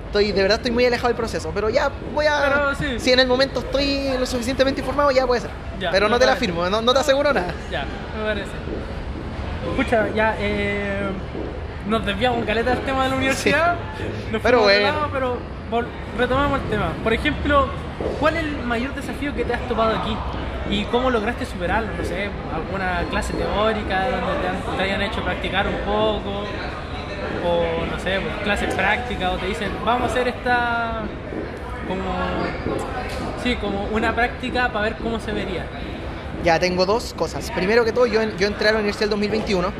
estoy, 0.07 0.31
de 0.31 0.41
verdad 0.41 0.57
estoy 0.57 0.71
muy 0.71 0.85
alejado 0.85 1.09
del 1.09 1.17
proceso, 1.17 1.51
pero 1.53 1.69
ya 1.69 1.91
voy 2.13 2.25
a... 2.25 2.41
Pero 2.41 2.75
sí. 2.75 2.99
Si 2.99 3.11
en 3.11 3.19
el 3.19 3.27
momento 3.27 3.59
estoy 3.59 4.11
lo 4.17 4.25
suficientemente 4.25 4.81
informado, 4.81 5.11
ya 5.11 5.27
puede 5.27 5.41
ser. 5.41 5.51
Ya, 5.79 5.91
pero 5.91 6.07
no 6.09 6.17
te 6.17 6.25
la 6.25 6.35
firmo, 6.35 6.67
no, 6.69 6.81
no 6.81 6.93
te 6.93 6.99
aseguro 6.99 7.33
nada. 7.33 7.53
Ya, 7.71 7.85
me 8.17 8.23
parece. 8.25 8.51
Escucha, 9.71 10.07
ya, 10.15 10.35
eh, 10.39 11.01
nos 11.87 12.05
desviamos 12.05 12.45
caleta 12.45 12.71
del 12.71 12.79
tema 12.81 13.03
de 13.03 13.09
la 13.09 13.15
universidad. 13.15 13.75
Nos 14.31 14.41
Pero 14.41 14.61
bueno. 14.63 14.87
lado, 14.87 15.09
pero 15.11 15.37
retomamos 16.17 16.61
el 16.61 16.69
tema. 16.69 16.93
Por 17.03 17.13
ejemplo, 17.13 17.67
¿cuál 18.19 18.37
es 18.37 18.43
el 18.43 18.57
mayor 18.63 18.93
desafío 18.95 19.33
que 19.35 19.43
te 19.45 19.53
has 19.53 19.67
topado 19.67 19.97
aquí? 19.99 20.15
¿Y 20.69 20.83
cómo 20.85 21.11
lograste 21.11 21.45
superarlo? 21.45 21.89
No 21.97 22.03
sé, 22.03 22.29
alguna 22.53 23.03
clase 23.09 23.33
teórica 23.33 24.09
donde 24.09 24.41
te, 24.41 24.47
han- 24.47 24.77
te 24.77 24.83
hayan 24.83 25.01
hecho 25.03 25.21
practicar 25.21 25.67
un 25.67 25.77
poco, 25.85 26.43
o 27.45 27.85
no 27.91 27.99
sé, 27.99 28.19
pues, 28.19 28.33
clases 28.43 28.73
prácticas, 28.73 29.33
o 29.33 29.37
te 29.37 29.45
dicen, 29.45 29.69
vamos 29.85 30.09
a 30.09 30.11
hacer 30.11 30.27
esta 30.27 31.01
como, 31.87 32.03
sí, 33.43 33.55
como 33.57 33.83
una 33.91 34.13
práctica 34.15 34.69
para 34.69 34.85
ver 34.85 34.95
cómo 34.95 35.19
se 35.19 35.31
vería. 35.31 35.65
Ya 36.43 36.59
tengo 36.59 36.85
dos 36.85 37.13
cosas. 37.13 37.49
Primero 37.51 37.85
que 37.85 37.91
todo, 37.91 38.05
yo, 38.07 38.21
yo 38.37 38.47
entré 38.47 38.69
a 38.69 38.71
la 38.71 38.77
universidad 38.79 39.03
el 39.05 39.09
2021, 39.11 39.71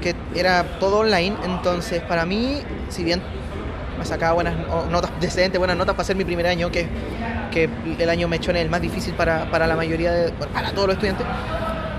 que 0.00 0.14
era 0.34 0.64
todo 0.78 0.98
online, 0.98 1.36
entonces 1.44 2.02
para 2.02 2.26
mí, 2.26 2.62
si 2.88 3.04
bien 3.04 3.22
me 3.98 4.04
sacaba 4.04 4.34
buenas 4.34 4.54
notas 4.90 5.10
decentes, 5.20 5.58
buenas 5.58 5.76
notas 5.76 5.94
para 5.94 6.04
ser 6.04 6.16
mi 6.16 6.24
primer 6.24 6.46
año, 6.46 6.70
que, 6.70 6.86
que 7.50 7.68
el 7.98 8.10
año 8.10 8.28
me 8.28 8.36
en 8.36 8.56
el 8.56 8.70
más 8.70 8.80
difícil 8.80 9.14
para, 9.14 9.50
para 9.50 9.66
la 9.66 9.76
mayoría, 9.76 10.12
de, 10.12 10.32
para 10.32 10.72
todos 10.72 10.88
los 10.88 10.94
estudiantes. 10.94 11.26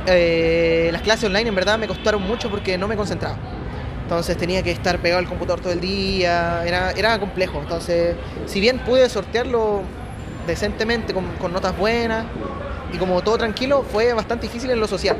Eh, 0.07 0.89
las 0.91 1.01
clases 1.01 1.25
online 1.25 1.49
en 1.49 1.55
verdad 1.55 1.79
me 1.79 1.87
costaron 1.87 2.21
mucho 2.21 2.49
porque 2.49 2.77
no 2.77 2.87
me 2.87 2.95
concentraba. 2.95 3.37
Entonces 4.03 4.37
tenía 4.37 4.61
que 4.61 4.69
estar 4.69 4.99
pegado 4.99 5.19
al 5.19 5.27
computador 5.27 5.61
todo 5.61 5.73
el 5.73 5.79
día, 5.79 6.63
era, 6.63 6.91
era 6.91 7.19
complejo. 7.19 7.59
Entonces, 7.59 8.15
si 8.45 8.59
bien 8.59 8.77
pude 8.79 9.09
sortearlo 9.09 9.81
decentemente, 10.45 11.11
con, 11.11 11.25
con 11.37 11.51
notas 11.51 11.75
buenas 11.75 12.25
y 12.93 12.97
como 12.97 13.23
todo 13.23 13.39
tranquilo, 13.39 13.83
fue 13.91 14.13
bastante 14.13 14.45
difícil 14.45 14.69
en 14.69 14.79
lo 14.79 14.87
social 14.87 15.17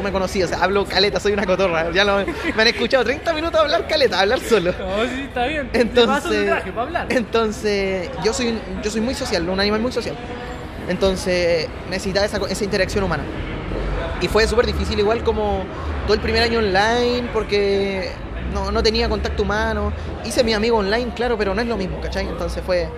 tú 0.00 0.04
me 0.04 0.12
conocías, 0.12 0.50
o 0.50 0.54
sea, 0.54 0.64
hablo 0.64 0.86
caleta, 0.86 1.20
soy 1.20 1.32
una 1.32 1.44
cotorra. 1.44 1.90
Ya 1.92 2.04
lo, 2.04 2.24
me 2.24 2.62
han 2.62 2.68
escuchado 2.68 3.04
30 3.04 3.32
minutos 3.34 3.60
hablar 3.60 3.86
caleta, 3.86 4.20
hablar 4.20 4.40
solo. 4.40 4.72
No, 4.72 5.04
sí, 5.04 5.22
está 5.22 5.46
bien. 5.46 5.68
Entonces, 5.72 6.46
traje 6.46 6.72
para 6.72 6.82
hablar. 6.82 7.06
entonces 7.10 8.08
yo 8.24 8.32
soy 8.32 8.58
yo 8.82 8.90
soy 8.90 9.00
muy 9.00 9.14
social, 9.14 9.48
un 9.48 9.60
animal 9.60 9.80
muy 9.80 9.92
social. 9.92 10.16
Entonces 10.88 11.68
necesitaba 11.88 12.26
esa, 12.26 12.38
esa 12.48 12.64
interacción 12.64 13.04
humana. 13.04 13.22
Y 14.20 14.28
fue 14.28 14.46
súper 14.46 14.66
difícil, 14.66 14.98
igual 14.98 15.22
como 15.22 15.64
todo 16.04 16.14
el 16.14 16.20
primer 16.20 16.42
año 16.42 16.58
online, 16.58 17.28
porque 17.32 18.10
no, 18.52 18.70
no 18.70 18.82
tenía 18.82 19.08
contacto 19.08 19.42
humano. 19.42 19.92
Hice 20.24 20.42
mi 20.44 20.54
amigo 20.54 20.78
online, 20.78 21.12
claro, 21.14 21.36
pero 21.36 21.54
no 21.54 21.60
es 21.60 21.68
lo 21.68 21.76
mismo, 21.76 22.00
¿cachai? 22.00 22.26
Entonces 22.26 22.62
fue 22.64 22.88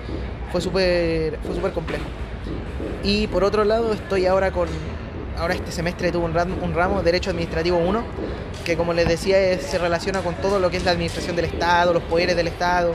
fue 0.53 0.61
súper 0.61 1.39
fue 1.45 1.55
súper 1.55 1.73
complejo. 1.73 2.05
Y 3.03 3.27
por 3.27 3.43
otro 3.43 3.65
lado, 3.65 3.93
estoy 3.93 4.27
ahora 4.27 4.53
con 4.53 4.69
ahora 5.39 5.55
este 5.55 5.73
semestre 5.73 6.13
tuve 6.13 6.25
un 6.25 6.75
ramo, 6.75 7.03
Derecho 7.03 7.31
Administrativo 7.31 7.79
1, 7.79 8.03
que 8.65 8.77
como 8.77 8.93
les 8.93 9.09
decía 9.09 9.59
se 9.59 9.79
relaciona 9.79 10.21
con 10.21 10.35
todo 10.37 10.61
lo 10.61 10.71
que 10.71 10.77
es 10.77 10.85
la 10.85 10.93
administración 10.93 11.37
del 11.37 11.47
Estado, 11.47 11.93
los 11.93 12.03
poderes 12.05 12.37
del 12.37 12.49
Estado, 12.49 12.95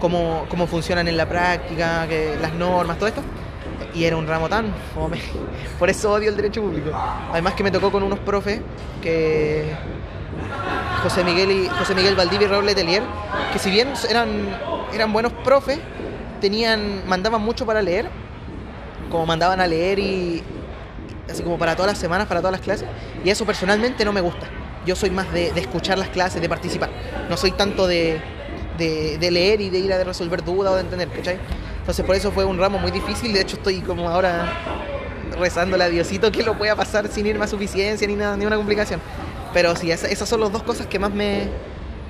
cómo, 0.00 0.46
cómo 0.48 0.66
funcionan 0.66 1.08
en 1.08 1.16
la 1.16 1.28
práctica, 1.28 2.06
las 2.40 2.54
normas, 2.54 2.98
todo 2.98 3.08
esto. 3.08 3.22
Y 3.94 4.04
era 4.04 4.16
un 4.16 4.26
ramo 4.26 4.48
tan 4.48 4.72
fome. 4.94 5.20
Por 5.78 5.90
eso 5.90 6.12
odio 6.12 6.30
el 6.30 6.36
derecho 6.36 6.62
público. 6.62 6.90
Además 7.30 7.54
que 7.54 7.62
me 7.62 7.70
tocó 7.70 7.92
con 7.92 8.02
unos 8.02 8.18
profes 8.20 8.60
que 9.02 9.70
José 11.02 11.24
Miguel 11.24 11.50
y 11.50 11.68
José 11.68 11.94
Miguel 11.94 12.14
Valdivia 12.14 12.46
y 12.46 12.50
Raúl 12.50 12.64
Letelier, 12.64 13.02
que 13.52 13.58
si 13.58 13.70
bien 13.70 13.92
eran, 14.08 14.28
eran 14.94 15.12
buenos 15.12 15.32
profes, 15.44 15.78
tenían, 16.40 17.06
mandaban 17.06 17.42
mucho 17.42 17.66
para 17.66 17.82
leer, 17.82 18.08
como 19.10 19.26
mandaban 19.26 19.60
a 19.60 19.66
leer 19.66 19.98
y, 19.98 20.42
así 21.30 21.42
como 21.42 21.58
para 21.58 21.76
todas 21.76 21.92
las 21.92 21.98
semanas, 21.98 22.26
para 22.26 22.40
todas 22.40 22.52
las 22.52 22.60
clases, 22.60 22.86
y 23.24 23.30
eso 23.30 23.44
personalmente 23.44 24.04
no 24.04 24.12
me 24.12 24.20
gusta. 24.20 24.46
Yo 24.84 24.96
soy 24.96 25.10
más 25.10 25.32
de, 25.32 25.48
escuchar 25.48 25.98
las 25.98 26.08
clases, 26.08 26.40
de 26.40 26.48
participar. 26.48 26.90
No 27.28 27.36
soy 27.36 27.52
tanto 27.52 27.86
de, 27.86 28.20
leer 28.78 29.60
y 29.60 29.70
de 29.70 29.78
ir 29.78 29.92
a 29.92 30.02
resolver 30.02 30.44
dudas 30.44 30.72
o 30.72 30.74
de 30.76 30.82
entender, 30.82 31.08
¿cachai? 31.08 31.38
Entonces 31.78 32.04
por 32.04 32.16
eso 32.16 32.30
fue 32.32 32.44
un 32.44 32.58
ramo 32.58 32.78
muy 32.78 32.90
difícil, 32.90 33.32
de 33.32 33.40
hecho 33.40 33.56
estoy 33.56 33.80
como 33.80 34.08
ahora 34.08 34.52
rezándole 35.38 35.84
a 35.84 35.88
Diosito 35.88 36.30
que 36.30 36.42
lo 36.42 36.56
pueda 36.58 36.76
pasar 36.76 37.08
sin 37.08 37.26
ir 37.26 37.38
más 37.38 37.50
suficiencia 37.50 38.06
ni, 38.06 38.14
nada, 38.14 38.36
ni 38.36 38.44
una 38.44 38.56
complicación. 38.56 39.00
Pero 39.52 39.76
sí, 39.76 39.90
esas, 39.90 40.28
son 40.28 40.40
las 40.40 40.52
dos 40.52 40.62
cosas 40.62 40.86
que 40.86 40.98
más 40.98 41.12
me, 41.12 41.48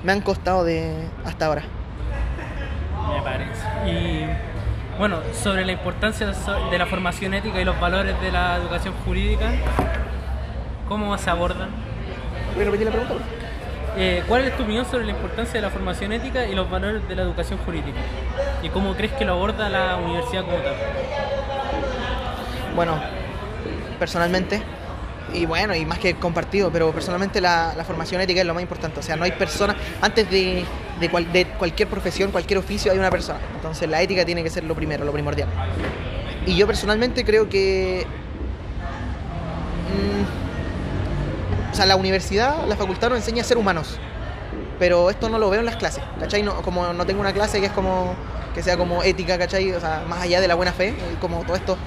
me 0.03 0.11
han 0.11 0.21
costado 0.21 0.63
de 0.63 0.93
hasta 1.25 1.47
ahora. 1.47 1.63
Me 3.09 3.21
parece. 3.21 3.61
Y 3.85 4.52
bueno, 4.97 5.19
sobre 5.33 5.65
la 5.65 5.71
importancia 5.71 6.27
de 6.27 6.77
la 6.77 6.85
formación 6.85 7.33
ética 7.33 7.59
y 7.59 7.65
los 7.65 7.79
valores 7.79 8.19
de 8.21 8.31
la 8.31 8.57
educación 8.57 8.93
jurídica, 9.05 9.51
¿cómo 10.87 11.17
se 11.17 11.29
abordan? 11.29 11.69
¿Puedes 12.53 12.67
repetir 12.67 12.85
la 12.85 12.91
pregunta? 12.91 13.25
Eh, 13.95 14.23
¿Cuál 14.27 14.45
es 14.45 14.57
tu 14.57 14.63
opinión 14.63 14.85
sobre 14.85 15.05
la 15.05 15.11
importancia 15.11 15.55
de 15.55 15.61
la 15.61 15.69
formación 15.69 16.11
ética 16.13 16.45
y 16.45 16.55
los 16.55 16.69
valores 16.69 17.07
de 17.07 17.15
la 17.15 17.23
educación 17.23 17.59
jurídica? 17.59 17.99
¿Y 18.61 18.69
cómo 18.69 18.95
crees 18.95 19.13
que 19.13 19.25
lo 19.25 19.33
aborda 19.33 19.69
la 19.69 19.97
universidad 19.97 20.43
como 20.43 20.57
tal? 20.57 20.75
Bueno, 22.75 22.99
personalmente, 23.99 24.63
y 25.33 25.45
bueno, 25.45 25.75
y 25.75 25.85
más 25.85 25.99
que 25.99 26.15
compartido, 26.15 26.71
pero 26.71 26.91
personalmente 26.91 27.41
la, 27.41 27.75
formación 27.85 28.21
ética 28.21 28.41
es 28.41 28.47
lo 28.47 28.53
más 28.53 28.61
importante. 28.61 28.99
O 28.99 29.03
sea, 29.03 29.15
no 29.15 29.23
hay 29.23 29.31
personas, 29.31 29.75
antes 30.01 30.29
de, 30.29 30.65
de, 30.99 31.09
cualquier 31.57 31.87
profesión, 31.87 32.31
cualquier 32.31 32.59
oficio, 32.59 32.91
hay 32.91 32.97
una 32.97 33.09
persona. 33.09 33.39
Entonces 33.55 33.89
la 33.89 34.01
ética 34.01 34.25
tiene 34.25 34.43
que 34.43 34.49
ser 34.49 34.63
lo 34.63 34.75
primero, 34.75 35.05
lo 35.05 35.11
primordial. 35.11 35.49
Y 36.45 36.55
yo 36.55 36.67
personalmente 36.67 37.23
creo 37.23 37.49
que... 37.49 38.05
Mm, 39.89 41.71
o 41.71 41.75
sea, 41.75 41.85
la 41.85 41.95
universidad, 41.95 42.67
la 42.67 42.75
facultad 42.75 43.09
nos 43.09 43.19
enseña 43.19 43.41
a 43.41 43.45
ser 43.45 43.57
humanos. 43.57 43.97
Pero 44.79 45.09
esto 45.09 45.29
no 45.29 45.39
lo 45.39 45.49
veo 45.49 45.59
en 45.59 45.65
las 45.65 45.77
clases, 45.77 46.03
¿cachai? 46.19 46.43
No, 46.43 46.61
como 46.61 46.93
no 46.93 47.05
tengo 47.05 47.21
una 47.21 47.33
clase 47.33 47.59
que 47.59 47.67
es 47.67 47.71
como 47.71 48.15
que 48.53 48.61
sea 48.61 48.77
como 48.77 49.03
ética, 49.03 49.37
¿cachai? 49.37 49.71
O 49.71 49.79
sea, 49.79 50.03
más 50.07 50.21
allá 50.21 50.39
de 50.39 50.47
la 50.47 50.55
buena 50.55 50.71
fe, 50.71 50.93
como 51.19 51.39
todos 51.43 51.59
estos 51.59 51.77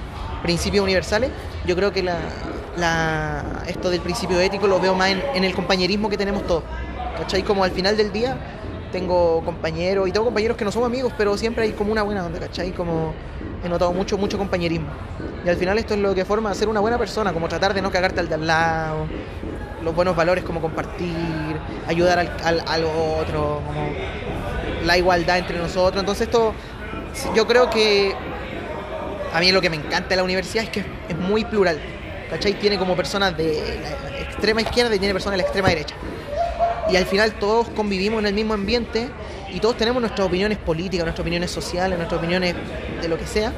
principios 0.43 0.83
universales, 0.83 1.31
yo 1.65 1.75
creo 1.75 1.91
que 1.91 2.03
la, 2.03 2.17
la, 2.77 3.63
esto 3.67 3.89
del 3.89 4.01
principio 4.01 4.39
ético 4.39 4.67
lo 4.67 4.79
veo 4.79 4.93
más 4.95 5.09
en, 5.09 5.43
el 5.43 5.53
compañerismo 5.53 6.09
que 6.09 6.17
tenemos 6.17 6.45
todos. 6.45 6.63
¿Cachai? 7.17 7.43
Como 7.43 7.63
al 7.63 7.71
final 7.71 7.97
del 7.97 8.11
día 8.11 8.37
tengo 8.91 9.43
compañeros 9.43 10.07
y 10.07 10.11
tengo 10.11 10.25
compañeros 10.25 10.57
que 10.57 10.65
no 10.65 10.71
somos 10.71 10.87
amigos, 10.87 11.13
pero 11.17 11.37
siempre 11.37 11.63
hay 11.63 11.71
como 11.71 11.91
una 11.91 12.03
buena 12.03 12.25
onda, 12.25 12.39
¿cachai? 12.39 12.71
Como 12.71 13.13
he 13.63 13.69
notado 13.69 13.93
mucho, 13.93 14.17
mucho 14.17 14.37
compañerismo. 14.37 14.87
Y 15.45 15.49
al 15.49 15.55
final 15.57 15.77
esto 15.77 15.93
es 15.93 15.99
lo 15.99 16.13
que 16.13 16.25
forma 16.25 16.53
ser 16.53 16.67
una 16.67 16.79
buena 16.79 16.97
persona, 16.97 17.33
como 17.33 17.47
tratar 17.47 17.73
de 17.73 17.81
no 17.81 17.91
cagarte 17.91 18.19
al 18.19 18.29
de 18.29 18.35
al 18.35 18.47
lado, 18.47 19.07
los 19.83 19.95
buenos 19.95 20.15
valores 20.15 20.43
como 20.43 20.61
compartir, 20.61 21.57
ayudar 21.87 22.19
al, 22.19 22.31
al, 22.43 22.63
al 22.67 22.83
otro, 22.85 23.61
como 23.65 23.89
la 24.85 24.97
igualdad 24.97 25.37
entre 25.37 25.57
nosotros. 25.57 26.01
Entonces 26.01 26.27
esto, 26.27 26.53
yo 27.35 27.47
creo 27.47 27.69
que 27.69 28.13
a 29.33 29.39
mí 29.39 29.51
lo 29.51 29.61
que 29.61 29.69
me 29.69 29.77
encanta 29.77 30.09
de 30.09 30.15
la 30.17 30.23
universidad 30.23 30.63
es 30.63 30.69
que 30.69 30.83
es 31.09 31.17
muy 31.17 31.45
plural. 31.45 31.79
¿cachai? 32.29 32.53
Tiene 32.53 32.77
como 32.77 32.95
personas 32.95 33.35
de 33.37 33.79
la 33.81 34.19
extrema 34.19 34.61
izquierda 34.61 34.95
y 34.95 34.99
tiene 34.99 35.13
personas 35.13 35.33
de 35.33 35.37
la 35.37 35.43
extrema 35.43 35.69
derecha. 35.69 35.95
Y 36.89 36.95
al 36.95 37.05
final 37.05 37.33
todos 37.33 37.67
convivimos 37.69 38.19
en 38.19 38.27
el 38.27 38.33
mismo 38.33 38.53
ambiente 38.53 39.09
y 39.53 39.59
todos 39.59 39.77
tenemos 39.77 40.01
nuestras 40.01 40.25
opiniones 40.27 40.57
políticas, 40.57 41.05
nuestras 41.05 41.23
opiniones 41.23 41.51
sociales, 41.51 41.97
nuestras 41.97 42.19
opiniones 42.19 42.55
de 43.01 43.07
lo 43.07 43.17
que 43.17 43.25
sea, 43.25 43.51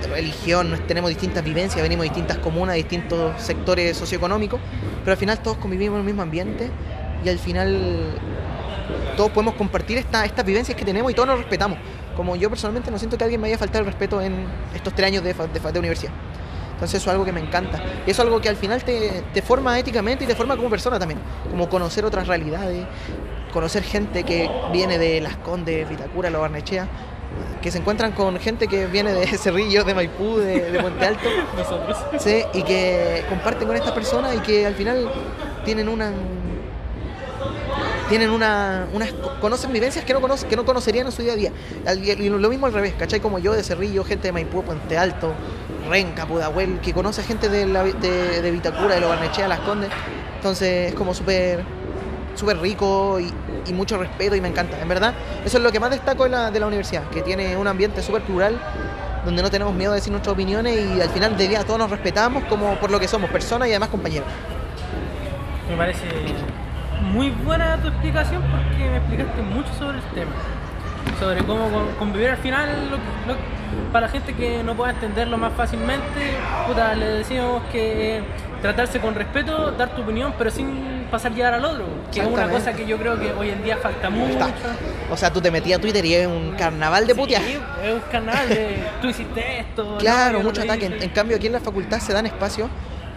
de 0.00 0.08
religión, 0.08 0.80
tenemos 0.86 1.10
distintas 1.10 1.44
vivencias, 1.44 1.82
venimos 1.82 2.04
de 2.04 2.08
distintas 2.10 2.38
comunas, 2.38 2.76
distintos 2.76 3.40
sectores 3.42 3.96
socioeconómicos, 3.96 4.60
pero 5.00 5.12
al 5.12 5.18
final 5.18 5.40
todos 5.40 5.58
convivimos 5.58 5.96
en 5.96 6.00
el 6.00 6.06
mismo 6.06 6.22
ambiente 6.22 6.70
y 7.24 7.28
al 7.28 7.38
final 7.38 8.18
todos 9.16 9.30
podemos 9.30 9.54
compartir 9.54 9.98
esta, 9.98 10.24
estas 10.24 10.44
vivencias 10.44 10.76
que 10.76 10.84
tenemos 10.84 11.10
y 11.10 11.14
todos 11.14 11.28
nos 11.28 11.38
respetamos. 11.38 11.78
Como 12.16 12.36
yo 12.36 12.48
personalmente 12.48 12.90
no 12.90 12.98
siento 12.98 13.18
que 13.18 13.24
alguien 13.24 13.40
me 13.40 13.48
haya 13.48 13.58
faltado 13.58 13.80
el 13.80 13.86
respeto 13.86 14.22
en 14.22 14.46
estos 14.74 14.94
tres 14.94 15.08
años 15.08 15.24
de, 15.24 15.34
de, 15.34 15.72
de 15.72 15.78
universidad. 15.78 16.12
Entonces 16.74 17.00
eso 17.00 17.10
es 17.10 17.12
algo 17.12 17.24
que 17.24 17.32
me 17.32 17.40
encanta. 17.40 17.82
Y 18.06 18.10
eso 18.10 18.22
es 18.22 18.26
algo 18.26 18.40
que 18.40 18.48
al 18.48 18.56
final 18.56 18.82
te, 18.84 19.22
te 19.32 19.42
forma 19.42 19.78
éticamente 19.78 20.24
y 20.24 20.26
te 20.26 20.34
forma 20.34 20.56
como 20.56 20.68
persona 20.68 20.98
también. 20.98 21.20
Como 21.50 21.68
conocer 21.68 22.04
otras 22.04 22.26
realidades, 22.26 22.86
conocer 23.52 23.82
gente 23.82 24.24
que 24.24 24.50
viene 24.72 24.98
de 24.98 25.20
Las 25.20 25.36
Condes, 25.36 25.88
Vitacura, 25.88 26.30
Lo 26.30 26.40
Barnechea, 26.40 26.88
que 27.62 27.70
se 27.70 27.78
encuentran 27.78 28.12
con 28.12 28.38
gente 28.38 28.68
que 28.68 28.86
viene 28.86 29.12
de 29.12 29.26
Cerrillo, 29.38 29.84
de 29.84 29.94
Maipú, 29.94 30.36
de, 30.36 30.70
de 30.70 30.80
Puente 30.80 31.06
Alto. 31.06 31.28
Nosotros. 31.56 31.96
Sí, 32.18 32.42
y 32.52 32.62
que 32.62 33.24
comparten 33.28 33.66
con 33.66 33.76
estas 33.76 33.92
personas 33.92 34.34
y 34.34 34.40
que 34.40 34.66
al 34.66 34.74
final 34.74 35.10
tienen 35.64 35.88
una 35.88 36.12
tienen 38.08 38.30
una, 38.30 38.86
unas 38.92 39.12
conocen 39.40 39.72
vivencias 39.72 40.04
que 40.04 40.12
no 40.12 40.20
conocen, 40.20 40.48
que 40.48 40.56
no 40.56 40.64
conocerían 40.64 41.06
en 41.06 41.12
su 41.12 41.22
día 41.22 41.32
a 41.32 41.36
día. 41.36 41.52
Y 41.96 42.28
lo 42.28 42.48
mismo 42.50 42.66
al 42.66 42.72
revés, 42.72 42.94
¿cachai? 42.98 43.20
Como 43.20 43.38
yo 43.38 43.52
de 43.52 43.62
Cerrillo, 43.62 44.04
gente 44.04 44.28
de 44.28 44.32
Maipú, 44.32 44.62
Puente 44.62 44.98
Alto, 44.98 45.32
Renca, 45.88 46.26
Pudahuel, 46.26 46.80
que 46.80 46.92
conoce 46.92 47.20
a 47.20 47.24
gente 47.24 47.48
de, 47.48 47.66
la, 47.66 47.84
de, 47.84 48.42
de 48.42 48.50
Vitacura, 48.50 48.94
de 48.94 49.00
Lo 49.00 49.08
Barnechea, 49.08 49.48
Las 49.48 49.60
Condes. 49.60 49.90
Entonces 50.36 50.90
es 50.90 50.94
como 50.94 51.14
súper 51.14 51.64
súper 52.34 52.58
rico 52.58 53.20
y, 53.20 53.32
y, 53.66 53.72
mucho 53.72 53.96
respeto 53.96 54.34
y 54.34 54.40
me 54.40 54.48
encanta. 54.48 54.80
En 54.80 54.88
verdad, 54.88 55.14
eso 55.44 55.58
es 55.58 55.62
lo 55.62 55.70
que 55.70 55.80
más 55.80 55.90
destaco 55.90 56.24
de 56.24 56.30
la, 56.30 56.50
de 56.50 56.60
la 56.60 56.66
universidad, 56.66 57.08
que 57.10 57.22
tiene 57.22 57.56
un 57.56 57.66
ambiente 57.66 58.02
súper 58.02 58.22
plural 58.22 58.58
donde 59.24 59.42
no 59.42 59.50
tenemos 59.50 59.74
miedo 59.74 59.92
de 59.92 59.96
decir 59.96 60.10
nuestras 60.10 60.34
opiniones 60.34 60.78
y 60.96 61.00
al 61.00 61.08
final 61.08 61.36
del 61.36 61.48
día 61.48 61.64
todos 61.64 61.78
nos 61.78 61.90
respetamos 61.90 62.44
como 62.44 62.74
por 62.76 62.90
lo 62.90 63.00
que 63.00 63.08
somos, 63.08 63.30
personas 63.30 63.68
y 63.68 63.70
además 63.70 63.88
compañeros. 63.88 64.28
Me 65.70 65.76
parece 65.76 66.06
muy 67.00 67.30
buena 67.30 67.78
tu 67.78 67.88
explicación 67.88 68.42
porque 68.42 68.90
me 68.90 68.96
explicaste 68.98 69.42
mucho 69.42 69.72
sobre 69.78 69.98
el 69.98 70.04
tema. 70.14 70.32
Sobre 71.18 71.42
cómo 71.44 71.68
convivir 71.98 72.30
al 72.30 72.36
final, 72.38 72.68
para 73.92 74.06
la 74.06 74.12
gente 74.12 74.34
que 74.34 74.62
no 74.62 74.74
pueda 74.74 74.92
entenderlo 74.92 75.38
más 75.38 75.52
fácilmente, 75.54 76.36
puta, 76.66 76.94
le 76.94 77.06
decimos 77.06 77.62
que 77.72 78.22
tratarse 78.62 79.00
con 79.00 79.14
respeto, 79.14 79.72
dar 79.72 79.94
tu 79.94 80.02
opinión, 80.02 80.34
pero 80.38 80.50
sin 80.50 81.06
pasar 81.10 81.32
llegar 81.32 81.54
al 81.54 81.64
otro. 81.64 81.84
Que 82.12 82.20
es 82.20 82.26
una 82.26 82.48
cosa 82.48 82.72
que 82.72 82.86
yo 82.86 82.98
creo 82.98 83.18
que 83.18 83.32
hoy 83.32 83.50
en 83.50 83.62
día 83.62 83.76
falta 83.76 84.10
mucho. 84.10 84.38
O 85.10 85.16
sea, 85.16 85.32
tú 85.32 85.40
te 85.40 85.50
metías 85.50 85.78
a 85.78 85.82
Twitter 85.82 86.04
y 86.04 86.14
es 86.14 86.26
un 86.26 86.54
carnaval 86.56 87.06
de 87.06 87.14
puteas. 87.14 87.42
Sí, 87.42 87.58
es 87.84 87.92
un 87.92 88.00
carnaval 88.10 88.48
de 88.48 88.84
tú 89.02 89.08
hiciste 89.08 89.60
esto. 89.60 89.96
Claro, 89.98 90.40
mucho 90.40 90.62
ataque. 90.62 90.86
En, 90.86 91.02
en, 91.02 91.10
cambio, 91.10 91.36
aquí 91.36 91.46
en 91.46 91.52
la 91.52 91.60
facultad 91.60 92.00
se 92.00 92.12
dan 92.12 92.26
espacios 92.26 92.68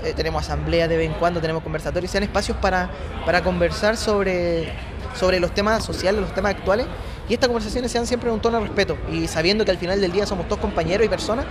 eh, 0.04 0.14
tenemos 0.16 0.44
asambleas 0.44 0.88
de 0.90 0.98
vez 0.98 1.08
en 1.08 1.14
cuando, 1.14 1.42
tenemos 1.42 1.64
conversatorios, 1.64 2.12
sean 2.12 2.24
espacios 2.24 2.56
para, 2.58 2.90
para 3.26 3.44
conversar 3.44 3.98
sobre, 3.98 4.72
sobre 5.16 5.40
los 5.40 5.52
temas 5.54 5.84
sociales, 5.84 6.22
los 6.22 6.34
temas 6.34 6.54
actuales, 6.54 6.86
y 7.30 7.34
estas 7.34 7.48
conversaciones 7.48 7.92
sean 7.92 8.08
siempre 8.08 8.30
en 8.30 8.36
un 8.36 8.42
tono 8.42 8.60
de 8.60 8.66
respeto 8.66 8.98
y 9.12 9.28
sabiendo 9.28 9.66
que 9.66 9.72
al 9.72 9.78
final 9.78 10.00
del 10.00 10.12
día 10.12 10.26
somos 10.26 10.48
todos 10.48 10.60
compañeros 10.60 11.06
y 11.06 11.10
personas 11.10 11.46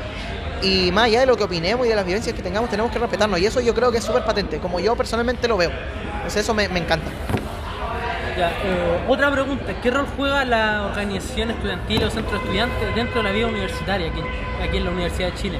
y 0.63 0.91
más 0.93 1.05
allá 1.05 1.21
de 1.21 1.27
lo 1.27 1.37
que 1.37 1.45
opinemos 1.45 1.87
y 1.87 1.91
de 1.91 1.97
las 1.97 2.07
vivencias 2.07 2.35
que 2.35 2.43
tengamos 2.43 2.71
tenemos 2.71 2.91
que 2.91 2.99
respetarnos 2.99 3.39
y 3.39 3.47
eso 3.47 3.61
yo 3.61 3.75
creo 3.75 3.93
que 3.93 3.99
es 3.99 4.05
súper 4.05 4.25
patente, 4.25 4.59
como 4.59 4.81
yo 4.81 4.97
personalmente 4.97 5.47
lo 5.49 5.57
veo. 5.57 5.71
Entonces 6.17 6.43
eso 6.43 6.55
me, 6.55 6.69
me 6.69 6.81
encanta. 6.81 7.11
Eh, 8.39 9.05
otra 9.09 9.31
pregunta, 9.31 9.73
¿qué 9.83 9.91
rol 9.91 10.07
juega 10.15 10.45
la 10.45 10.87
organización 10.87 11.51
estudiantil 11.51 12.05
o 12.05 12.11
centro 12.11 12.33
de 12.33 12.39
estudiantes 12.39 12.95
dentro 12.95 13.23
de 13.23 13.23
la 13.23 13.33
vida 13.33 13.47
universitaria 13.47 14.09
aquí, 14.09 14.21
aquí 14.63 14.77
en 14.77 14.85
la 14.85 14.91
Universidad 14.91 15.33
de 15.33 15.35
Chile? 15.35 15.59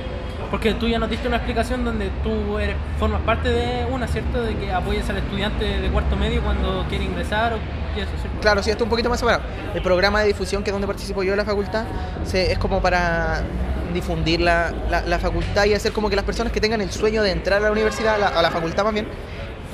Porque 0.51 0.75
tú 0.75 0.87
ya 0.87 0.99
nos 0.99 1.09
diste 1.09 1.27
una 1.27 1.39
explicación 1.39 1.85
donde 1.85 2.11
tú 2.23 2.59
eres, 2.59 2.77
formas 2.99 3.23
parte 3.23 3.49
de 3.49 3.87
una, 3.91 4.07
¿cierto? 4.07 4.43
De 4.43 4.55
que 4.57 4.73
apoyes 4.73 5.09
al 5.09 5.17
estudiante 5.17 5.65
de 5.65 5.89
cuarto 5.89 6.17
medio 6.17 6.43
cuando 6.43 6.85
quiere 6.89 7.05
ingresar 7.05 7.55
o 7.55 7.59
¿cierto? 8.05 8.41
Claro, 8.41 8.63
sí, 8.63 8.71
esto 8.71 8.85
un 8.85 8.91
poquito 8.91 9.09
más 9.09 9.19
separado. 9.19 9.43
El 9.75 9.83
programa 9.83 10.21
de 10.21 10.29
difusión 10.29 10.63
que 10.63 10.71
es 10.71 10.73
donde 10.73 10.87
participo 10.87 11.23
yo 11.23 11.33
en 11.33 11.39
la 11.39 11.45
facultad 11.45 11.85
es 12.33 12.59
como 12.59 12.81
para 12.83 13.43
difundir 13.95 14.41
la, 14.41 14.73
la- 15.07 15.19
facultad 15.19 15.65
y 15.65 15.73
hacer 15.75 15.93
como 15.93 16.11
que 16.11 16.17
las 16.17 16.25
personas 16.25 16.53
que 16.53 16.61
tengan 16.61 16.81
el 16.81 16.91
sueño 16.91 17.23
de 17.23 17.31
entrar 17.31 17.61
a 17.63 17.67
la 17.67 17.73
universidad, 17.73 18.17
a 18.17 18.19
la, 18.19 18.29
a 18.29 18.43
la 18.43 18.51
facultad 18.51 18.85
más 18.85 18.93
bien, 18.93 19.07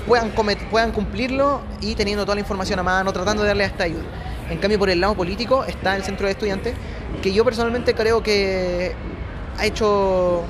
puedan, 0.06 0.30
puedan 0.70 0.92
cumplirlo 0.92 1.60
y 1.80 1.94
teniendo 1.94 2.24
toda 2.24 2.36
la 2.36 2.40
información 2.40 2.78
a 2.78 2.82
mano, 2.82 3.12
tratando 3.12 3.42
de 3.42 3.48
darle 3.48 3.64
esta 3.64 3.84
ayuda. 3.84 4.02
En 4.50 4.58
cambio, 4.58 4.78
por 4.78 4.90
el 4.90 5.00
lado 5.00 5.14
político 5.14 5.64
está 5.64 5.96
el 5.96 6.04
centro 6.04 6.26
de 6.26 6.32
estudiantes, 6.32 6.74
que 7.22 7.32
yo 7.32 7.44
personalmente 7.44 7.94
creo 7.94 8.22
que 8.22 8.92
ha 9.58 9.64
hecho 9.66 10.42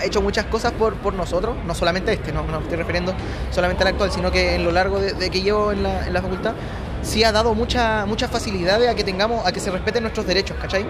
ha 0.00 0.04
hecho 0.04 0.22
muchas 0.22 0.46
cosas 0.46 0.72
por, 0.72 0.94
por 0.94 1.14
nosotros, 1.14 1.56
no 1.66 1.74
solamente 1.74 2.12
este, 2.12 2.32
no, 2.32 2.42
no 2.44 2.60
estoy 2.60 2.76
refiriendo 2.76 3.14
solamente 3.50 3.82
al 3.82 3.88
actual, 3.88 4.10
sino 4.10 4.30
que 4.30 4.54
en 4.54 4.64
lo 4.64 4.70
largo 4.70 5.00
de, 5.00 5.30
que 5.30 5.42
llevo 5.42 5.72
en 5.72 5.82
la, 5.82 6.06
en 6.06 6.12
la 6.12 6.22
facultad, 6.22 6.54
sí 7.02 7.24
ha 7.24 7.32
dado 7.32 7.54
mucha, 7.54 8.06
muchas 8.06 8.30
facilidades 8.30 8.88
a 8.88 8.94
que 8.94 9.04
tengamos, 9.04 9.46
a 9.46 9.52
que 9.52 9.60
se 9.60 9.70
respeten 9.70 10.02
nuestros 10.02 10.26
derechos, 10.26 10.56
¿cachai? 10.60 10.84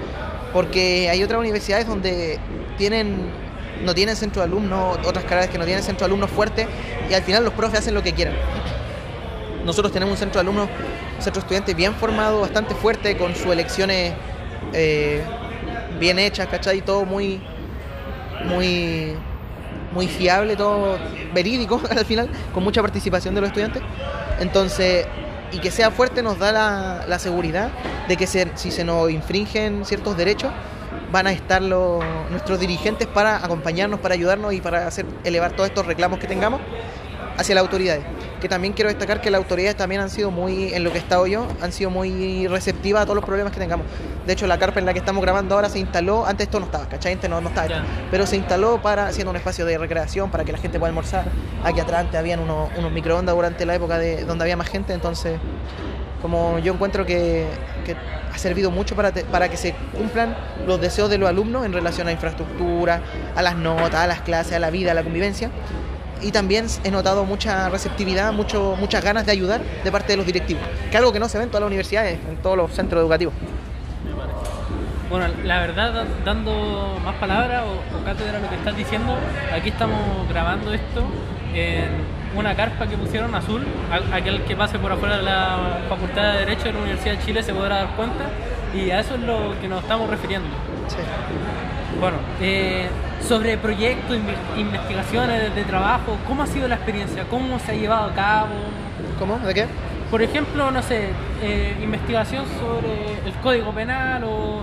Porque 0.52 1.08
hay 1.10 1.22
otras 1.22 1.40
universidades 1.40 1.86
donde 1.86 2.38
tienen, 2.76 3.30
no 3.84 3.94
tienen 3.94 4.16
centro 4.16 4.42
de 4.42 4.48
alumnos, 4.48 4.98
otras 5.06 5.24
carreras 5.24 5.48
que 5.50 5.58
no 5.58 5.64
tienen 5.64 5.82
centro 5.82 6.06
de 6.06 6.12
alumnos 6.12 6.30
fuerte, 6.30 6.66
y 7.08 7.14
al 7.14 7.22
final 7.22 7.44
los 7.44 7.54
profes 7.54 7.80
hacen 7.80 7.94
lo 7.94 8.02
que 8.02 8.12
quieran. 8.12 8.34
Nosotros 9.64 9.92
tenemos 9.92 10.12
un 10.12 10.18
centro 10.18 10.40
de 10.40 10.48
alumnos, 10.48 10.68
un 11.16 11.22
centro 11.22 11.40
de 11.40 11.44
estudiantes 11.44 11.76
bien 11.76 11.94
formado, 11.94 12.40
bastante 12.40 12.74
fuerte, 12.74 13.16
con 13.16 13.34
sus 13.34 13.46
elecciones 13.46 14.14
eh, 14.72 15.22
bien 15.98 16.18
hechas, 16.18 16.46
¿cachai? 16.48 16.80
Todo 16.80 17.04
muy, 17.04 17.40
muy, 18.44 19.14
muy 19.92 20.06
fiable, 20.08 20.56
todo 20.56 20.98
verídico 21.34 21.80
al 21.90 22.04
final, 22.04 22.28
con 22.52 22.64
mucha 22.64 22.80
participación 22.82 23.34
de 23.34 23.40
los 23.40 23.48
estudiantes. 23.48 23.82
Entonces, 24.40 25.06
y 25.50 25.58
que 25.58 25.70
sea 25.70 25.90
fuerte 25.90 26.22
nos 26.22 26.38
da 26.38 27.04
la, 27.06 27.18
seguridad 27.18 27.70
de 28.06 28.16
que 28.16 28.26
se- 28.26 28.52
si 28.54 28.70
se 28.70 28.84
nos 28.84 29.10
infringen 29.10 29.84
ciertos 29.84 30.16
derechos, 30.16 30.52
van 31.10 31.26
a 31.26 31.32
estar 31.32 31.62
los, 31.62 32.04
nuestros 32.30 32.60
dirigentes 32.60 33.06
para 33.08 33.36
acompañarnos, 33.44 34.00
para 34.00 34.14
ayudarnos 34.14 34.52
y 34.52 34.60
para 34.60 34.86
hacer 34.86 35.06
elevar 35.24 35.52
todos 35.52 35.68
estos 35.70 35.86
reclamos 35.86 36.18
que 36.18 36.26
tengamos 36.26 36.60
hacia 37.38 37.54
las 37.54 37.62
autoridades. 37.62 38.04
Que 38.40 38.48
también 38.48 38.72
quiero 38.72 38.88
destacar 38.88 39.20
que 39.20 39.30
las 39.30 39.40
autoridades 39.40 39.76
también 39.76 40.00
han 40.00 40.10
sido 40.10 40.30
muy, 40.30 40.72
en 40.72 40.84
lo 40.84 40.90
que 40.92 40.98
he 40.98 41.00
estado 41.00 41.26
yo, 41.26 41.46
han 41.60 41.72
sido 41.72 41.90
muy 41.90 42.46
receptivas 42.46 43.02
a 43.02 43.04
todos 43.04 43.16
los 43.16 43.24
problemas 43.24 43.52
que 43.52 43.58
tengamos. 43.58 43.84
De 44.26 44.32
hecho, 44.32 44.46
la 44.46 44.58
carpa 44.58 44.78
en 44.78 44.86
la 44.86 44.92
que 44.92 45.00
estamos 45.00 45.22
grabando 45.22 45.56
ahora 45.56 45.68
se 45.68 45.78
instaló, 45.80 46.24
antes 46.24 46.46
esto 46.46 46.60
no 46.60 46.66
estaba, 46.66 46.88
¿cachai? 46.88 47.14
Antes 47.14 47.28
no, 47.28 47.40
no 47.40 47.48
estaba, 47.48 47.66
Ya. 47.66 47.84
pero 48.10 48.26
se 48.26 48.36
instaló 48.36 48.80
para 48.80 49.08
haciendo 49.08 49.30
un 49.30 49.36
espacio 49.36 49.66
de 49.66 49.76
recreación 49.76 50.30
para 50.30 50.44
que 50.44 50.52
la 50.52 50.58
gente 50.58 50.78
pueda 50.78 50.88
almorzar. 50.90 51.24
Aquí 51.64 51.80
atrás 51.80 52.02
antes 52.02 52.16
habían 52.18 52.38
unos, 52.38 52.70
unos 52.78 52.92
microondas 52.92 53.34
durante 53.34 53.66
la 53.66 53.74
época 53.74 53.98
de 53.98 54.24
donde 54.24 54.44
había 54.44 54.56
más 54.56 54.68
gente, 54.68 54.92
entonces 54.92 55.38
como 56.22 56.58
yo 56.58 56.72
encuentro 56.74 57.06
que, 57.06 57.46
que 57.84 57.94
ha 58.32 58.38
servido 58.38 58.70
mucho 58.70 58.96
para, 58.96 59.12
te- 59.12 59.24
para 59.24 59.48
que 59.48 59.56
se 59.56 59.74
cumplan 59.96 60.36
los 60.66 60.80
deseos 60.80 61.08
de 61.10 61.16
los 61.18 61.28
alumnos 61.28 61.64
en 61.64 61.72
relación 61.72 62.08
a 62.08 62.12
infraestructura, 62.12 63.00
a 63.36 63.42
las 63.42 63.56
notas, 63.56 63.94
a 63.96 64.06
las 64.06 64.20
clases, 64.22 64.54
a 64.54 64.58
la 64.58 64.70
vida, 64.70 64.90
a 64.90 64.94
la 64.94 65.02
convivencia. 65.04 65.50
Y 66.22 66.32
también 66.32 66.66
he 66.84 66.90
notado 66.90 67.24
mucha 67.24 67.68
receptividad, 67.68 68.32
mucho, 68.32 68.74
muchas 68.78 69.04
ganas 69.04 69.24
de 69.26 69.32
ayudar 69.32 69.60
de 69.84 69.92
parte 69.92 70.12
de 70.12 70.16
los 70.16 70.26
directivos, 70.26 70.62
que 70.84 70.90
es 70.90 70.96
algo 70.96 71.12
que 71.12 71.20
no 71.20 71.28
se 71.28 71.38
ve 71.38 71.44
en 71.44 71.50
todas 71.50 71.60
las 71.62 71.68
universidades, 71.68 72.18
en 72.28 72.36
todos 72.38 72.56
los 72.56 72.72
centros 72.72 73.00
educativos. 73.00 73.34
Bueno, 75.10 75.26
la 75.44 75.60
verdad, 75.60 75.92
da- 75.94 76.04
dando 76.24 76.98
más 77.04 77.14
palabras 77.16 77.62
o, 77.64 77.96
o 77.98 78.04
cátedra 78.04 78.38
a 78.38 78.40
lo 78.40 78.48
que 78.50 78.56
estás 78.56 78.76
diciendo, 78.76 79.14
aquí 79.54 79.70
estamos 79.70 80.28
grabando 80.28 80.72
esto 80.72 81.02
en 81.54 81.88
una 82.36 82.54
carpa 82.54 82.86
que 82.86 82.96
pusieron 82.98 83.34
azul. 83.34 83.64
A- 83.90 84.16
Aquel 84.16 84.42
que 84.42 84.54
pase 84.54 84.78
por 84.78 84.92
afuera 84.92 85.16
de 85.16 85.22
la 85.22 85.78
Facultad 85.88 86.32
de 86.34 86.38
Derecho 86.40 86.64
de 86.64 86.72
la 86.74 86.78
Universidad 86.80 87.14
de 87.16 87.24
Chile 87.24 87.42
se 87.42 87.54
podrá 87.54 87.76
dar 87.76 87.96
cuenta. 87.96 88.24
Y 88.74 88.90
a 88.90 89.00
eso 89.00 89.14
es 89.14 89.20
lo 89.22 89.58
que 89.62 89.68
nos 89.68 89.80
estamos 89.82 90.10
refiriendo. 90.10 90.48
Bueno, 92.00 92.18
eh, 92.42 92.88
sobre 93.26 93.56
proyectos, 93.58 94.16
inve- 94.16 94.60
investigaciones 94.60 95.54
de 95.54 95.64
trabajo, 95.64 96.16
¿cómo 96.26 96.42
ha 96.42 96.46
sido 96.46 96.68
la 96.68 96.76
experiencia? 96.76 97.24
¿Cómo 97.30 97.58
se 97.58 97.72
ha 97.72 97.74
llevado 97.74 98.10
a 98.10 98.14
cabo? 98.14 98.48
¿Cómo? 99.18 99.38
¿De 99.38 99.52
qué? 99.54 99.66
Por 100.10 100.22
ejemplo, 100.22 100.70
no 100.70 100.82
sé, 100.82 101.08
eh, 101.42 101.76
investigación 101.82 102.44
sobre 102.60 103.28
el 103.28 103.34
código 103.42 103.72
penal 103.72 104.24
o 104.24 104.62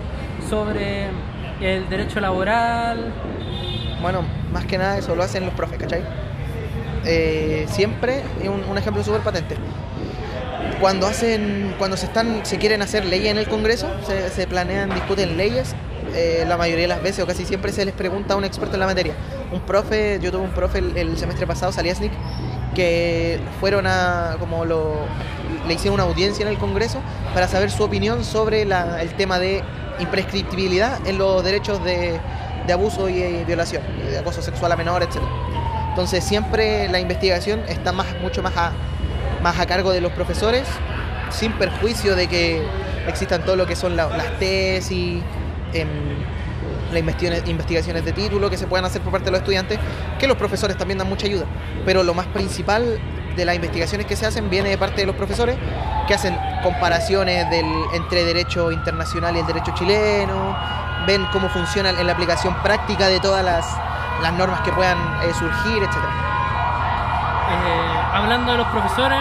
sobre 0.50 1.08
el 1.62 1.88
derecho 1.90 2.20
laboral. 2.20 3.14
Bueno, 4.02 4.24
más 4.52 4.66
que 4.66 4.78
nada 4.78 4.98
eso 4.98 5.16
lo 5.16 5.24
hacen 5.24 5.46
los 5.46 5.54
profes, 5.54 5.78
¿cachai? 5.78 6.02
Eh, 7.06 7.66
siempre, 7.70 8.24
un, 8.44 8.64
un 8.70 8.78
ejemplo 8.78 9.04
súper 9.04 9.22
patente. 9.22 9.56
Cuando 10.80 11.06
hacen, 11.08 11.76
cuando 11.78 11.96
se 11.96 12.08
están, 12.08 12.46
se 12.46 12.58
quieren 12.58 12.82
hacer 12.82 13.06
leyes 13.06 13.32
en 13.32 13.38
el 13.38 13.48
Congreso, 13.48 13.88
se, 14.06 14.30
se 14.30 14.48
planean, 14.48 14.90
discuten 14.90 15.38
leyes, 15.38 15.76
eh, 16.16 16.46
la 16.48 16.58
mayoría 16.58 16.84
de 16.84 16.88
las 16.88 17.04
veces 17.04 17.24
o 17.24 17.28
casi 17.28 17.46
siempre 17.46 17.72
se 17.72 17.86
les 17.86 17.94
pregunta 17.94 18.34
a 18.34 18.38
un 18.38 18.46
experto 18.46 18.76
en 18.76 18.80
la 18.80 18.86
materia. 18.88 19.14
Un 19.52 19.62
profe, 19.62 20.20
yo 20.22 20.32
tuve 20.32 20.42
un 20.44 20.52
profe 20.52 20.80
el, 20.80 21.18
semestre 21.18 21.46
pasado, 21.46 21.72
Saliasnik, 21.72 22.12
que 22.74 23.40
fueron 23.60 23.86
a, 23.88 24.38
como 24.40 24.66
lo, 24.66 24.96
le 25.68 25.74
hicieron 25.74 25.96
una 26.00 26.04
audiencia 26.04 26.44
en 26.44 26.50
el 26.50 26.58
Congreso 26.58 27.00
para 27.34 27.48
saber 27.48 27.70
su 27.72 27.84
opinión 27.84 28.24
sobre 28.24 28.66
la- 28.66 29.02
el 29.02 29.14
tema 29.16 29.40
de 29.40 29.64
imprescriptibilidad 30.00 31.06
en 31.08 31.18
los 31.18 31.44
derechos 31.44 31.84
de, 31.84 32.20
abuso 32.74 33.08
y 33.10 33.22
eh, 33.22 33.44
violación, 33.46 33.84
de 34.10 34.18
acoso 34.18 34.42
sexual 34.42 34.72
a 34.72 34.76
menor, 34.76 35.04
etc. 35.04 35.18
Entonces 35.90 36.24
siempre 36.24 36.88
la 36.90 37.00
investigación 37.00 37.62
está 37.68 37.92
más, 37.92 38.08
mucho 38.22 38.42
más 38.44 38.56
a, 38.58 38.72
más 39.42 39.60
a 39.60 39.66
cargo 39.66 39.92
de 39.92 40.02
los 40.02 40.12
profesores, 40.12 40.64
sin 41.30 41.54
perjuicio 41.54 42.16
de 42.16 42.28
que 42.28 42.62
existan 43.08 43.44
todo 43.46 43.56
lo 43.56 43.66
que 43.66 43.76
son 43.76 43.96
la- 43.96 44.08
las 44.10 44.38
tesis, 44.40 45.22
las 46.92 47.48
investigaciones, 47.48 48.06
de 48.06 48.12
título 48.14 48.50
que 48.50 48.58
se 48.58 48.68
puedan 48.68 48.86
hacer 48.86 49.02
por 49.02 49.12
parte 49.12 49.26
de 49.26 49.32
los 49.32 49.40
estudiantes, 49.40 49.80
que 50.20 50.28
los 50.28 50.38
profesores 50.38 50.78
también 50.78 50.98
dan 50.98 51.10
mucha 51.10 51.28
ayuda. 51.28 51.46
Pero 51.86 52.04
lo 52.04 52.14
más 52.14 52.28
principal 52.28 53.00
de 53.36 53.46
las 53.46 53.56
investigaciones 53.56 54.08
que 54.08 54.16
se 54.16 54.26
hacen 54.26 54.50
viene 54.50 54.70
de 54.70 54.78
parte 54.78 55.02
de 55.02 55.08
los 55.08 55.16
profesores, 55.16 55.58
que 56.08 56.14
hacen 56.14 56.38
comparaciones 56.64 57.48
entre 57.94 58.24
derecho 58.24 58.72
internacional 58.72 59.36
y 59.36 59.40
el 59.40 59.46
derecho 59.48 59.74
chileno, 59.76 60.56
ven 61.06 61.26
cómo 61.32 61.50
funciona 61.50 61.90
en 61.90 62.08
la 62.08 62.14
aplicación 62.14 62.56
práctica 62.64 63.08
de 63.08 63.20
todas 63.20 63.44
las, 63.44 63.66
normas 64.38 64.62
que 64.62 64.72
puedan 64.72 64.98
eh, 65.24 65.34
surgir, 65.38 65.84
etcétera. 65.84 66.14
Eh, 67.52 68.00
hablando 68.14 68.54
de 68.54 68.58
los 68.58 68.68
profesores, 68.68 69.20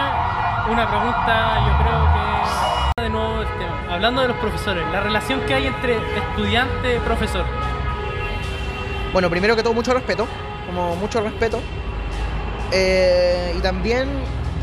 una 0.71 0.89
pregunta 0.89 1.59
yo 1.67 1.85
creo 1.85 2.15
que 2.15 2.64
de 3.05 3.11
nuevo 3.11 3.41
el 3.41 3.47
tema. 3.59 3.85
Hablando 3.91 4.23
de 4.23 4.29
los 4.29 4.37
profesores, 4.39 4.85
la 4.91 5.01
relación 5.01 5.41
que 5.43 5.55
hay 5.55 5.67
entre 5.67 5.97
estudiante 5.97 6.97
y 6.97 6.99
profesor. 7.01 7.45
Bueno, 9.13 9.31
primero 9.31 9.55
que 9.55 9.63
todo, 9.63 9.73
mucho 9.75 9.93
respeto, 9.95 10.27
como 10.67 10.97
mucho 10.97 11.21
respeto. 11.21 11.61
Eh, 12.73 13.55
y 13.57 13.61
también 13.61 14.09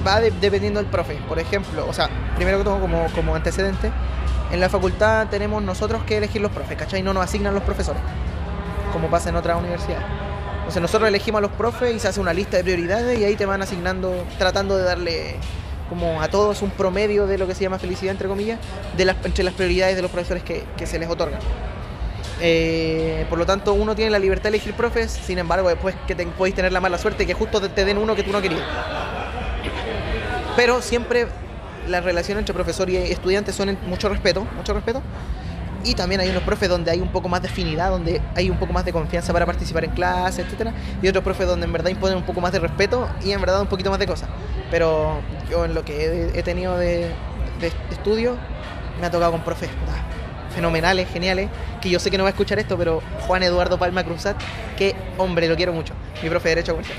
va 0.06 0.20
de- 0.20 0.32
dependiendo 0.32 0.80
del 0.82 0.90
profe. 0.90 1.16
Por 1.30 1.40
ejemplo, 1.40 1.86
o 1.88 1.94
sea, 1.94 2.10
primero 2.36 2.58
que 2.58 2.64
todo, 2.64 2.80
como, 2.80 3.06
como 3.16 3.36
antecedente, 3.36 3.92
en 4.52 4.60
la 4.60 4.68
facultad 4.70 5.28
tenemos 5.28 5.62
nosotros 5.64 6.04
que 6.04 6.18
elegir 6.18 6.42
los 6.42 6.52
profes, 6.52 6.78
¿cachai? 6.78 7.02
No 7.04 7.14
nos 7.14 7.24
asignan 7.24 7.54
los 7.54 7.64
profesores, 7.64 8.02
como 8.92 9.08
pasa 9.10 9.30
en 9.30 9.36
otras 9.38 9.58
universidades. 9.58 10.04
Entonces 10.58 10.82
nosotros 10.82 11.08
elegimos 11.08 11.40
a 11.40 11.42
los 11.44 11.52
profes 11.52 11.96
y 11.96 12.00
se 12.00 12.08
hace 12.08 12.20
una 12.20 12.34
lista 12.34 12.58
de 12.58 12.64
prioridades 12.64 13.18
y 13.20 13.24
ahí 13.24 13.36
te 13.36 13.46
van 13.46 13.62
asignando, 13.62 14.26
tratando 14.38 14.78
de 14.78 14.84
darle 14.84 15.36
como 15.92 16.22
a 16.22 16.30
todos 16.30 16.62
un 16.62 16.70
promedio 16.70 17.28
de 17.28 17.38
lo 17.38 17.48
que 17.48 17.54
se 17.54 17.64
llama 17.64 17.78
felicidad, 17.78 18.14
entre 18.14 18.30
comillas, 18.30 18.58
de 18.96 19.04
las, 19.04 19.18
entre 19.26 19.44
las 19.44 19.54
prioridades 19.54 19.98
de 19.98 20.02
los 20.02 20.10
profesores 20.10 20.42
que, 20.42 20.64
que 20.78 20.88
se 20.88 20.98
les 20.98 21.10
otorgan. 21.10 21.42
Eh, 22.40 23.26
por 23.30 23.38
lo 23.38 23.46
tanto, 23.46 23.74
uno 23.74 23.94
tiene 23.94 24.10
la 24.10 24.18
libertad 24.18 24.44
de 24.44 24.50
elegir 24.56 24.74
profes, 24.74 25.12
sin 25.12 25.38
embargo, 25.38 25.68
después 25.68 25.94
que 26.08 26.16
te, 26.16 26.26
podéis 26.28 26.56
tener 26.56 26.72
la 26.72 26.80
mala 26.80 26.98
suerte 26.98 27.28
que 27.28 27.34
justo 27.34 27.60
te, 27.60 27.84
den 27.84 27.98
uno 27.98 28.16
que 28.16 28.24
tú 28.24 28.32
no 28.32 28.42
querías. 28.42 28.64
Pero 30.56 30.82
siempre 30.82 31.28
la 31.90 32.00
relación 32.00 32.38
entre 32.38 32.54
profesor 32.54 32.90
y 32.90 32.96
estudiante 32.96 33.52
son 33.52 33.68
en 33.68 33.78
mucho 33.86 34.08
respeto, 34.08 34.48
mucho 34.56 34.74
respeto. 34.74 35.02
Y 35.84 35.96
también 35.96 36.22
hay 36.22 36.30
unos 36.30 36.44
profes 36.44 36.70
donde 36.70 36.92
hay 36.92 37.00
un 37.00 37.10
poco 37.10 37.28
más 37.28 37.42
de 37.42 37.48
afinidad, 37.48 37.90
donde 37.90 38.22
hay 38.36 38.50
un 38.50 38.58
poco 38.58 38.74
más 38.74 38.86
de 38.86 38.94
confianza 38.94 39.34
para 39.34 39.46
participar 39.46 39.84
en 39.86 39.92
clase, 39.92 40.42
etcétera, 40.42 40.74
y 41.02 41.08
otros 41.08 41.24
profes 41.24 41.48
donde 41.48 41.66
en 41.66 41.74
verdad 41.74 41.90
imponen 41.90 42.18
un 42.18 42.24
poco 42.24 42.42
más 42.42 42.52
de 42.52 42.60
respeto 42.60 43.10
y 43.24 43.32
en 43.32 43.42
verdad 43.42 43.62
un 43.62 43.68
poquito 43.68 43.90
más 43.90 44.00
de 44.00 44.08
cosas. 44.08 44.30
Pero 44.70 45.22
yo 45.50 45.66
en 45.66 45.74
lo 45.74 45.84
que 45.84 46.32
he, 46.34 46.44
tenido 46.44 46.78
de, 46.78 47.12
de 47.60 47.68
estudio, 47.92 48.38
me 49.00 49.08
ha 49.08 49.12
tocado 49.12 49.32
con 49.32 49.42
profes 49.42 49.70
fenomenales, 50.54 51.10
geniales, 51.10 51.50
que 51.82 51.90
yo 51.90 52.00
sé 52.00 52.12
que 52.12 52.18
no 52.18 52.24
va 52.24 52.30
a 52.30 52.32
escuchar 52.32 52.60
esto, 52.60 52.78
pero 52.78 53.02
Juan 53.22 53.44
Eduardo 53.44 53.80
Palma 53.80 54.04
Cruzat, 54.04 54.38
que 54.78 54.96
hombre, 55.18 55.48
lo 55.48 55.56
quiero 55.56 55.74
mucho, 55.74 55.94
mi 56.22 56.30
profe 56.30 56.50
de 56.50 56.56
Derecho 56.56 56.74
Comercial. 56.74 56.98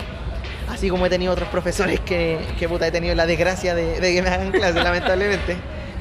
Así 0.68 0.89
como 0.89 1.07
he 1.07 1.11
tenido 1.11 1.33
otros 1.33 1.49
profesores 1.49 2.01
que, 2.01 2.39
que 2.59 2.68
puta, 2.68 2.87
he 2.87 2.91
tenido 2.91 3.14
la 3.14 3.26
desgracia 3.26 3.74
de, 3.74 4.01
de 4.01 4.14
que 4.14 4.22
me 4.22 4.30
hagan 4.30 4.51
clases, 4.51 4.74
lamentablemente. 4.85 5.57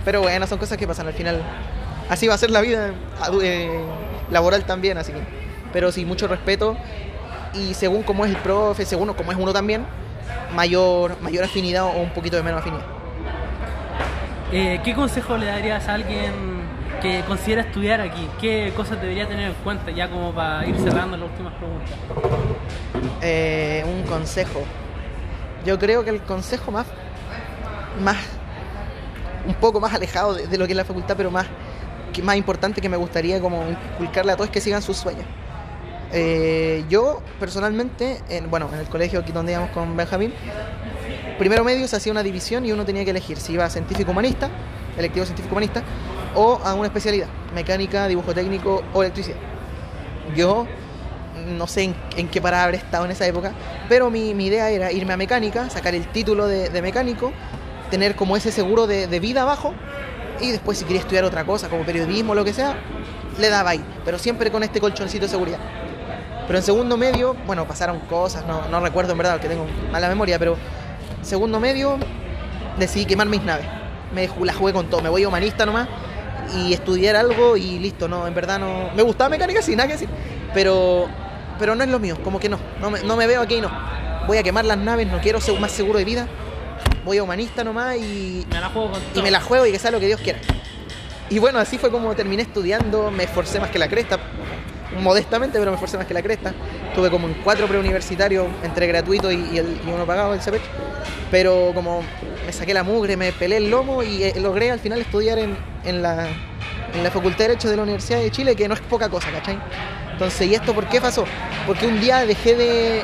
Pero 0.06 0.22
bueno, 0.22 0.48
son 0.48 0.58
cosas 0.58 0.78
que 0.78 0.88
pasan 0.88 1.08
al 1.08 1.14
final. 1.14 1.42
Así 2.12 2.28
va 2.28 2.34
a 2.34 2.38
ser 2.38 2.52
la 2.52 2.60
vida 2.60 2.92
eh, 3.42 3.82
laboral 4.30 4.66
también, 4.66 4.98
así 4.98 5.14
que. 5.14 5.22
Pero 5.72 5.94
sí, 5.94 6.04
mucho 6.04 6.28
respeto. 6.28 6.76
Y 7.54 7.74
según 7.74 8.04
cómo 8.04 8.26
es 8.26 8.32
el 8.32 8.38
profe, 8.38 8.84
según 8.84 9.14
cómo 9.14 9.32
es 9.32 9.38
uno 9.38 9.54
también, 9.54 9.86
mayor, 10.54 11.16
mayor 11.22 11.46
afinidad 11.46 11.86
o 11.86 12.02
un 12.02 12.10
poquito 12.10 12.36
de 12.36 12.44
menos 12.44 12.60
afinidad. 12.60 12.84
Eh, 14.52 14.82
¿Qué 14.84 14.94
consejo 14.94 15.38
le 15.38 15.46
darías 15.46 15.88
a 15.88 15.94
alguien 15.94 16.34
que 17.02 17.24
considera 17.26 17.62
estudiar 17.62 18.02
aquí? 18.02 18.28
¿Qué 18.42 18.74
cosas 18.76 19.00
debería 19.00 19.26
tener 19.26 19.48
en 19.48 19.54
cuenta 19.64 19.90
ya 19.92 20.10
como 20.10 20.34
para 20.34 20.68
ir 20.68 20.76
cerrando 20.80 21.16
las 21.16 21.30
últimas 21.30 21.54
preguntas? 21.54 21.92
Eh, 23.22 23.86
un 23.88 24.04
consejo. 24.04 24.64
Yo 25.66 25.80
creo 25.80 26.04
que 26.04 26.10
el 26.10 26.22
consejo 26.24 26.72
más, 26.72 26.88
más 28.04 28.18
un 29.48 29.54
poco 29.54 29.80
más 29.80 29.94
alejado 29.94 30.34
de, 30.34 30.48
de 30.48 30.58
lo 30.58 30.66
que 30.66 30.74
es 30.74 30.78
la 30.78 30.84
facultad, 30.84 31.16
pero 31.16 31.32
más, 31.32 31.48
más 32.22 32.36
importante 32.36 32.82
que 32.82 32.90
me 32.90 32.98
gustaría 32.98 33.40
como 33.40 33.64
inculcarle 33.94 34.34
a 34.34 34.36
todos 34.36 34.50
es 34.50 34.54
que 34.54 34.62
sigan 34.62 34.82
sus 34.82 34.98
sueños. 34.98 35.26
Eh, 36.14 36.84
yo 36.90 37.22
personalmente, 37.40 38.22
en, 38.30 38.50
bueno, 38.50 38.70
en 38.74 38.80
el 38.80 38.88
colegio 38.88 39.20
aquí 39.20 39.32
donde 39.32 39.54
íbamos 39.54 39.72
con 39.72 39.96
Benjamín, 39.96 40.34
primero 41.40 41.64
medio 41.64 41.88
se 41.88 41.96
hacía 41.96 42.12
una 42.12 42.24
división 42.24 42.66
y 42.66 42.72
uno 42.72 42.86
tenía 42.86 43.06
que 43.06 43.12
elegir 43.12 43.38
si 43.38 43.54
iba 43.54 43.66
a 43.66 43.70
científico 43.70 44.12
humanista, 44.12 44.50
electivo 44.98 45.26
científico 45.26 45.54
humanista, 45.54 45.84
o 46.36 46.60
a 46.64 46.74
una 46.74 46.88
especialidad, 46.88 47.28
mecánica, 47.56 48.08
dibujo 48.08 48.34
técnico 48.34 48.84
o 48.94 49.04
electricidad. 49.04 49.38
Yo 50.36 50.68
no 51.58 51.66
sé 51.66 51.84
en, 51.84 51.96
en 52.18 52.28
qué 52.28 52.42
parada 52.42 52.66
habré 52.66 52.78
estado 52.78 53.06
en 53.06 53.12
esa 53.12 53.26
época, 53.26 53.54
pero 53.88 54.10
mi, 54.10 54.34
mi 54.34 54.48
idea 54.48 54.70
era 54.70 54.92
irme 54.92 55.14
a 55.14 55.18
mecánica, 55.18 55.70
sacar 55.70 55.96
el 55.96 56.06
título 56.08 56.48
de, 56.48 56.70
de 56.70 56.82
mecánico, 56.82 57.32
tener 57.90 58.16
como 58.16 58.38
ese 58.38 58.52
seguro 58.52 58.86
de, 58.86 59.08
de 59.08 59.20
vida 59.20 59.42
abajo 59.42 59.74
y 60.42 60.52
después 60.52 60.78
si 60.78 60.86
quería 60.86 61.02
estudiar 61.02 61.24
otra 61.24 61.46
cosa, 61.46 61.70
como 61.70 61.84
periodismo 61.84 62.32
o 62.32 62.36
lo 62.36 62.44
que 62.44 62.54
sea, 62.54 62.76
le 63.40 63.50
daba 63.50 63.72
ahí, 63.72 63.84
pero 64.04 64.18
siempre 64.18 64.52
con 64.52 64.64
este 64.64 64.80
colchoncito 64.80 65.26
de 65.26 65.30
seguridad. 65.30 65.60
Pero 66.48 66.58
en 66.58 66.64
segundo 66.64 66.98
medio, 66.98 67.36
bueno, 67.46 67.68
pasaron 67.68 68.00
cosas, 68.02 68.46
no, 68.46 68.68
no 68.68 68.80
recuerdo 68.80 69.14
en 69.14 69.18
verdad, 69.18 69.34
porque 69.34 69.50
tengo 69.50 69.66
mala 69.92 70.10
memoria, 70.10 70.38
pero 70.38 70.58
segundo 71.22 71.60
medio 71.60 71.98
decidí 72.78 73.06
quemar 73.06 73.28
mis 73.28 73.44
naves. 73.44 73.66
Me 74.14 74.28
la 74.44 74.54
jugué 74.54 74.74
con 74.74 74.90
todo, 74.90 75.02
me 75.02 75.10
voy 75.10 75.26
humanista 75.26 75.66
nomás 75.66 75.88
y 76.58 76.74
estudiar 76.74 77.16
algo 77.16 77.56
y 77.56 77.80
listo, 77.80 78.08
no, 78.08 78.28
en 78.28 78.34
verdad 78.34 78.60
no. 78.60 78.90
Me 78.96 79.04
gustaba 79.04 79.30
mecánica, 79.30 79.62
sin 79.62 79.78
nada 79.78 79.88
que 79.88 79.94
decir, 79.94 80.10
pero, 80.54 81.08
pero 81.60 81.76
no 81.76 81.84
es 81.84 81.90
lo 81.90 82.00
mío, 82.00 82.18
como 82.24 82.40
que 82.40 82.50
no, 82.50 82.60
no 82.82 82.90
me, 82.90 83.02
no 83.04 83.16
me 83.16 83.28
veo 83.28 83.42
aquí, 83.42 83.62
no. 83.62 83.70
Voy 84.28 84.38
a 84.38 84.44
quemar 84.44 84.66
las 84.66 84.78
naves, 84.78 85.08
no 85.08 85.20
quiero 85.20 85.40
ser 85.40 85.60
más 85.60 85.72
seguro 85.72 86.00
de 86.00 86.06
vida, 86.06 86.28
voy 87.06 87.18
a 87.18 87.24
humanista 87.24 87.64
nomás 87.64 87.98
y, 87.98 88.46
Me 88.50 88.60
la 88.60 88.70
juego 88.70 88.92
con 88.92 89.02
y 89.02 89.06
todo. 89.06 89.24
me 89.24 89.32
la 89.32 89.42
juego 89.42 89.66
y 89.66 89.72
que 89.72 89.80
sea 89.80 89.92
lo 89.92 90.00
que 90.00 90.08
Dios 90.08 90.22
quiera. 90.22 90.40
Y 91.30 91.40
bueno, 91.40 91.60
así 91.60 91.78
fue 91.78 91.90
como 91.92 92.14
terminé 92.14 92.44
estudiando, 92.44 93.10
me 93.10 93.24
esforcé 93.24 93.60
más 93.60 93.70
que 93.70 93.80
la 93.80 93.88
cresta, 93.88 94.20
modestamente, 95.00 95.58
pero 95.60 95.72
me 95.72 95.76
esforcé 95.76 95.98
más 95.98 96.06
que 96.06 96.14
la 96.14 96.22
cresta. 96.22 96.54
Tuve 96.94 97.10
como 97.10 97.28
en 97.28 97.36
cuatro 97.36 97.68
preuniversitarios, 97.68 98.48
entre 98.64 98.86
gratuito 98.88 99.32
y, 99.32 99.36
y 99.54 99.58
el, 99.58 99.80
y 99.86 99.90
uno 99.90 100.06
pagado, 100.06 100.34
el 100.34 100.42
CEPECH. 100.42 100.64
Pero 101.32 101.72
como 101.74 102.04
me 102.46 102.52
saqué 102.52 102.74
la 102.74 102.84
mugre, 102.84 103.16
me 103.16 103.32
pelé 103.32 103.58
el 103.58 103.70
lomo 103.70 104.04
y 104.04 104.24
eh, 104.24 104.34
logré 104.42 104.72
al 104.72 104.80
final 104.80 105.00
estudiar 105.00 105.40
en, 105.40 105.58
en 105.86 106.02
la, 106.02 106.28
en 106.94 107.04
la 107.04 107.12
Facultad 107.12 107.40
de 107.40 107.48
Derecho 107.50 107.70
de 107.70 107.78
la 107.78 107.84
Universidad 107.84 108.20
de 108.20 108.30
Chile, 108.30 108.56
que 108.56 108.68
no 108.68 108.74
es 108.74 108.82
poca 108.82 109.08
cosa, 109.08 109.32
¿cachai? 109.32 109.58
Entonces, 110.12 110.48
¿y 110.50 110.56
esto 110.56 110.74
por 110.74 110.88
qué 110.88 111.00
pasó? 111.00 111.24
Porque 111.66 111.88
un 111.88 112.02
día 112.02 112.26
dejé 112.26 112.56
de, 112.56 113.04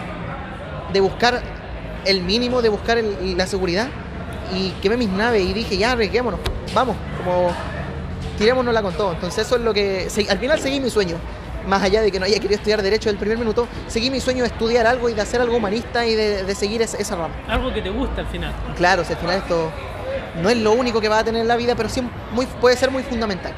de 0.92 1.00
buscar 1.00 1.42
el 2.08 2.22
mínimo, 2.22 2.62
de 2.62 2.70
buscar 2.70 2.98
el- 2.98 3.38
la 3.38 3.46
seguridad 3.48 3.88
y 4.56 4.72
quemé 4.82 4.98
mis 4.98 5.10
naves 5.10 5.44
y 5.44 5.54
dije, 5.54 5.78
ya, 5.78 5.92
arriesguémonos, 5.92 6.40
vamos, 6.74 6.96
como 7.18 7.52
tirémonosla 8.38 8.82
con 8.82 8.94
todo. 8.94 9.14
Entonces 9.14 9.46
eso 9.46 9.56
es 9.56 9.62
lo 9.62 9.74
que... 9.74 10.08
al 10.30 10.38
final 10.40 10.60
seguí 10.60 10.80
mi 10.80 10.90
sueño. 10.90 11.16
Más 11.68 11.84
allá 11.84 12.02
de 12.02 12.12
que 12.14 12.20
no 12.20 12.26
haya 12.26 12.36
querido 12.40 12.56
estudiar 12.56 12.82
Derecho 12.82 13.10
del 13.10 13.18
primer 13.18 13.38
minuto, 13.38 13.68
seguí 13.88 14.10
mi 14.10 14.22
sueño 14.22 14.44
de 14.44 14.48
estudiar 14.48 14.88
algo 14.88 15.10
y 15.10 15.14
de 15.14 15.22
hacer 15.22 15.42
algo 15.42 15.58
humanista 15.58 16.06
y 16.06 16.16
de, 16.16 16.44
de 16.44 16.56
seguir 16.56 16.82
esa, 16.82 16.96
esa 16.98 17.16
rama. 17.18 17.34
Algo 17.48 17.74
que 17.74 17.82
te 17.82 17.90
gusta 17.90 18.22
al 18.22 18.28
final. 18.28 18.54
Claro, 18.78 19.04
si 19.04 19.12
al 19.14 19.20
final 19.20 19.36
esto 19.36 19.70
no 20.42 20.50
es 20.50 20.56
lo 20.58 20.72
único 20.72 21.02
que 21.02 21.10
va 21.10 21.20
a 21.20 21.24
tener 21.26 21.42
en 21.42 21.48
la 21.50 21.58
vida, 21.58 21.76
pero 21.76 21.90
sí 21.90 22.02
muy, 22.32 22.46
puede 22.46 22.78
ser 22.78 22.90
muy 22.90 23.04
fundamental. 23.04 23.52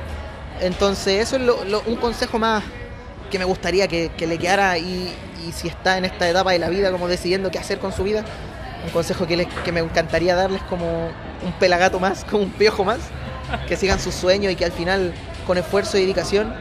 Entonces 0.59 1.21
eso 1.27 1.35
es 1.35 1.43
lo- 1.43 1.63
lo- 1.65 1.83
un 1.85 1.97
consejo 1.97 2.39
más 2.39 2.63
que 3.29 3.37
me 3.37 3.45
gustaría 3.45 3.87
que, 3.87 4.09
que 4.17 4.25
le 4.25 4.39
quedara 4.39 4.75
y, 4.79 5.13
y 5.47 5.51
si 5.51 5.67
está 5.67 5.97
en 5.97 6.05
esta 6.05 6.29
etapa 6.29 6.51
de 6.51 6.59
la 6.59 6.69
vida 6.69 6.91
como 6.91 7.07
decidiendo 7.07 7.51
qué 7.51 7.59
hacer 7.59 7.79
con 7.79 7.91
su 7.93 8.03
vida, 8.03 8.23
un 8.83 8.89
consejo 8.91 9.27
que, 9.27 9.37
les- 9.37 9.47
que 9.63 9.71
me 9.71 9.79
encantaría 9.81 10.35
darles 10.35 10.61
como 10.63 11.07
un 11.07 11.51
pelagato 11.59 11.99
más, 11.99 12.23
como 12.25 12.43
un 12.43 12.51
piojo 12.51 12.83
más, 12.83 12.99
que 13.67 13.75
sigan 13.75 13.99
sus 13.99 14.13
sueños 14.13 14.51
y 14.53 14.55
que 14.55 14.65
al 14.65 14.71
final 14.71 15.13
con 15.47 15.57
esfuerzo 15.57 15.97
y 15.97 16.01
dedicación 16.01 16.53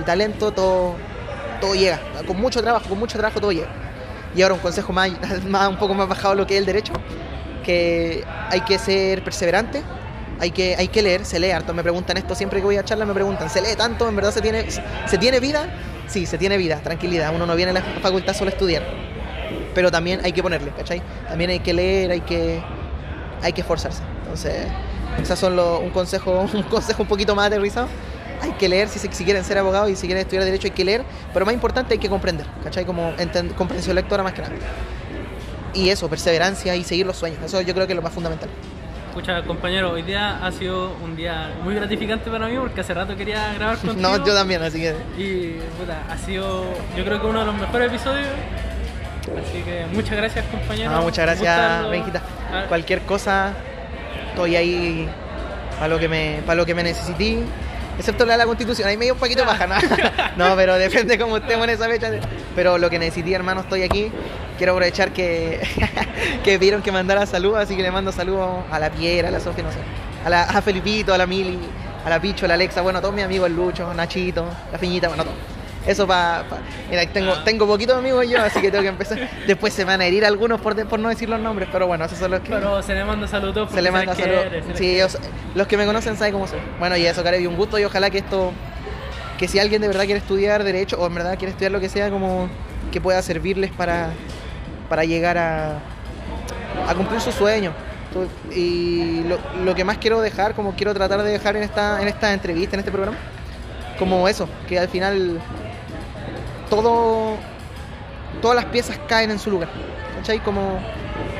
y 0.00 0.02
talento 0.02 0.52
todo, 0.52 0.94
todo 1.60 1.74
llega. 1.74 2.00
Con 2.26 2.40
mucho 2.40 2.60
trabajo, 2.62 2.88
con 2.88 2.98
mucho 2.98 3.16
trabajo 3.18 3.40
todo 3.40 3.52
llega. 3.52 3.68
Y 4.34 4.42
ahora 4.42 4.54
un 4.54 4.60
consejo 4.60 4.92
más, 4.92 5.10
más 5.48 5.68
un 5.68 5.76
poco 5.76 5.94
más 5.94 6.08
bajado 6.08 6.34
lo 6.34 6.46
que 6.46 6.54
es 6.54 6.60
el 6.60 6.66
derecho, 6.66 6.92
que 7.64 8.24
hay 8.50 8.60
que 8.62 8.78
ser 8.78 9.22
perseverante, 9.22 9.82
hay 10.40 10.50
que, 10.50 10.74
hay 10.76 10.88
que 10.88 11.02
leer, 11.02 11.24
se 11.24 11.38
lee 11.38 11.50
harto. 11.50 11.72
Me 11.74 11.82
preguntan 11.82 12.16
esto 12.16 12.34
siempre 12.34 12.58
que 12.60 12.64
voy 12.64 12.76
a 12.76 12.84
charla, 12.84 13.04
me 13.04 13.14
preguntan, 13.14 13.48
¿se 13.48 13.60
lee 13.60 13.76
tanto? 13.76 14.08
¿En 14.08 14.16
verdad 14.16 14.32
se 14.32 14.40
tiene, 14.40 14.66
se 14.70 15.18
tiene 15.18 15.38
vida? 15.38 15.66
Sí, 16.12 16.26
se 16.26 16.36
tiene 16.36 16.58
vida, 16.58 16.76
tranquilidad. 16.82 17.34
Uno 17.34 17.46
no 17.46 17.56
viene 17.56 17.70
a 17.70 17.74
la 17.74 17.82
facultad 18.02 18.34
solo 18.34 18.50
a 18.50 18.52
estudiar. 18.52 18.82
Pero 19.74 19.90
también 19.90 20.20
hay 20.22 20.32
que 20.32 20.42
ponerle, 20.42 20.70
¿cachai? 20.76 21.00
También 21.26 21.48
hay 21.48 21.60
que 21.60 21.72
leer, 21.72 22.10
hay 22.10 22.20
que, 22.20 22.62
hay 23.40 23.54
que 23.54 23.62
esforzarse. 23.62 24.02
Entonces, 24.20 24.66
esos 25.22 25.38
son 25.38 25.58
un 25.58 25.88
consejo, 25.88 26.46
un 26.52 26.64
consejo 26.64 27.02
un 27.02 27.08
poquito 27.08 27.34
más 27.34 27.46
aterrizado. 27.46 27.88
Hay 28.42 28.52
que 28.52 28.68
leer 28.68 28.90
si, 28.90 28.98
si 28.98 29.24
quieren 29.24 29.42
ser 29.42 29.56
abogados 29.56 29.88
y 29.88 29.96
si 29.96 30.06
quieren 30.06 30.20
estudiar 30.20 30.44
derecho 30.44 30.66
hay 30.66 30.72
que 30.72 30.84
leer, 30.84 31.02
pero 31.32 31.46
más 31.46 31.54
importante 31.54 31.94
hay 31.94 31.98
que 31.98 32.10
comprender, 32.10 32.44
¿cachai? 32.62 32.84
Como 32.84 33.14
comprensión 33.56 33.96
lectora 33.96 34.22
más 34.22 34.34
que 34.34 34.42
nada. 34.42 34.54
Y 35.72 35.88
eso, 35.88 36.10
perseverancia 36.10 36.76
y 36.76 36.84
seguir 36.84 37.06
los 37.06 37.16
sueños. 37.16 37.38
Eso 37.42 37.62
yo 37.62 37.72
creo 37.72 37.86
que 37.86 37.94
es 37.94 37.96
lo 37.96 38.02
más 38.02 38.12
fundamental. 38.12 38.50
Escucha, 39.12 39.42
compañero, 39.42 39.90
hoy 39.90 40.00
día 40.00 40.38
ha 40.42 40.50
sido 40.52 40.96
un 41.04 41.14
día 41.14 41.50
muy 41.62 41.74
gratificante 41.74 42.30
para 42.30 42.46
mí 42.46 42.56
porque 42.58 42.80
hace 42.80 42.94
rato 42.94 43.14
quería 43.14 43.52
grabar 43.52 43.76
contigo. 43.84 44.00
No, 44.00 44.24
yo 44.24 44.32
también, 44.32 44.62
así 44.62 44.80
que 44.80 44.94
Y 45.18 45.58
puta, 45.78 46.02
ha 46.08 46.16
sido 46.16 46.64
yo 46.96 47.04
creo 47.04 47.20
que 47.20 47.26
uno 47.26 47.40
de 47.40 47.44
los 47.44 47.54
mejores 47.54 47.88
episodios. 47.88 48.26
Así 49.38 49.60
que 49.64 49.84
muchas 49.92 50.16
gracias 50.16 50.46
compañero. 50.46 50.92
Ah, 50.94 51.02
muchas 51.02 51.26
gracias, 51.26 51.90
Benjita. 51.90 52.22
Cualquier 52.68 53.02
cosa, 53.02 53.52
estoy 54.30 54.56
ahí 54.56 55.06
para 55.76 55.88
lo 55.88 55.98
que 55.98 56.08
me, 56.08 56.40
para 56.46 56.56
lo 56.56 56.64
que 56.64 56.74
me 56.74 56.82
necesité. 56.82 57.40
Excepto 57.98 58.24
la 58.24 58.32
de 58.32 58.38
la 58.38 58.46
constitución, 58.46 58.88
ahí 58.88 58.96
me 58.96 59.04
dio 59.04 59.14
un 59.14 59.20
poquito 59.20 59.44
baja, 59.44 59.66
¿no? 59.66 59.74
no, 60.36 60.56
pero 60.56 60.76
depende 60.76 61.18
cómo 61.18 61.36
estemos 61.36 61.64
en 61.64 61.70
esa 61.70 61.88
fecha. 61.88 62.10
Pero 62.54 62.78
lo 62.78 62.90
que 62.90 62.98
necesité, 62.98 63.32
hermano, 63.32 63.60
estoy 63.60 63.82
aquí. 63.82 64.10
Quiero 64.58 64.72
aprovechar 64.72 65.12
que, 65.12 65.60
que 66.44 66.58
pidieron 66.58 66.82
que 66.82 66.92
mandara 66.92 67.26
saludos, 67.26 67.58
así 67.58 67.76
que 67.76 67.82
le 67.82 67.90
mando 67.90 68.12
saludos 68.12 68.64
a 68.70 68.78
la 68.78 68.90
Piera, 68.90 69.28
a 69.28 69.30
la 69.30 69.40
Sofía, 69.40 69.64
no 69.64 69.72
sé. 69.72 69.78
A, 70.24 70.30
la, 70.30 70.42
a 70.44 70.62
Felipito, 70.62 71.12
a 71.12 71.18
la 71.18 71.26
Mili, 71.26 71.58
a 72.04 72.10
la 72.10 72.20
Picho, 72.20 72.44
a 72.44 72.48
la 72.48 72.54
Alexa, 72.54 72.80
bueno, 72.80 72.98
a 72.98 73.02
todos 73.02 73.14
mis 73.14 73.24
amigos, 73.24 73.48
el 73.48 73.56
Lucho, 73.56 73.92
Nachito, 73.92 74.46
la 74.70 74.78
Fiñita, 74.78 75.08
bueno, 75.08 75.24
todo. 75.24 75.51
Eso 75.86 76.06
para. 76.06 76.44
mira, 76.90 77.04
tengo, 77.06 77.34
tengo 77.42 77.66
poquitos 77.66 77.96
amigos 77.96 78.28
yo, 78.28 78.40
así 78.40 78.60
que 78.60 78.70
tengo 78.70 78.82
que 78.82 78.88
empezar. 78.90 79.18
Después 79.46 79.72
se 79.72 79.84
van 79.84 80.00
a 80.00 80.06
herir 80.06 80.24
algunos 80.24 80.60
por, 80.60 80.74
de- 80.76 80.84
por 80.84 81.00
no 81.00 81.08
decir 81.08 81.28
los 81.28 81.40
nombres, 81.40 81.68
pero 81.72 81.86
bueno, 81.88 82.04
esos 82.04 82.18
son 82.18 82.30
los 82.30 82.40
que. 82.40 82.50
Pero 82.52 82.82
se 82.82 82.94
le 82.94 83.04
manda 83.04 83.26
saludos 83.26 83.70
Se 83.72 83.82
le 83.82 83.90
manda 83.90 84.14
saludos. 84.14 84.44
Sí, 84.74 84.94
ellos- 84.94 85.18
los 85.54 85.66
que 85.66 85.76
me 85.76 85.84
conocen 85.84 86.16
saben 86.16 86.32
cómo 86.34 86.46
soy. 86.46 86.60
Bueno, 86.78 86.96
y 86.96 87.04
eso, 87.06 87.24
Carevi, 87.24 87.46
un 87.46 87.56
gusto 87.56 87.78
y 87.80 87.84
ojalá 87.84 88.10
que 88.10 88.18
esto, 88.18 88.52
que 89.38 89.48
si 89.48 89.58
alguien 89.58 89.82
de 89.82 89.88
verdad 89.88 90.04
quiere 90.04 90.18
estudiar 90.20 90.62
Derecho 90.62 90.96
o 91.00 91.06
en 91.06 91.14
verdad 91.14 91.36
quiere 91.36 91.50
estudiar 91.50 91.72
lo 91.72 91.80
que 91.80 91.88
sea, 91.88 92.10
como 92.10 92.48
que 92.92 93.00
pueda 93.00 93.20
servirles 93.22 93.72
para, 93.72 94.10
para 94.88 95.04
llegar 95.04 95.36
a, 95.36 95.78
a 96.88 96.94
cumplir 96.94 97.20
sus 97.20 97.34
sueños. 97.34 97.74
Tu- 98.12 98.28
Y 98.54 99.24
lo, 99.24 99.38
lo 99.64 99.74
que 99.74 99.82
más 99.84 99.98
quiero 99.98 100.20
dejar, 100.20 100.54
como 100.54 100.74
quiero 100.76 100.94
tratar 100.94 101.22
de 101.24 101.32
dejar 101.32 101.56
en 101.56 101.64
esta, 101.64 102.00
en 102.00 102.06
esta 102.06 102.32
entrevista, 102.32 102.76
en 102.76 102.80
este 102.80 102.92
programa, 102.92 103.16
como 103.98 104.28
eso, 104.28 104.48
que 104.68 104.78
al 104.78 104.88
final 104.88 105.40
todo, 106.72 107.36
todas 108.40 108.56
las 108.56 108.64
piezas 108.66 108.98
caen 109.06 109.30
en 109.30 109.38
su 109.38 109.50
lugar. 109.50 109.68
¿Cachai? 110.16 110.38
Como 110.38 110.80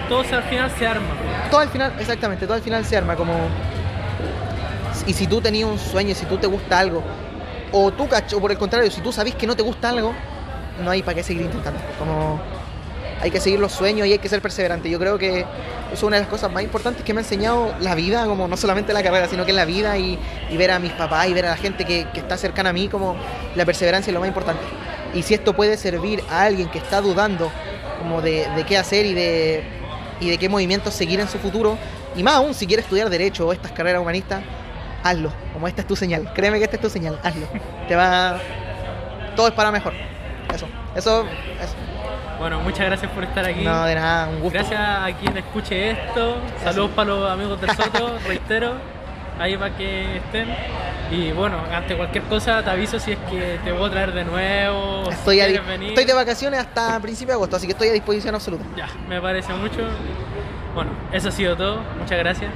Todo 0.06 0.20
al 0.20 0.42
final 0.42 0.70
se 0.78 0.86
arma. 0.86 1.06
todo 1.50 1.60
al 1.60 1.68
final, 1.70 1.92
exactamente, 1.98 2.44
todo 2.44 2.56
al 2.56 2.62
final 2.62 2.84
se 2.84 2.98
arma 2.98 3.16
como... 3.16 3.32
Y 5.06 5.14
si 5.14 5.26
tú 5.26 5.40
tenías 5.40 5.68
un 5.68 5.78
sueño, 5.78 6.10
y 6.10 6.14
si 6.14 6.26
tú 6.26 6.36
te 6.36 6.46
gusta 6.46 6.78
algo, 6.78 7.02
o 7.72 7.90
tú, 7.92 8.06
o 8.36 8.40
por 8.40 8.50
el 8.50 8.58
contrario, 8.58 8.90
si 8.90 9.00
tú 9.00 9.10
sabes 9.10 9.34
que 9.34 9.46
no 9.46 9.56
te 9.56 9.62
gusta 9.62 9.88
algo, 9.88 10.12
no 10.84 10.90
hay 10.90 11.02
para 11.02 11.14
qué 11.14 11.22
seguir 11.22 11.42
intentando. 11.42 11.80
Como 11.98 12.38
hay 13.22 13.30
que 13.30 13.40
seguir 13.40 13.58
los 13.58 13.72
sueños 13.72 14.06
y 14.06 14.12
hay 14.12 14.18
que 14.18 14.28
ser 14.28 14.42
perseverante. 14.42 14.90
Yo 14.90 14.98
creo 14.98 15.16
que 15.16 15.46
es 15.92 16.02
una 16.02 16.16
de 16.16 16.22
las 16.22 16.28
cosas 16.28 16.52
más 16.52 16.62
importantes 16.62 17.04
que 17.04 17.14
me 17.14 17.20
ha 17.20 17.22
enseñado 17.22 17.74
la 17.80 17.94
vida, 17.94 18.26
como 18.26 18.48
no 18.48 18.56
solamente 18.58 18.92
la 18.92 19.02
carrera, 19.02 19.28
sino 19.28 19.46
que 19.46 19.54
la 19.54 19.64
vida 19.64 19.96
y, 19.96 20.18
y 20.50 20.56
ver 20.58 20.72
a 20.72 20.78
mis 20.78 20.92
papás 20.92 21.26
y 21.28 21.32
ver 21.32 21.46
a 21.46 21.50
la 21.50 21.56
gente 21.56 21.86
que, 21.86 22.06
que, 22.12 22.20
está 22.20 22.36
cercana 22.36 22.70
a 22.70 22.72
mí, 22.74 22.88
como 22.88 23.16
la 23.56 23.64
perseverancia 23.64 24.10
es 24.10 24.14
lo 24.14 24.20
más 24.20 24.28
importante. 24.28 24.62
Y 25.14 25.22
si 25.22 25.34
esto 25.34 25.54
puede 25.54 25.76
servir 25.76 26.22
a 26.30 26.42
alguien 26.42 26.68
que 26.68 26.78
está 26.78 27.00
dudando 27.00 27.50
como 27.98 28.22
de, 28.22 28.48
de 28.56 28.64
qué 28.64 28.78
hacer 28.78 29.06
y 29.06 29.14
de, 29.14 29.64
y 30.20 30.30
de 30.30 30.38
qué 30.38 30.48
movimientos 30.48 30.94
seguir 30.94 31.20
en 31.20 31.28
su 31.28 31.38
futuro, 31.38 31.76
y 32.16 32.22
más 32.22 32.34
aún 32.34 32.54
si 32.54 32.66
quiere 32.66 32.82
estudiar 32.82 33.08
derecho 33.10 33.46
o 33.46 33.52
estas 33.52 33.72
carreras 33.72 34.00
humanistas, 34.00 34.42
hazlo, 35.02 35.32
como 35.52 35.68
esta 35.68 35.82
es 35.82 35.86
tu 35.86 35.96
señal, 35.96 36.32
créeme 36.34 36.58
que 36.58 36.64
esta 36.64 36.76
es 36.76 36.82
tu 36.82 36.90
señal, 36.90 37.18
hazlo. 37.22 37.46
Te 37.88 37.96
va... 37.96 38.38
Todo 39.36 39.48
es 39.48 39.54
para 39.54 39.70
mejor. 39.70 39.94
Eso, 40.52 40.66
eso, 40.94 41.24
eso. 41.60 41.74
Bueno, 42.38 42.60
muchas 42.60 42.86
gracias 42.86 43.10
por 43.12 43.24
estar 43.24 43.44
aquí. 43.44 43.62
No, 43.62 43.84
de 43.84 43.94
nada, 43.94 44.28
un 44.28 44.40
gusto. 44.40 44.58
Gracias 44.58 44.80
a 44.80 45.12
quien 45.18 45.36
escuche 45.36 45.92
esto. 45.92 46.36
Saludos 46.64 46.90
para 46.90 47.08
los 47.10 47.30
amigos 47.30 47.60
del 47.60 47.70
Soto, 47.70 48.18
reitero. 48.26 48.74
Ahí 49.38 49.56
para 49.56 49.76
que 49.76 50.16
estén. 50.16 50.48
Y 51.10 51.32
bueno, 51.32 51.58
ante 51.72 51.96
cualquier 51.96 52.24
cosa 52.24 52.62
te 52.62 52.70
aviso 52.70 52.98
si 52.98 53.12
es 53.12 53.18
que 53.30 53.58
te 53.62 53.72
voy 53.72 53.88
a 53.88 53.90
traer 53.90 54.12
de 54.12 54.24
nuevo. 54.24 55.10
Estoy, 55.10 55.36
si 55.36 55.40
a, 55.42 55.46
quieres 55.46 55.66
venir. 55.66 55.88
estoy 55.90 56.04
de 56.04 56.14
vacaciones 56.14 56.60
hasta 56.60 56.98
principio 57.00 57.32
de 57.32 57.36
agosto, 57.36 57.56
así 57.56 57.66
que 57.66 57.72
estoy 57.72 57.88
a 57.88 57.92
disposición 57.92 58.34
absoluta. 58.34 58.64
Ya, 58.76 58.88
me 59.08 59.20
parece 59.20 59.52
mucho. 59.54 59.80
Bueno, 60.74 60.90
eso 61.12 61.28
ha 61.28 61.32
sido 61.32 61.56
todo. 61.56 61.82
Muchas 61.98 62.18
gracias. 62.18 62.50